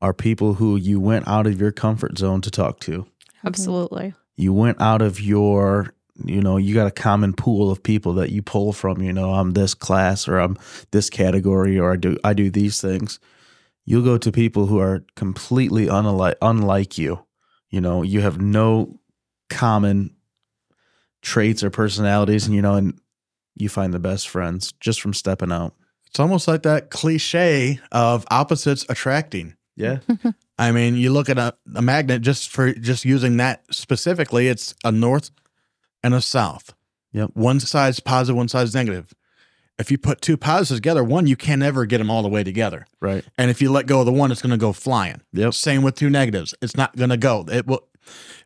are 0.00 0.12
people 0.12 0.54
who 0.54 0.76
you 0.76 0.98
went 0.98 1.28
out 1.28 1.46
of 1.46 1.60
your 1.60 1.72
comfort 1.72 2.18
zone 2.18 2.40
to 2.40 2.50
talk 2.50 2.80
to. 2.80 3.02
Mm-hmm. 3.02 3.46
Absolutely. 3.46 4.14
You 4.36 4.52
went 4.52 4.80
out 4.80 5.02
of 5.02 5.20
your, 5.20 5.94
you 6.24 6.40
know, 6.40 6.56
you 6.56 6.74
got 6.74 6.88
a 6.88 6.90
common 6.90 7.32
pool 7.32 7.70
of 7.70 7.82
people 7.82 8.14
that 8.14 8.30
you 8.30 8.42
pull 8.42 8.72
from, 8.72 9.00
you 9.00 9.12
know, 9.12 9.32
I'm 9.32 9.52
this 9.52 9.74
class 9.74 10.26
or 10.26 10.38
I'm 10.38 10.58
this 10.90 11.08
category 11.08 11.78
or 11.78 11.92
I 11.92 11.96
do 11.96 12.16
I 12.24 12.34
do 12.34 12.50
these 12.50 12.80
things. 12.80 13.20
You'll 13.84 14.02
go 14.02 14.18
to 14.18 14.32
people 14.32 14.66
who 14.66 14.80
are 14.80 15.04
completely 15.14 15.86
unlike 15.86 16.36
unlike 16.42 16.98
you. 16.98 17.24
You 17.70 17.80
know, 17.80 18.02
you 18.02 18.20
have 18.22 18.40
no 18.40 18.98
common 19.48 20.15
traits 21.26 21.64
or 21.64 21.70
personalities 21.70 22.46
and 22.46 22.54
you 22.54 22.62
know 22.62 22.74
and 22.74 23.00
you 23.56 23.68
find 23.68 23.92
the 23.92 23.98
best 23.98 24.28
friends 24.28 24.72
just 24.78 25.00
from 25.00 25.12
stepping 25.12 25.50
out. 25.50 25.74
It's 26.06 26.20
almost 26.20 26.46
like 26.46 26.62
that 26.62 26.90
cliche 26.90 27.80
of 27.90 28.24
opposites 28.30 28.86
attracting. 28.88 29.56
Yeah. 29.74 29.98
I 30.58 30.70
mean, 30.70 30.94
you 30.94 31.12
look 31.12 31.28
at 31.28 31.36
a, 31.36 31.54
a 31.74 31.82
magnet 31.82 32.22
just 32.22 32.50
for 32.50 32.72
just 32.72 33.04
using 33.04 33.38
that 33.38 33.64
specifically, 33.74 34.46
it's 34.46 34.74
a 34.84 34.92
north 34.92 35.30
and 36.02 36.14
a 36.14 36.20
south. 36.20 36.74
Yep. 37.12 37.30
One 37.34 37.58
side's 37.60 37.98
positive, 37.98 38.36
one 38.36 38.48
side's 38.48 38.74
negative. 38.74 39.12
If 39.78 39.90
you 39.90 39.98
put 39.98 40.20
two 40.20 40.36
positives 40.36 40.78
together, 40.78 41.02
one, 41.02 41.26
you 41.26 41.36
can 41.36 41.58
never 41.58 41.86
get 41.86 41.98
them 41.98 42.10
all 42.10 42.22
the 42.22 42.28
way 42.28 42.44
together. 42.44 42.86
Right. 43.00 43.24
And 43.36 43.50
if 43.50 43.60
you 43.60 43.72
let 43.72 43.86
go 43.86 44.00
of 44.00 44.06
the 44.06 44.12
one, 44.12 44.30
it's 44.30 44.42
going 44.42 44.50
to 44.50 44.56
go 44.56 44.72
flying. 44.72 45.22
Yep. 45.32 45.54
Same 45.54 45.82
with 45.82 45.96
two 45.96 46.08
negatives. 46.08 46.54
It's 46.62 46.76
not 46.76 46.94
going 46.94 47.10
to 47.10 47.16
go. 47.16 47.44
It 47.50 47.66
will. 47.66 47.88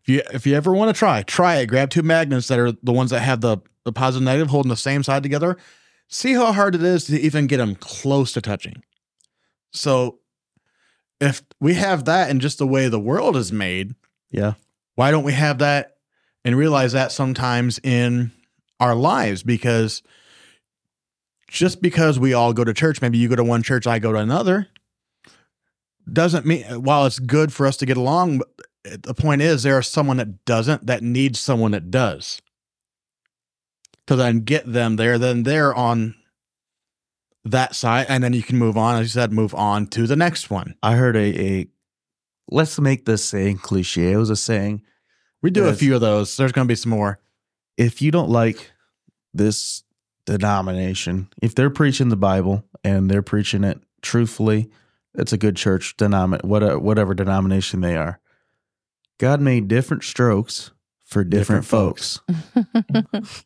If 0.02 0.08
you 0.08 0.22
if 0.32 0.46
you 0.46 0.54
ever 0.54 0.72
want 0.72 0.94
to 0.94 0.98
try, 0.98 1.22
try 1.22 1.56
it. 1.56 1.66
Grab 1.66 1.90
two 1.90 2.02
magnets 2.02 2.48
that 2.48 2.58
are 2.58 2.72
the 2.82 2.92
ones 2.92 3.10
that 3.10 3.20
have 3.20 3.40
the 3.40 3.58
the 3.84 3.92
positive 3.92 4.20
and 4.20 4.26
negative 4.26 4.48
holding 4.50 4.70
the 4.70 4.76
same 4.76 5.02
side 5.02 5.22
together. 5.22 5.56
See 6.08 6.32
how 6.34 6.52
hard 6.52 6.74
it 6.74 6.82
is 6.82 7.04
to 7.06 7.20
even 7.20 7.46
get 7.46 7.58
them 7.58 7.74
close 7.76 8.32
to 8.32 8.40
touching. 8.40 8.82
So, 9.72 10.18
if 11.20 11.42
we 11.60 11.74
have 11.74 12.04
that 12.06 12.30
in 12.30 12.40
just 12.40 12.58
the 12.58 12.66
way 12.66 12.88
the 12.88 12.98
world 13.00 13.36
is 13.36 13.52
made, 13.52 13.94
Yeah. 14.30 14.54
why 14.96 15.10
don't 15.12 15.22
we 15.24 15.32
have 15.34 15.58
that 15.58 15.96
and 16.44 16.56
realize 16.56 16.92
that 16.92 17.12
sometimes 17.12 17.78
in 17.82 18.32
our 18.80 18.94
lives? 18.94 19.42
Because 19.42 20.02
just 21.48 21.80
because 21.82 22.18
we 22.18 22.32
all 22.34 22.52
go 22.52 22.64
to 22.64 22.72
church, 22.74 23.00
maybe 23.02 23.18
you 23.18 23.28
go 23.28 23.36
to 23.36 23.44
one 23.44 23.62
church, 23.62 23.86
I 23.86 23.98
go 23.98 24.12
to 24.12 24.18
another, 24.18 24.68
doesn't 26.10 26.46
mean 26.46 26.64
while 26.82 27.06
it's 27.06 27.18
good 27.18 27.52
for 27.52 27.66
us 27.66 27.76
to 27.78 27.86
get 27.86 27.96
along. 27.96 28.40
But 28.82 29.02
the 29.02 29.14
point 29.14 29.42
is, 29.42 29.62
there 29.62 29.78
is 29.78 29.86
someone 29.86 30.16
that 30.18 30.44
doesn't 30.44 30.86
that 30.86 31.02
needs 31.02 31.38
someone 31.38 31.72
that 31.72 31.90
does 31.90 32.40
to 34.06 34.16
then 34.16 34.40
get 34.40 34.70
them 34.70 34.96
there. 34.96 35.18
Then 35.18 35.42
they're 35.42 35.74
on 35.74 36.14
that 37.44 37.74
side, 37.74 38.06
and 38.08 38.22
then 38.22 38.32
you 38.32 38.42
can 38.42 38.58
move 38.58 38.76
on. 38.76 38.96
As 38.96 39.02
you 39.02 39.20
said, 39.20 39.32
move 39.32 39.54
on 39.54 39.86
to 39.88 40.06
the 40.06 40.16
next 40.16 40.50
one. 40.50 40.74
I 40.82 40.94
heard 40.94 41.16
a, 41.16 41.40
a 41.40 41.66
let's 42.50 42.78
make 42.80 43.04
this 43.04 43.24
saying 43.24 43.58
cliche. 43.58 44.12
It 44.12 44.16
was 44.16 44.30
a 44.30 44.36
saying 44.36 44.82
We 45.42 45.50
do 45.50 45.68
a 45.68 45.74
few 45.74 45.94
of 45.94 46.00
those. 46.00 46.36
There's 46.36 46.52
going 46.52 46.66
to 46.66 46.72
be 46.72 46.76
some 46.76 46.90
more. 46.90 47.20
if 47.76 48.02
you 48.02 48.10
don't 48.10 48.30
like 48.30 48.70
this 49.32 49.84
denomination, 50.26 51.28
if 51.42 51.54
they're 51.54 51.70
preaching 51.70 52.08
the 52.08 52.16
Bible 52.16 52.64
and 52.84 53.10
they're 53.10 53.22
preaching 53.22 53.64
it 53.64 53.80
truthfully, 54.02 54.70
it's 55.14 55.32
a 55.32 55.38
good 55.38 55.56
church 55.56 55.96
denomin 55.96 56.44
whatever, 56.44 56.76
uh, 56.76 56.78
whatever 56.78 57.14
denomination 57.14 57.80
they 57.80 57.96
are. 57.96 58.20
God 59.20 59.40
made 59.40 59.68
different 59.68 60.02
strokes 60.02 60.70
for 61.04 61.22
different, 61.24 61.62
Different 61.64 61.66
folks. 61.66 62.20
folks. 63.12 63.44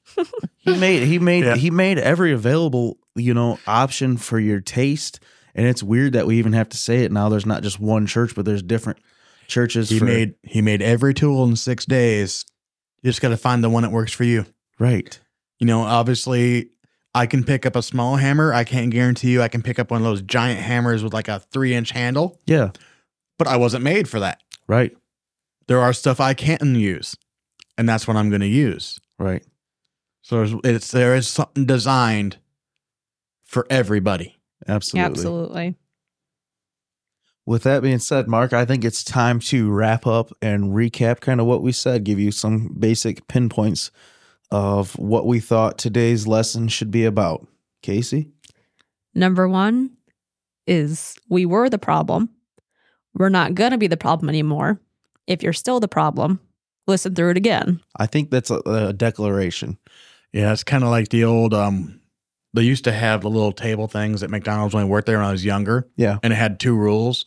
He 0.59 0.77
made 0.79 1.03
he 1.07 1.18
made 1.18 1.45
Yeah. 1.45 1.57
he 1.57 1.70
made 1.70 1.99
every 1.99 2.33
available, 2.33 2.99
you 3.14 3.35
know, 3.35 3.59
option 3.66 4.16
for 4.16 4.39
your 4.39 4.61
taste. 4.61 5.20
And 5.55 5.66
it's 5.66 5.83
weird 5.83 6.12
that 6.14 6.27
we 6.27 6.39
even 6.39 6.53
have 6.53 6.68
to 6.70 6.77
say 6.77 7.05
it 7.05 7.12
now. 7.12 7.29
There's 7.29 7.47
not 7.47 7.62
just 7.62 7.79
one 7.81 8.07
church, 8.07 8.35
but 8.35 8.45
there's 8.45 8.62
different 8.62 8.99
churches. 9.47 9.89
He 9.91 9.99
for, 9.99 10.05
made 10.05 10.35
he 10.43 10.62
made 10.62 10.83
every 10.83 11.14
tool 11.14 11.45
in 11.45 11.57
six 11.57 11.85
days. 11.85 12.45
You 13.03 13.11
just 13.11 13.20
got 13.20 13.29
to 13.31 13.37
find 13.37 13.62
the 13.62 13.70
one 13.70 13.83
that 13.83 13.93
works 13.93 14.12
for 14.12 14.25
you. 14.25 14.47
right. 14.79 15.18
You 15.61 15.66
know, 15.68 15.83
obviously, 15.83 16.70
I 17.14 17.27
can 17.27 17.45
pick 17.45 17.64
up 17.64 17.77
a 17.77 17.83
small 17.83 18.16
hammer. 18.16 18.53
I 18.53 18.64
can't 18.64 18.91
guarantee 18.91 19.31
you 19.31 19.41
I 19.43 19.49
can 19.49 19.62
pick 19.62 19.79
up 19.79 19.91
one 19.91 20.01
of 20.01 20.05
those 20.05 20.20
giant 20.22 20.61
hammers 20.61 21.03
with 21.05 21.14
like 21.14 21.29
a 21.29 21.39
three 21.53 21.75
inch 21.75 21.91
handle. 21.93 22.41
Yeah. 22.47 22.70
But 23.39 23.47
I 23.49 23.57
wasn't 23.57 23.85
made 23.85 24.09
for 24.09 24.20
that. 24.20 24.41
Right. 24.66 24.97
There 25.67 25.81
are 25.81 25.93
stuff 25.93 26.21
I 26.21 26.35
can't 26.35 26.62
use, 26.62 27.17
and 27.79 27.89
that's 27.89 28.07
what 28.07 28.17
I'm 28.17 28.29
going 28.29 28.41
to 28.41 28.47
use. 28.47 29.01
Right. 29.19 29.45
So 30.23 30.37
there's, 30.37 30.55
it's 30.65 30.91
there 30.91 31.15
is 31.15 31.29
something 31.29 31.67
designed 31.67 32.39
for 33.45 33.67
everybody. 33.69 34.37
Absolutely. 34.67 35.11
Absolutely. 35.11 35.75
With 37.47 37.65
that 37.65 37.83
being 37.83 37.99
said, 37.99 38.27
Mark, 38.27 38.55
I 38.55 38.65
think 38.65 38.85
it's 38.85 39.05
time 39.05 39.39
to 39.41 39.71
wrap 39.71 40.07
up 40.07 40.33
and 40.41 40.73
recap 40.73 41.21
kind 41.21 41.41
of 41.41 41.47
what 41.47 41.62
we 41.62 41.73
said, 41.73 42.05
give 42.05 42.19
you 42.19 42.33
some 42.33 42.75
basic 42.79 43.29
pinpoints 43.29 43.91
of 44.51 44.99
what 44.99 45.27
we 45.27 45.41
thought 45.41 45.77
today's 45.77 46.27
lesson 46.27 46.69
should 46.69 46.91
be 46.91 47.05
about. 47.05 47.47
Casey? 47.83 48.31
Number 49.15 49.47
one 49.47 49.91
is 50.67 51.17
we 51.29 51.45
were 51.45 51.69
the 51.69 51.79
problem. 51.79 52.31
We're 53.12 53.29
not 53.29 53.55
going 53.55 53.73
to 53.73 53.79
be 53.79 53.89
the 53.89 53.99
problem 53.99 54.31
anymore. 54.31 54.81
If 55.27 55.43
you're 55.43 55.53
still 55.53 55.81
the 55.81 55.89
problem, 55.89 56.41
listen 56.87 57.14
through 57.14 57.31
it 57.31 57.37
again. 57.37 57.81
I 57.97 58.07
think 58.07 58.31
that's 58.31 58.51
a, 58.51 58.61
a 58.66 58.93
declaration. 58.93 59.79
Yeah, 60.33 60.53
it's 60.53 60.64
kind 60.64 60.85
of 60.85 60.91
like 60.91 61.09
the 61.09 61.25
old. 61.25 61.55
um 61.55 62.01
They 62.55 62.62
used 62.62 62.85
to 62.85 62.93
have 62.93 63.22
the 63.22 63.31
little 63.31 63.53
table 63.53 63.87
things 63.89 64.22
at 64.22 64.31
McDonald's 64.31 64.75
when 64.75 64.83
I 64.85 64.87
worked 64.87 65.07
there 65.07 65.18
when 65.18 65.27
I 65.27 65.33
was 65.33 65.45
younger, 65.45 65.89
Yeah. 65.97 66.18
and 66.22 66.33
it 66.33 66.37
had 66.37 66.61
two 66.61 66.77
rules. 66.77 67.25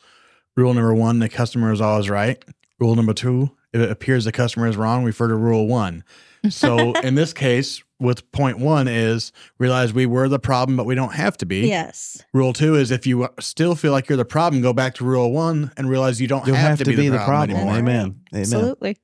Rule 0.55 0.73
number 0.73 0.93
one: 0.93 1.19
the 1.19 1.29
customer 1.29 1.71
is 1.71 1.81
always 1.81 2.09
right. 2.09 2.43
Rule 2.79 2.95
number 2.95 3.13
two: 3.13 3.51
if 3.73 3.81
it 3.81 3.91
appears 3.91 4.25
the 4.25 4.31
customer 4.31 4.67
is 4.67 4.77
wrong, 4.77 5.03
refer 5.03 5.27
to 5.27 5.35
rule 5.35 5.67
one. 5.67 6.03
So 6.49 6.93
in 7.03 7.15
this 7.15 7.33
case, 7.33 7.83
with 7.99 8.31
point 8.31 8.59
one 8.59 8.87
is 8.87 9.31
realize 9.57 9.93
we 9.93 10.05
were 10.05 10.29
the 10.29 10.39
problem, 10.39 10.77
but 10.77 10.85
we 10.85 10.95
don't 10.95 11.13
have 11.13 11.37
to 11.37 11.45
be. 11.45 11.67
Yes. 11.67 12.23
Rule 12.33 12.53
two 12.53 12.75
is 12.75 12.91
if 12.91 13.07
you 13.07 13.27
still 13.39 13.75
feel 13.75 13.91
like 13.91 14.09
you're 14.09 14.17
the 14.17 14.25
problem, 14.25 14.61
go 14.61 14.73
back 14.73 14.95
to 14.95 15.05
rule 15.05 15.31
one 15.31 15.71
and 15.77 15.89
realize 15.89 16.21
you 16.21 16.27
don't 16.27 16.45
You 16.47 16.53
have, 16.53 16.77
to, 16.79 16.85
be, 16.85 17.09
the 17.09 17.17
problem, 17.17 17.57
anymore. 17.57 17.75
Amen. 17.75 18.21
Amen. 18.31 18.41
Absolutely. 18.41 18.97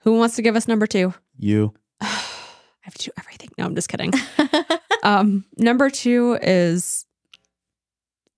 Who 0.00 0.18
wants 0.18 0.36
to 0.36 0.42
give 0.42 0.56
us 0.56 0.68
number 0.68 0.86
two? 0.86 1.12
You. 1.38 1.74
I 2.00 2.06
have 2.80 2.94
to 2.94 3.04
do 3.06 3.10
everything. 3.18 3.50
No, 3.58 3.66
I'm 3.66 3.74
just 3.74 3.88
kidding. 3.88 4.12
um, 5.02 5.44
number 5.58 5.90
two 5.90 6.38
is, 6.40 7.04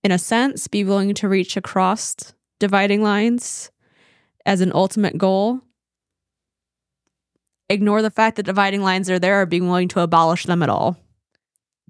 in 0.03 0.11
a 0.11 0.17
sense, 0.17 0.67
be 0.67 0.83
willing 0.83 1.13
to 1.13 1.29
reach 1.29 1.55
across 1.55 2.15
dividing 2.59 3.01
lines 3.01 3.71
as 4.45 4.59
an 4.61 4.71
ultimate 4.73 5.17
goal. 5.17 5.61
Ignore 7.71 8.01
the 8.01 8.11
fact 8.11 8.35
that 8.35 8.43
dividing 8.43 8.81
lines 8.81 9.09
are 9.09 9.19
there, 9.19 9.41
or 9.41 9.45
being 9.45 9.67
willing 9.67 9.87
to 9.89 10.01
abolish 10.01 10.45
them 10.45 10.61
at 10.61 10.69
all. 10.69 10.97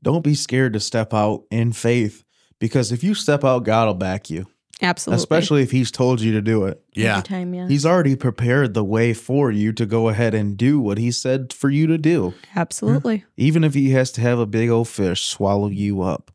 Don't 0.04 0.24
be 0.24 0.36
scared 0.36 0.74
to 0.74 0.80
step 0.80 1.14
out 1.14 1.44
in 1.52 1.74
faith 1.74 2.24
because 2.60 2.92
if 2.92 3.04
you 3.04 3.16
step 3.16 3.44
out, 3.44 3.64
God 3.64 3.88
will 3.88 3.94
back 3.96 4.30
you, 4.30 4.46
Absolutely. 4.82 5.18
especially 5.18 5.64
if 5.64 5.72
He's 5.72 5.92
told 5.92 6.22
you 6.22 6.32
to 6.34 6.42
do 6.42 6.66
it. 6.66 6.84
Yeah. 6.94 7.22
Time, 7.22 7.54
yeah. 7.54 7.68
He's 7.68 7.86
already 7.86 8.16
prepared 8.16 8.74
the 8.74 8.84
way 8.84 9.14
for 9.14 9.52
you 9.52 9.74
to 9.74 9.86
go 9.86 10.10
ahead 10.10 10.34
and 10.34 10.56
do 10.58 10.80
what 10.80 10.98
He 10.98 11.12
said 11.12 11.52
for 11.52 11.70
you 11.70 11.88
to 11.88 11.98
do, 11.98 12.34
Absolutely. 12.56 13.18
Hmm. 13.18 13.26
even 13.38 13.64
if 13.64 13.74
He 13.74 13.90
has 13.92 14.12
to 14.14 14.22
have 14.22 14.40
a 14.40 14.46
big 14.46 14.70
old 14.70 14.88
fish 14.88 15.26
swallow 15.26 15.70
you 15.70 16.02
up. 16.02 16.32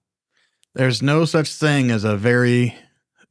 There's 0.74 1.02
no 1.02 1.24
such 1.24 1.52
thing 1.52 1.90
as 1.90 2.04
a 2.04 2.16
very 2.16 2.74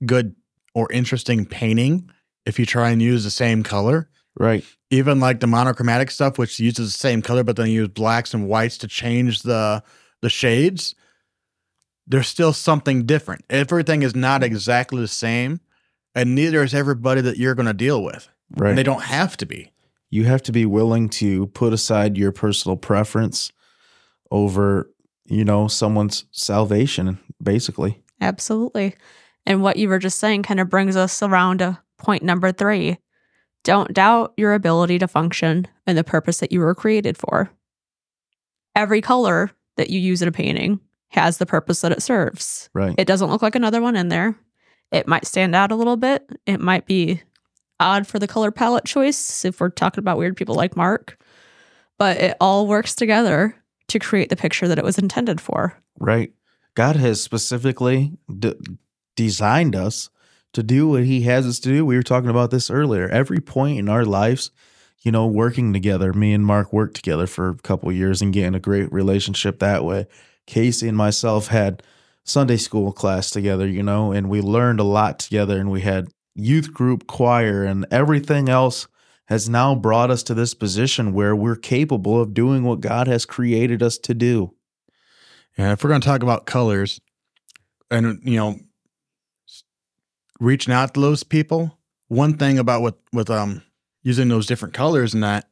good 0.06 0.36
or 0.74 0.92
interesting 0.92 1.46
painting 1.46 2.10
if 2.46 2.60
you 2.60 2.66
try 2.66 2.90
and 2.90 3.02
use 3.02 3.24
the 3.24 3.30
same 3.30 3.64
color. 3.64 4.10
Right. 4.38 4.64
Even 4.90 5.20
like 5.20 5.40
the 5.40 5.48
monochromatic 5.48 6.12
stuff, 6.12 6.38
which 6.38 6.60
uses 6.60 6.92
the 6.92 6.98
same 6.98 7.22
color, 7.22 7.44
but 7.44 7.56
then 7.56 7.68
you 7.68 7.82
use 7.82 7.88
blacks 7.90 8.34
and 8.34 8.48
whites 8.48 8.78
to 8.80 8.88
change 8.88 9.44
the 9.44 9.84
the 10.22 10.30
shades. 10.30 10.96
There's 12.08 12.28
still 12.28 12.54
something 12.54 13.06
different. 13.06 13.46
Everything 13.50 14.04
is 14.04 14.16
not 14.16 14.42
mm. 14.42 14.46
exactly 14.46 15.02
the 15.02 15.08
same, 15.08 15.60
and 16.14 16.36
neither 16.36 16.64
is 16.64 16.74
everybody 16.74 17.22
that 17.22 17.38
you're 17.38 17.56
going 17.56 17.66
to 17.66 17.74
deal 17.74 18.04
with. 18.04 18.30
Right. 18.58 18.70
And 18.70 18.78
they 18.78 18.84
don't 18.84 19.04
have 19.04 19.38
to 19.38 19.46
be. 19.46 19.72
you 20.10 20.24
have 20.26 20.42
to 20.44 20.52
be 20.52 20.66
willing 20.66 21.10
to 21.10 21.48
put 21.48 21.74
aside 21.74 22.18
your 22.18 22.32
personal 22.32 22.78
preference 22.78 23.52
over, 24.32 24.90
you 25.26 25.44
know, 25.44 25.68
someone's 25.68 26.26
salvation, 26.32 27.20
basically. 27.42 28.02
Absolutely. 28.22 28.96
And 29.46 29.62
what 29.62 29.78
you 29.78 29.90
were 29.90 30.00
just 30.00 30.20
saying 30.20 30.44
kind 30.44 30.60
of 30.60 30.70
brings 30.70 30.96
us 30.96 31.22
around 31.22 31.60
to 31.60 31.80
point 31.98 32.24
number 32.24 32.52
three. 32.52 32.98
Don't 33.66 33.94
doubt 33.94 34.32
your 34.38 34.54
ability 34.54 35.00
to 35.00 35.08
function 35.08 35.68
and 35.88 35.98
the 35.98 36.04
purpose 36.04 36.38
that 36.38 36.52
you 36.52 36.60
were 36.60 36.76
created 36.76 37.18
for. 37.18 37.50
Every 38.76 39.02
color 39.02 39.50
that 39.76 39.90
you 39.90 40.00
use 40.00 40.22
in 40.22 40.28
a 40.28 40.32
painting 40.32 40.80
has 41.10 41.40
the 41.40 41.48
purpose 41.48 41.82
that 41.82 41.92
it 41.92 42.04
serves. 42.04 42.70
Right. 42.76 42.94
It 42.96 43.08
doesn't 43.08 43.30
look 43.30 43.42
like 43.42 43.56
another 43.56 43.82
one 43.82 43.96
in 43.96 44.10
there. 44.10 44.36
It 44.92 45.08
might 45.08 45.26
stand 45.26 45.56
out 45.56 45.72
a 45.72 45.76
little 45.76 45.98
bit. 45.98 46.30
It 46.46 46.62
might 46.62 46.86
be 46.86 47.24
odd 47.80 48.06
for 48.06 48.20
the 48.20 48.28
color 48.28 48.52
palette 48.52 48.86
choice 48.86 49.44
if 49.44 49.60
we're 49.60 49.70
talking 49.70 50.00
about 50.02 50.20
weird 50.20 50.38
people 50.38 50.54
like 50.54 50.78
Mark, 50.78 51.18
but 51.98 52.18
it 52.18 52.38
all 52.40 52.68
works 52.68 52.94
together 52.94 53.56
to 53.88 53.98
create 53.98 54.30
the 54.30 54.36
picture 54.36 54.68
that 54.68 54.78
it 54.78 54.86
was 54.86 55.00
intended 55.00 55.42
for. 55.42 55.76
Right. 56.00 56.32
God 56.76 56.98
has 56.98 57.20
specifically 57.20 58.12
d- 58.38 58.54
designed 59.16 59.76
us 59.76 60.12
to 60.56 60.64
do 60.64 60.88
what 60.88 61.04
He 61.04 61.22
has 61.22 61.46
us 61.46 61.60
to 61.60 61.70
do. 61.70 61.86
We 61.86 61.96
were 61.96 62.04
talking 62.04 62.30
about 62.30 62.52
this 62.52 62.70
earlier. 62.70 63.08
Every 63.10 63.40
point 63.40 63.80
in 63.80 63.88
our 63.88 64.06
lives, 64.06 64.52
you 65.02 65.12
know, 65.12 65.28
working 65.28 65.74
together. 65.74 66.14
Me 66.14 66.34
and 66.34 66.46
Mark 66.46 66.74
worked 66.74 66.96
together 66.96 67.28
for 67.28 67.50
a 67.50 67.56
couple 67.56 67.92
years 67.92 68.22
and 68.22 68.34
getting 68.34 68.56
a 68.56 68.60
great 68.60 68.92
relationship 68.92 69.60
that 69.60 69.86
way. 69.86 70.08
Casey 70.48 70.88
and 70.88 70.98
myself 70.98 71.48
had 71.48 71.84
Sunday 72.24 72.58
school 72.58 72.92
class 72.92 73.30
together, 73.30 73.68
you 73.68 73.84
know, 73.84 74.12
and 74.12 74.30
we 74.30 74.42
learned 74.42 74.80
a 74.80 74.84
lot 74.84 75.20
together 75.20 75.60
and 75.60 75.70
we 75.70 75.82
had 75.82 76.08
youth 76.34 76.74
group 76.74 77.08
choir 77.08 77.64
and 77.64 77.86
everything 77.92 78.50
else 78.50 78.88
has 79.28 79.50
now 79.50 79.74
brought 79.74 80.12
us 80.12 80.24
to 80.24 80.34
this 80.34 80.54
position 80.54 81.14
where 81.14 81.36
we're 81.36 81.56
capable 81.56 82.22
of 82.22 82.34
doing 82.34 82.64
what 82.64 82.82
God 82.82 83.08
has 83.08 83.26
created 83.26 83.82
us 83.82 83.98
to 84.00 84.14
do. 84.14 84.54
And 85.58 85.72
if 85.72 85.84
we're 85.84 85.90
going 85.90 86.02
to 86.02 86.08
talk 86.08 86.24
about 86.24 86.46
colors 86.46 87.00
and 87.90 88.20
you 88.24 88.38
know 88.38 88.60
reaching 90.40 90.74
out 90.74 90.94
to 90.94 91.02
those 91.02 91.24
people, 91.24 91.78
one 92.08 92.38
thing 92.38 92.60
about 92.60 92.82
with 92.82 92.96
with 93.14 93.30
um 93.30 93.62
using 94.04 94.28
those 94.28 94.46
different 94.46 94.74
colors 94.74 95.14
and 95.14 95.24
that 95.24 95.50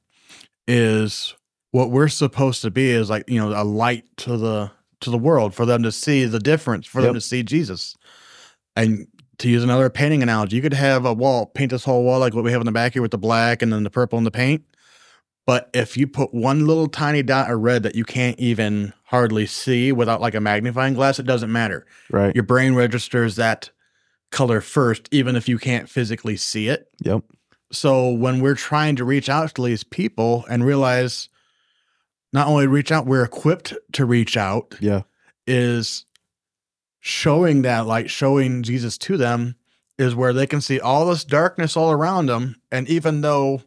is 0.67 1.36
what 1.71 1.89
we're 1.89 2.07
supposed 2.07 2.61
to 2.61 2.71
be 2.71 2.91
is 2.91 3.09
like, 3.09 3.27
you 3.27 3.39
know, 3.39 3.49
a 3.49 3.63
light 3.63 4.05
to 4.17 4.38
the 4.38 4.71
to 5.01 5.09
the 5.09 5.17
world 5.17 5.53
for 5.53 5.65
them 5.65 5.84
to 5.84 5.91
see 5.91 6.25
the 6.25 6.39
difference, 6.39 6.88
for 6.88 7.01
them 7.01 7.13
to 7.13 7.21
see 7.21 7.43
Jesus. 7.43 7.95
And 8.75 9.07
to 9.39 9.49
use 9.49 9.63
another 9.63 9.89
painting 9.89 10.23
analogy, 10.23 10.55
you 10.55 10.61
could 10.61 10.73
have 10.73 11.05
a 11.05 11.13
wall, 11.13 11.47
paint 11.47 11.71
this 11.71 11.84
whole 11.84 12.03
wall 12.03 12.19
like 12.19 12.34
what 12.34 12.43
we 12.43 12.51
have 12.51 12.61
in 12.61 12.65
the 12.65 12.71
back 12.71 12.93
here 12.93 13.01
with 13.01 13.11
the 13.11 13.17
black 13.17 13.61
and 13.61 13.73
then 13.73 13.84
the 13.84 13.89
purple 13.89 14.17
and 14.17 14.25
the 14.25 14.31
paint. 14.31 14.63
But 15.45 15.69
if 15.73 15.97
you 15.97 16.07
put 16.07 16.34
one 16.34 16.67
little 16.67 16.88
tiny 16.88 17.21
dot 17.21 17.51
of 17.51 17.59
red 17.59 17.84
that 17.84 17.95
you 17.95 18.05
can't 18.05 18.39
even 18.39 18.93
hardly 19.05 19.45
see 19.45 19.91
without 19.91 20.21
like 20.21 20.36
a 20.36 20.39
magnifying 20.39 20.93
glass, 20.93 21.19
it 21.19 21.25
doesn't 21.25 21.51
matter. 21.51 21.86
Right. 22.09 22.34
Your 22.34 22.45
brain 22.45 22.75
registers 22.75 23.36
that 23.36 23.69
color 24.34 24.59
first, 24.59 25.07
even 25.11 25.36
if 25.38 25.47
you 25.47 25.57
can't 25.57 25.88
physically 25.89 26.36
see 26.36 26.67
it. 26.67 26.89
Yep. 27.03 27.23
So 27.71 28.09
when 28.11 28.41
we're 28.41 28.55
trying 28.55 28.97
to 28.97 29.05
reach 29.05 29.29
out 29.29 29.55
to 29.55 29.63
these 29.63 29.84
people 29.86 30.45
and 30.49 30.65
realize 30.65 31.29
not 32.34 32.47
only 32.47 32.67
reach 32.67 32.91
out, 32.91 33.05
we're 33.05 33.23
equipped 33.23 33.73
to 33.93 34.05
reach 34.05 34.36
out, 34.36 34.75
Yeah. 34.81 35.03
is 35.47 36.05
showing 36.99 37.61
that 37.63 37.86
light, 37.88 38.09
showing 38.09 38.63
Jesus 38.63 38.97
to 38.99 39.17
them, 39.17 39.55
is 39.97 40.15
where 40.15 40.34
they 40.34 40.47
can 40.47 40.61
see 40.61 40.79
all 40.79 41.05
this 41.05 41.23
darkness 41.23 41.77
all 41.77 41.91
around 41.91 42.25
them. 42.27 42.55
And 42.71 42.88
even 42.89 43.21
though 43.21 43.61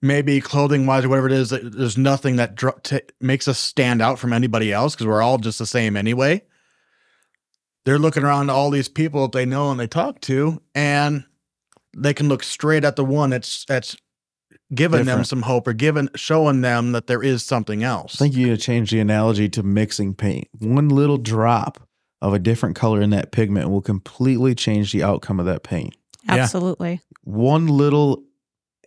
maybe 0.00 0.40
clothing 0.40 0.86
wise 0.86 1.04
or 1.04 1.08
whatever 1.08 1.26
it 1.26 1.32
is, 1.32 1.50
there's 1.50 1.98
nothing 1.98 2.36
that 2.36 2.54
dr- 2.54 2.82
t- 2.82 3.00
makes 3.20 3.48
us 3.48 3.58
stand 3.58 4.00
out 4.00 4.18
from 4.18 4.32
anybody 4.32 4.72
else 4.72 4.94
because 4.94 5.06
we're 5.06 5.22
all 5.22 5.38
just 5.38 5.58
the 5.58 5.66
same 5.66 5.96
anyway. 5.96 6.42
They're 7.88 7.98
looking 7.98 8.22
around 8.22 8.48
to 8.48 8.52
all 8.52 8.68
these 8.68 8.86
people 8.86 9.22
that 9.22 9.32
they 9.32 9.46
know 9.46 9.70
and 9.70 9.80
they 9.80 9.86
talk 9.86 10.20
to, 10.20 10.60
and 10.74 11.24
they 11.96 12.12
can 12.12 12.28
look 12.28 12.42
straight 12.42 12.84
at 12.84 12.96
the 12.96 13.04
one 13.04 13.30
that's 13.30 13.64
that's 13.64 13.96
giving 14.74 15.06
them 15.06 15.24
some 15.24 15.40
hope 15.40 15.66
or 15.66 15.72
giving 15.72 16.10
showing 16.14 16.60
them 16.60 16.92
that 16.92 17.06
there 17.06 17.22
is 17.22 17.42
something 17.42 17.82
else. 17.82 18.16
I 18.16 18.18
think 18.18 18.34
you 18.34 18.48
need 18.48 18.58
to 18.58 18.62
change 18.62 18.90
the 18.90 19.00
analogy 19.00 19.48
to 19.48 19.62
mixing 19.62 20.12
paint. 20.12 20.48
One 20.58 20.90
little 20.90 21.16
drop 21.16 21.80
of 22.20 22.34
a 22.34 22.38
different 22.38 22.76
color 22.76 23.00
in 23.00 23.08
that 23.08 23.32
pigment 23.32 23.70
will 23.70 23.80
completely 23.80 24.54
change 24.54 24.92
the 24.92 25.02
outcome 25.02 25.40
of 25.40 25.46
that 25.46 25.62
paint. 25.62 25.96
Yeah. 26.24 26.34
Absolutely. 26.34 27.00
One 27.22 27.68
little, 27.68 28.22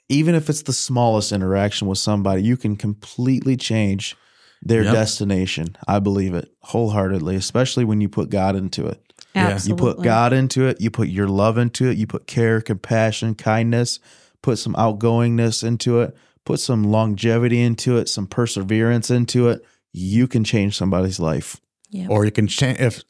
even 0.09 0.35
if 0.35 0.47
it's 0.47 0.61
the 0.61 0.73
smallest 0.73 1.31
interaction 1.31 1.87
with 1.87 1.97
somebody, 1.97 2.43
you 2.43 2.55
can 2.55 2.75
completely 2.75 3.57
change 3.57 4.15
their 4.61 4.83
Yep. 4.83 4.93
destination. 4.93 5.75
I 5.87 5.99
believe 5.99 6.33
it 6.33 6.51
wholeheartedly, 6.61 7.35
especially 7.35 7.83
when 7.85 7.99
you 8.01 8.09
put 8.09 8.29
God 8.29 8.55
into 8.55 8.85
it. 8.85 9.01
You 9.33 9.41
Absolutely. 9.41 9.87
You 9.87 9.93
put 9.95 10.03
God 10.03 10.33
into 10.33 10.67
it, 10.67 10.81
you 10.81 10.91
put 10.91 11.07
your 11.07 11.27
love 11.27 11.57
into 11.57 11.89
it, 11.89 11.97
you 11.97 12.05
put 12.05 12.27
care, 12.27 12.61
compassion, 12.61 13.33
kindness, 13.35 13.99
put 14.41 14.57
some 14.59 14.73
outgoingness 14.75 15.63
into 15.63 16.01
it, 16.01 16.15
put 16.45 16.59
some 16.59 16.83
longevity 16.83 17.61
into 17.61 17.97
it, 17.97 18.09
some 18.09 18.27
perseverance 18.27 19.09
into 19.09 19.47
it. 19.49 19.65
You 19.93 20.27
can 20.27 20.43
change 20.43 20.77
somebody's 20.77 21.19
life. 21.19 21.57
Yeah. 21.93 22.07
or 22.09 22.23
you 22.23 22.31
can 22.31 22.47
change 22.47 22.79
if 22.79 23.03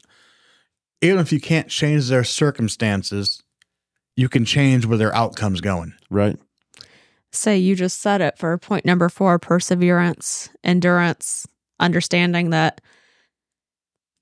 even 1.03 1.19
if 1.19 1.31
you 1.31 1.39
can't 1.39 1.67
change 1.67 2.09
their 2.09 2.23
circumstances 2.23 3.43
you 4.15 4.27
can 4.27 4.43
change 4.43 4.85
where 4.87 4.97
their 4.97 5.13
outcome's 5.15 5.61
going 5.61 5.93
Right. 6.09 6.37
Say 7.33 7.57
you 7.57 7.75
just 7.75 8.01
said 8.01 8.21
it 8.21 8.37
for 8.37 8.57
point 8.57 8.85
number 8.85 9.07
four 9.09 9.39
perseverance, 9.39 10.49
endurance, 10.63 11.47
understanding 11.79 12.49
that, 12.49 12.81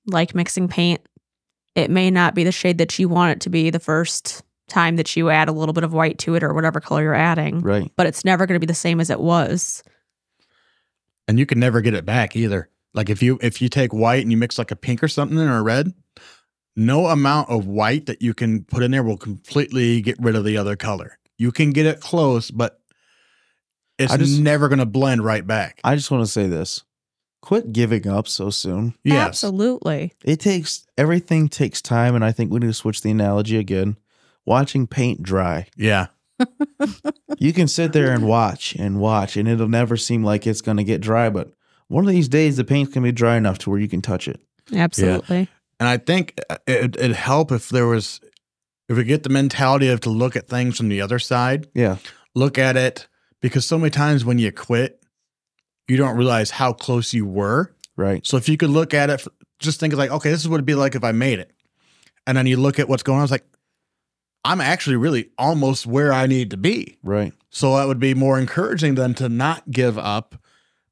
like 0.06 0.34
mixing 0.34 0.68
paint, 0.68 1.00
it 1.74 1.90
may 1.90 2.10
not 2.10 2.34
be 2.34 2.44
the 2.44 2.52
shade 2.52 2.78
that 2.78 2.98
you 2.98 3.08
want 3.08 3.32
it 3.32 3.40
to 3.42 3.50
be 3.50 3.70
the 3.70 3.80
first 3.80 4.42
time 4.68 4.96
that 4.96 5.16
you 5.16 5.30
add 5.30 5.48
a 5.48 5.52
little 5.52 5.72
bit 5.72 5.82
of 5.84 5.92
white 5.92 6.18
to 6.18 6.36
it 6.36 6.42
or 6.44 6.54
whatever 6.54 6.80
color 6.80 7.02
you're 7.02 7.14
adding, 7.14 7.60
Right. 7.60 7.90
but 7.96 8.06
it's 8.06 8.24
never 8.24 8.46
going 8.46 8.54
to 8.54 8.64
be 8.64 8.70
the 8.70 8.74
same 8.74 9.00
as 9.00 9.10
it 9.10 9.20
was. 9.20 9.82
and 11.26 11.38
you 11.38 11.46
can 11.46 11.60
never 11.60 11.80
get 11.80 11.94
it 11.94 12.04
back 12.04 12.34
either. 12.36 12.68
Like 12.94 13.08
if 13.08 13.22
you 13.22 13.38
if 13.40 13.62
you 13.62 13.68
take 13.68 13.92
white 13.92 14.22
and 14.22 14.32
you 14.32 14.36
mix 14.36 14.58
like 14.58 14.72
a 14.72 14.76
pink 14.76 15.00
or 15.02 15.06
something 15.08 15.38
or 15.38 15.58
a 15.58 15.62
red, 15.62 15.92
no 16.76 17.06
amount 17.06 17.48
of 17.50 17.66
white 17.66 18.06
that 18.06 18.20
you 18.22 18.34
can 18.34 18.64
put 18.64 18.82
in 18.82 18.90
there 18.90 19.02
will 19.04 19.16
completely 19.16 20.00
get 20.00 20.16
rid 20.20 20.34
of 20.34 20.44
the 20.44 20.56
other 20.56 20.74
color. 20.74 21.18
You 21.38 21.52
can 21.52 21.70
get 21.70 21.86
it 21.86 22.00
close, 22.00 22.50
but 22.50 22.79
it's 24.00 24.12
I 24.12 24.16
just- 24.16 24.40
never 24.40 24.68
going 24.68 24.78
to 24.80 24.86
blend 24.86 25.24
right 25.24 25.46
back. 25.46 25.80
I 25.84 25.94
just 25.94 26.10
want 26.10 26.24
to 26.24 26.30
say 26.30 26.46
this. 26.48 26.82
Quit 27.42 27.72
giving 27.72 28.06
up 28.06 28.28
so 28.28 28.50
soon. 28.50 28.94
Yes. 29.02 29.28
Absolutely. 29.28 30.12
It 30.24 30.40
takes 30.40 30.86
everything 30.98 31.48
takes 31.48 31.80
time, 31.80 32.14
and 32.14 32.22
I 32.24 32.32
think 32.32 32.50
we 32.52 32.58
need 32.60 32.66
to 32.66 32.74
switch 32.74 33.00
the 33.00 33.10
analogy 33.10 33.56
again. 33.56 33.96
Watching 34.44 34.86
paint 34.86 35.22
dry. 35.22 35.68
Yeah. 35.76 36.08
You 37.38 37.54
can 37.54 37.68
sit 37.68 37.94
there 37.94 38.12
and 38.12 38.26
watch 38.26 38.74
and 38.74 38.98
watch, 39.00 39.36
and 39.36 39.48
it'll 39.48 39.68
never 39.68 39.96
seem 39.96 40.22
like 40.22 40.46
it's 40.46 40.60
going 40.60 40.76
to 40.76 40.84
get 40.84 41.00
dry. 41.00 41.30
But 41.30 41.52
one 41.88 42.04
of 42.04 42.10
these 42.10 42.28
days, 42.28 42.58
the 42.58 42.64
paint's 42.64 42.92
going 42.92 43.02
to 43.02 43.08
be 43.08 43.12
dry 43.12 43.36
enough 43.38 43.56
to 43.58 43.70
where 43.70 43.78
you 43.78 43.88
can 43.88 44.02
touch 44.02 44.28
it. 44.28 44.38
Absolutely. 44.74 45.48
And 45.78 45.88
I 45.88 45.96
think 45.96 46.38
uh, 46.50 46.58
it, 46.66 46.96
it'd 46.98 47.12
help 47.16 47.50
if 47.50 47.70
there 47.70 47.86
was, 47.86 48.20
if 48.90 48.96
we 48.98 49.04
get 49.04 49.22
the 49.22 49.30
mentality 49.30 49.88
of 49.88 50.00
to 50.00 50.10
look 50.10 50.36
at 50.36 50.48
things 50.48 50.76
from 50.76 50.90
the 50.90 51.00
other 51.00 51.18
side, 51.18 51.68
Yeah. 51.74 51.96
look 52.34 52.58
at 52.58 52.76
it, 52.76 53.08
because 53.40 53.66
so 53.66 53.78
many 53.78 53.90
times 53.90 54.24
when 54.24 54.38
you 54.38 54.50
quit, 54.52 55.02
you 55.88 55.96
don't 55.96 56.16
realize 56.16 56.50
how 56.50 56.72
close 56.72 57.12
you 57.12 57.26
were. 57.26 57.74
Right. 57.96 58.24
So 58.26 58.36
if 58.36 58.48
you 58.48 58.56
could 58.56 58.70
look 58.70 58.94
at 58.94 59.10
it, 59.10 59.26
just 59.58 59.80
think 59.80 59.92
of 59.92 59.98
like, 59.98 60.10
okay, 60.10 60.30
this 60.30 60.40
is 60.40 60.48
what 60.48 60.56
it'd 60.56 60.66
be 60.66 60.74
like 60.74 60.94
if 60.94 61.04
I 61.04 61.12
made 61.12 61.38
it. 61.38 61.52
And 62.26 62.36
then 62.36 62.46
you 62.46 62.56
look 62.56 62.78
at 62.78 62.88
what's 62.88 63.02
going 63.02 63.18
on, 63.18 63.24
it's 63.24 63.32
like, 63.32 63.44
I'm 64.44 64.60
actually 64.60 64.96
really 64.96 65.30
almost 65.36 65.86
where 65.86 66.12
I 66.12 66.26
need 66.26 66.50
to 66.52 66.56
be. 66.56 66.96
Right. 67.02 67.32
So 67.50 67.76
that 67.76 67.88
would 67.88 67.98
be 67.98 68.14
more 68.14 68.38
encouraging 68.38 68.94
than 68.94 69.14
to 69.14 69.28
not 69.28 69.70
give 69.70 69.98
up 69.98 70.34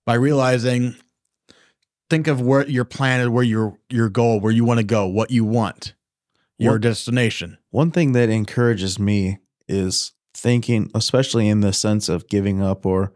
by 0.05 0.15
realizing 0.15 0.97
think 2.11 2.27
of 2.27 2.41
where 2.41 2.67
your 2.69 2.85
plan 2.85 3.21
is, 3.21 3.29
where 3.29 3.45
your 3.45 3.79
your 3.89 4.09
goal, 4.09 4.41
where 4.41 4.53
you 4.53 4.65
want 4.65 4.79
to 4.79 4.85
go, 4.85 5.07
what 5.07 5.31
you 5.31 5.45
want, 5.45 5.95
your 6.59 6.73
What- 6.73 6.83
destination. 6.83 7.59
One 7.71 7.91
thing 7.91 8.13
that 8.13 8.29
encourages 8.29 8.99
me 8.99 9.39
is 9.69 10.13
thinking, 10.39 10.91
especially 10.95 11.49
in 11.49 11.61
the 11.61 11.73
sense 11.73 12.09
of 12.09 12.29
giving 12.29 12.63
up 12.63 12.87
or 12.87 13.13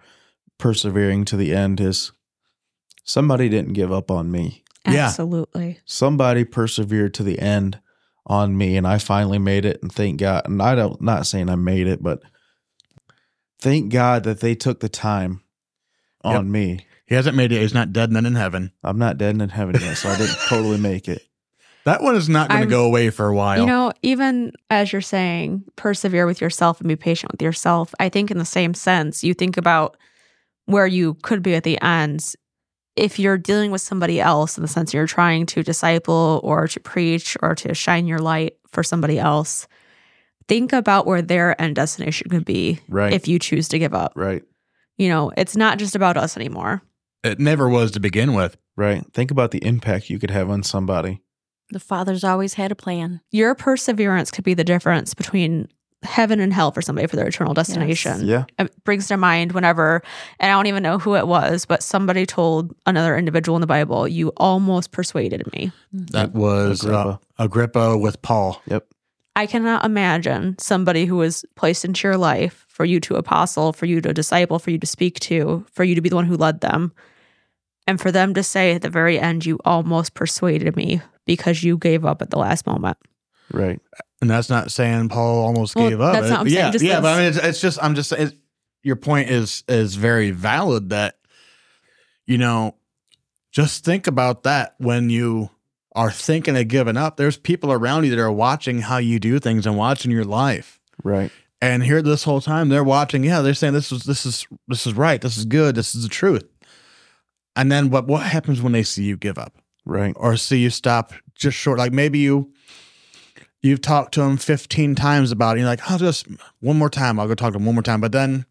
persevering 0.59 1.25
to 1.27 1.37
the 1.37 1.55
end, 1.55 1.81
is 1.81 2.13
somebody 3.05 3.49
didn't 3.49 3.75
give 3.75 3.93
up 3.93 4.11
on 4.11 4.31
me. 4.31 4.65
Yeah. 4.87 5.07
Absolutely. 5.07 5.79
Somebody 5.85 6.45
persevered 6.45 7.15
to 7.15 7.23
the 7.23 7.39
end 7.39 7.81
on 8.27 8.57
me, 8.57 8.77
and 8.77 8.87
I 8.87 8.99
finally 8.99 9.39
made 9.39 9.65
it. 9.65 9.81
And 9.83 9.93
thank 9.93 10.19
God. 10.21 10.43
And 10.47 10.61
I 10.61 10.75
don't 10.75 11.01
not 11.01 11.27
saying 11.27 11.49
I 11.49 11.55
made 11.55 11.87
it, 11.87 12.03
but 12.03 12.21
thank 13.61 13.93
God 13.93 14.25
that 14.25 14.41
they 14.41 14.55
took 14.55 14.81
the 14.81 14.89
time 14.89 15.43
on 16.25 16.35
Yep. 16.35 16.45
me. 16.45 16.87
He 17.07 17.15
hasn't 17.15 17.37
made 17.37 17.53
it. 17.53 17.61
He's 17.61 17.75
not 17.75 17.93
dead 17.93 18.09
and 18.09 18.17
then 18.17 18.27
in 18.27 18.35
heaven. 18.35 18.73
I'm 18.83 18.99
not 18.99 19.19
dead 19.19 19.31
and 19.31 19.43
in 19.43 19.49
heaven 19.51 19.77
yet, 19.81 19.97
so 19.97 20.09
I 20.09 20.17
didn't 20.17 20.37
totally 20.49 20.79
make 20.79 21.09
it. 21.09 21.23
That 21.85 22.03
one 22.03 22.15
is 22.15 22.29
not 22.29 22.49
going 22.49 22.63
to 22.63 22.69
go 22.69 22.85
away 22.85 23.11
for 23.11 23.27
a 23.27 23.35
while. 23.35 23.59
You 23.61 23.67
know, 23.67 23.93
even 24.03 24.53
as 24.71 24.93
you're 24.93 25.01
saying, 25.03 25.65
persevere 25.77 26.27
with 26.27 26.41
yourself 26.41 26.81
and 26.81 26.89
be 26.89 26.97
patient 26.97 27.33
with 27.33 27.43
yourself, 27.43 27.93
I 27.99 28.09
think 28.09 28.31
in 28.31 28.39
the 28.39 28.45
same 28.45 28.73
sense, 28.75 29.25
you 29.25 29.35
think 29.35 29.57
about 29.57 29.97
where 30.67 30.87
you 30.87 31.15
could 31.23 31.43
be 31.43 31.55
at 31.57 31.65
the 31.65 31.81
end. 31.83 32.35
If 32.95 33.19
you're 33.19 33.39
dealing 33.39 33.71
with 33.71 33.81
somebody 33.81 34.21
else 34.21 34.57
in 34.57 34.63
the 34.63 34.69
sense 34.69 34.93
you're 34.95 35.07
trying 35.07 35.47
to 35.47 35.63
disciple 35.63 36.41
or 36.45 36.69
to 36.69 36.79
preach 36.79 37.37
or 37.43 37.55
to 37.57 37.75
shine 37.75 38.07
your 38.07 38.19
light 38.21 38.59
for 38.71 38.83
somebody 38.85 39.19
else, 39.19 39.67
think 40.47 40.73
about 40.73 41.07
where 41.07 41.23
their 41.23 41.61
end 41.61 41.75
destination 41.77 42.29
could 42.31 42.45
be 42.45 42.79
Right. 42.89 43.13
if 43.13 43.27
you 43.27 43.39
choose 43.39 43.67
to 43.69 43.79
give 43.79 43.95
up. 43.95 44.13
right. 44.15 44.43
You 44.99 45.09
know, 45.09 45.33
it's 45.39 45.57
not 45.57 45.79
just 45.79 45.97
about 45.97 46.17
us 46.19 46.37
anymore. 46.37 46.83
it 47.25 47.41
never 47.41 47.67
was 47.69 47.91
to 47.93 47.99
begin 48.01 48.35
with. 48.35 48.57
Right. 48.77 49.03
Think 49.15 49.31
about 49.31 49.51
the 49.53 49.65
impact 49.65 50.11
you 50.11 50.19
could 50.19 50.31
have 50.31 50.51
on 50.51 50.63
somebody. 50.63 51.22
The 51.73 51.81
Father's 51.81 52.23
always 52.23 52.55
had 52.55 52.71
a 52.71 52.75
plan. 52.75 53.21
Your 53.31 53.55
perseverance 53.55 54.31
could 54.31 54.45
be 54.45 54.55
the 54.55 54.63
difference 54.65 55.15
between 55.15 55.69
heaven 56.03 56.39
and 56.41 56.53
hell 56.53 56.71
for 56.71 56.83
somebody 56.83 57.07
for 57.07 57.17
their 57.17 57.27
eternal 57.27 57.55
destination. 57.55 58.27
Yeah. 58.27 58.45
it 58.59 58.85
brings 58.85 59.09
to 59.09 59.17
mind 59.17 59.53
whenever, 59.53 60.03
and 60.39 60.51
I 60.51 60.55
don't 60.55 60.67
even 60.67 60.83
know 60.83 60.99
who 60.99 61.15
it 61.17 61.27
was, 61.27 61.65
but 61.65 61.83
somebody 61.83 62.27
told 62.27 62.75
another 62.87 63.17
individual 63.17 63.57
in 63.57 63.61
the 63.61 63.67
Bible, 63.67 64.07
"You 64.07 64.33
almost 64.37 64.91
persuaded 64.93 65.51
me." 65.53 65.73
That 65.93 66.33
was 66.33 66.83
Agrippa. 66.85 67.21
Uh, 67.39 67.45
Agrippa 67.45 67.97
with 67.99 68.21
Paul. 68.21 68.61
Yep. 68.67 68.87
I 69.35 69.47
cannot 69.47 69.85
imagine 69.85 70.57
somebody 70.59 71.07
who 71.07 71.17
was 71.17 71.45
placed 71.55 71.87
into 71.87 72.07
your 72.07 72.19
life 72.19 72.67
for 72.69 72.85
you 72.85 73.01
to 73.01 73.15
apostle, 73.15 73.73
for 73.73 73.87
you 73.87 74.03
to 74.03 74.13
disciple, 74.13 74.59
for 74.59 74.71
you 74.71 74.79
to 74.79 74.87
speak 74.87 75.21
to, 75.21 75.65
for 75.73 75.85
you 75.85 75.95
to 75.95 76.03
be 76.03 76.11
the 76.11 76.17
one 76.17 76.27
who 76.27 76.37
led 76.37 76.61
them, 76.61 76.93
and 77.87 77.99
for 77.99 78.13
them 78.13 78.35
to 78.35 78.43
say 78.43 78.75
at 78.75 78.83
the 78.83 78.91
very 78.91 79.19
end, 79.19 79.47
"You 79.47 79.59
almost 79.65 80.13
persuaded 80.15 80.77
me." 80.77 81.01
Because 81.25 81.63
you 81.63 81.79
gave 81.79 82.05
up 82.05 82.21
at 82.23 82.31
the 82.31 82.39
last 82.39 82.67
moment. 82.67 82.97
Right. 83.53 83.81
And 84.21 84.31
that's 84.31 84.49
not 84.51 84.71
saying 84.73 85.09
Paul 85.09 85.45
almost 85.45 85.77
Well, 85.77 85.89
gave 85.91 86.01
up. 86.01 86.15
that's 86.15 86.29
not 86.29 86.41
what 86.41 86.47
I'm 86.47 86.53
yeah, 86.53 86.61
saying, 86.61 86.73
just 86.73 86.85
yeah, 86.85 87.01
but 87.01 87.15
I 87.15 87.19
mean, 87.19 87.29
it's, 87.29 87.39
it's 87.39 87.61
just 87.61 87.83
I'm 87.83 87.95
just 87.95 88.13
it's, 88.13 88.35
your 88.83 88.97
point 88.97 89.31
is 89.31 89.65
is 89.69 89.97
very 89.97 90.31
valid. 90.31 90.91
That 90.91 91.19
you 92.27 92.39
know, 92.39 92.77
just 93.51 93.85
think 93.85 94.07
about 94.07 94.45
that 94.45 94.75
when 94.79 95.11
you 95.11 95.51
are 95.95 96.11
thinking 96.11 96.57
of 96.57 96.69
giving 96.69 96.97
up. 96.97 97.17
There's 97.17 97.37
people 97.37 97.73
around 97.73 98.05
you 98.05 98.11
that 98.11 98.19
are 98.19 98.33
watching 98.33 98.81
how 98.81 98.99
you 98.99 99.19
do 99.19 99.39
things 99.39 99.67
and 99.67 99.77
watching 99.77 100.11
your 100.11 100.25
life. 100.25 100.81
Right. 101.05 101.31
And 101.61 101.83
here, 101.83 102.03
this 102.03 102.25
whole 102.25 102.41
time, 102.41 102.71
they're 102.71 102.83
watching. 102.83 103.23
Yeah, 103.23 103.41
they're 103.41 103.55
saying 103.55 103.75
this 103.75 103.93
is 103.93 104.05
this 104.05 104.25
is 104.27 104.47
this 104.69 104.87
is 104.87 104.95
right. 104.95 105.21
This 105.21 105.37
is 105.37 105.45
good. 105.45 105.75
This 105.75 105.95
is 105.95 106.03
the 106.03 106.09
truth. 106.09 106.45
And 107.55 107.71
then 107.71 107.91
what 107.91 108.07
what 108.07 108.23
happens 108.23 108.63
when 108.63 108.73
they 108.73 108.83
see 108.83 109.05
you 109.05 109.17
give 109.17 109.39
up? 109.39 109.62
Right. 109.85 110.15
or 110.17 110.37
see 110.37 110.59
you 110.59 110.71
stop 110.71 111.13
just 111.35 111.57
short. 111.57 111.79
Like 111.79 111.93
maybe 111.93 112.19
you 112.19 112.53
you've 113.63 113.81
talked 113.81 114.15
to 114.15 114.21
them 114.21 114.37
15 114.37 114.95
times 114.95 115.33
about 115.33 115.57
it. 115.57 115.61
You're 115.61 115.69
like, 115.69 115.91
I'll 115.91 115.99
just 115.99 116.27
one 116.61 116.79
more 116.79 116.91
time. 116.91 117.19
I'll 117.19 117.29
go 117.29 117.35
talk 117.35 117.53
to 117.53 117.59
them 117.59 117.67
one 117.67 117.75
more 117.75 117.83
time. 117.83 118.01
But 118.01 118.13
then 118.13 118.45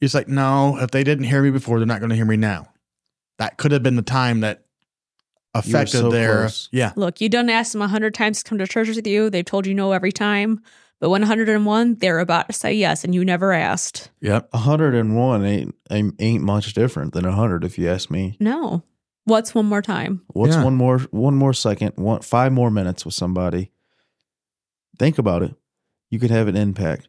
it's 0.00 0.14
like, 0.14 0.28
no, 0.28 0.78
if 0.78 0.90
they 0.90 1.04
didn't 1.04 1.24
hear 1.24 1.42
me 1.42 1.50
before, 1.50 1.78
they're 1.78 1.86
not 1.86 2.00
going 2.00 2.10
to 2.10 2.16
hear 2.16 2.24
me 2.24 2.36
now. 2.36 2.68
That 3.38 3.56
could 3.58 3.72
have 3.72 3.82
been 3.82 3.96
the 3.96 4.02
time 4.02 4.40
that 4.40 4.64
affected 5.54 5.98
so 5.98 6.10
their 6.10 6.40
close. 6.40 6.68
yeah. 6.72 6.92
Look, 6.96 7.20
you 7.20 7.28
done 7.28 7.50
asked 7.50 7.72
them 7.72 7.82
a 7.82 7.88
hundred 7.88 8.14
times 8.14 8.42
to 8.42 8.48
come 8.48 8.58
to 8.58 8.66
church 8.66 8.88
with 8.88 9.06
you. 9.06 9.30
They've 9.30 9.44
told 9.44 9.66
you 9.66 9.74
no 9.74 9.92
every 9.92 10.12
time. 10.12 10.60
But 11.00 11.10
when 11.10 11.22
101, 11.22 11.96
they're 11.96 12.18
about 12.18 12.48
to 12.48 12.52
say 12.52 12.74
yes, 12.74 13.04
and 13.04 13.14
you 13.14 13.24
never 13.24 13.52
asked. 13.52 14.10
Yep. 14.20 14.48
101 14.52 15.44
ain't 15.44 15.74
ain't 15.90 16.14
ain't 16.18 16.42
much 16.42 16.74
different 16.74 17.12
than 17.12 17.24
100 17.24 17.62
if 17.62 17.78
you 17.78 17.88
ask 17.88 18.10
me. 18.10 18.36
No. 18.40 18.82
What's 19.28 19.54
one 19.54 19.66
more 19.66 19.82
time? 19.82 20.22
What's 20.28 20.56
Yeah. 20.56 20.64
one 20.64 20.74
more 20.74 20.98
one 21.10 21.34
more 21.36 21.52
second, 21.52 21.92
one 21.96 22.22
five 22.22 22.50
more 22.52 22.70
minutes 22.70 23.04
with 23.04 23.14
somebody? 23.14 23.70
Think 24.98 25.18
about 25.18 25.42
it. 25.42 25.54
You 26.10 26.18
could 26.18 26.30
have 26.30 26.48
an 26.48 26.56
impact. 26.56 27.08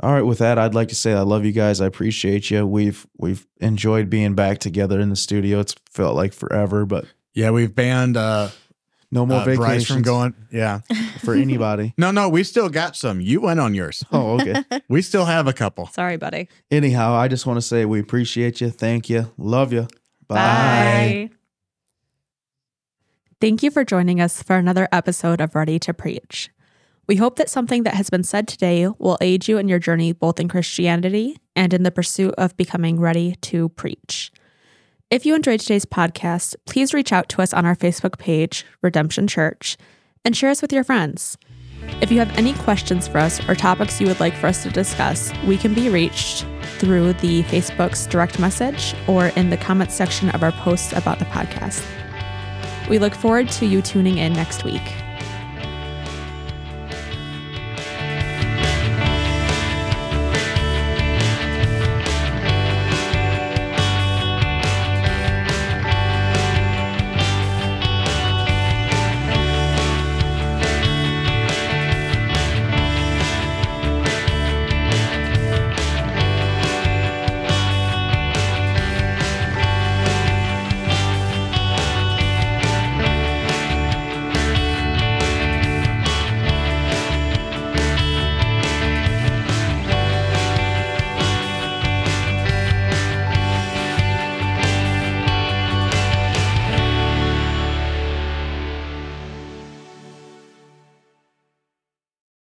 All 0.00 0.12
right, 0.12 0.22
with 0.22 0.38
that, 0.38 0.58
I'd 0.58 0.74
like 0.74 0.88
to 0.88 0.94
say 0.94 1.12
I 1.12 1.22
love 1.22 1.44
you 1.44 1.52
guys. 1.52 1.80
I 1.80 1.86
appreciate 1.86 2.50
you. 2.50 2.66
We've 2.66 3.06
we've 3.16 3.46
enjoyed 3.60 4.10
being 4.10 4.34
back 4.34 4.58
together 4.58 5.00
in 5.00 5.08
the 5.10 5.16
studio. 5.16 5.60
It's 5.60 5.74
felt 5.90 6.14
like 6.16 6.32
forever, 6.32 6.84
but 6.84 7.04
Yeah, 7.34 7.50
we've 7.50 7.74
banned 7.74 8.16
uh, 8.16 8.48
no 9.10 9.24
more 9.26 9.38
uh 9.40 9.44
Bryce 9.44 9.58
vacations 9.58 9.88
from 9.88 10.02
going. 10.02 10.34
Yeah. 10.52 10.80
for 11.24 11.34
anybody. 11.34 11.94
No, 11.98 12.10
no, 12.10 12.28
we 12.28 12.44
still 12.44 12.68
got 12.68 12.96
some. 12.96 13.20
You 13.20 13.40
went 13.40 13.58
on 13.60 13.74
yours. 13.74 14.04
Oh, 14.12 14.40
okay. 14.40 14.62
We 14.88 15.02
still 15.02 15.24
have 15.26 15.46
a 15.46 15.52
couple. 15.52 15.86
Sorry, 15.88 16.16
buddy. 16.16 16.48
Anyhow, 16.70 17.12
I 17.14 17.28
just 17.28 17.44
want 17.46 17.56
to 17.58 17.62
say 17.62 17.84
we 17.84 18.00
appreciate 18.00 18.60
you. 18.60 18.70
Thank 18.70 19.08
you. 19.10 19.32
Love 19.36 19.72
you. 19.72 19.86
Bye. 20.28 21.30
Thank 23.40 23.62
you 23.62 23.70
for 23.70 23.84
joining 23.84 24.20
us 24.20 24.42
for 24.42 24.56
another 24.56 24.88
episode 24.92 25.40
of 25.40 25.54
Ready 25.54 25.78
to 25.78 25.94
Preach. 25.94 26.50
We 27.06 27.16
hope 27.16 27.36
that 27.36 27.48
something 27.48 27.84
that 27.84 27.94
has 27.94 28.10
been 28.10 28.24
said 28.24 28.46
today 28.46 28.88
will 28.98 29.16
aid 29.20 29.48
you 29.48 29.56
in 29.56 29.68
your 29.68 29.78
journey 29.78 30.12
both 30.12 30.38
in 30.38 30.48
Christianity 30.48 31.38
and 31.56 31.72
in 31.72 31.82
the 31.82 31.90
pursuit 31.90 32.34
of 32.36 32.56
becoming 32.56 33.00
ready 33.00 33.36
to 33.42 33.70
preach. 33.70 34.30
If 35.10 35.24
you 35.24 35.34
enjoyed 35.34 35.60
today's 35.60 35.86
podcast, 35.86 36.54
please 36.66 36.92
reach 36.92 37.12
out 37.12 37.30
to 37.30 37.40
us 37.40 37.54
on 37.54 37.64
our 37.64 37.74
Facebook 37.74 38.18
page, 38.18 38.66
Redemption 38.82 39.26
Church, 39.26 39.78
and 40.22 40.36
share 40.36 40.50
us 40.50 40.60
with 40.60 40.72
your 40.72 40.84
friends. 40.84 41.38
If 42.00 42.12
you 42.12 42.18
have 42.18 42.30
any 42.38 42.54
questions 42.54 43.08
for 43.08 43.18
us 43.18 43.46
or 43.48 43.54
topics 43.54 44.00
you 44.00 44.06
would 44.06 44.20
like 44.20 44.34
for 44.34 44.46
us 44.46 44.62
to 44.62 44.70
discuss, 44.70 45.32
we 45.46 45.56
can 45.56 45.74
be 45.74 45.88
reached 45.88 46.46
through 46.78 47.14
the 47.14 47.42
Facebook's 47.44 48.06
direct 48.06 48.38
message 48.38 48.94
or 49.06 49.26
in 49.28 49.50
the 49.50 49.56
comments 49.56 49.94
section 49.94 50.30
of 50.30 50.42
our 50.42 50.52
posts 50.52 50.92
about 50.92 51.18
the 51.18 51.24
podcast. 51.26 51.84
We 52.88 52.98
look 52.98 53.14
forward 53.14 53.48
to 53.50 53.66
you 53.66 53.82
tuning 53.82 54.18
in 54.18 54.32
next 54.32 54.64
week. 54.64 54.82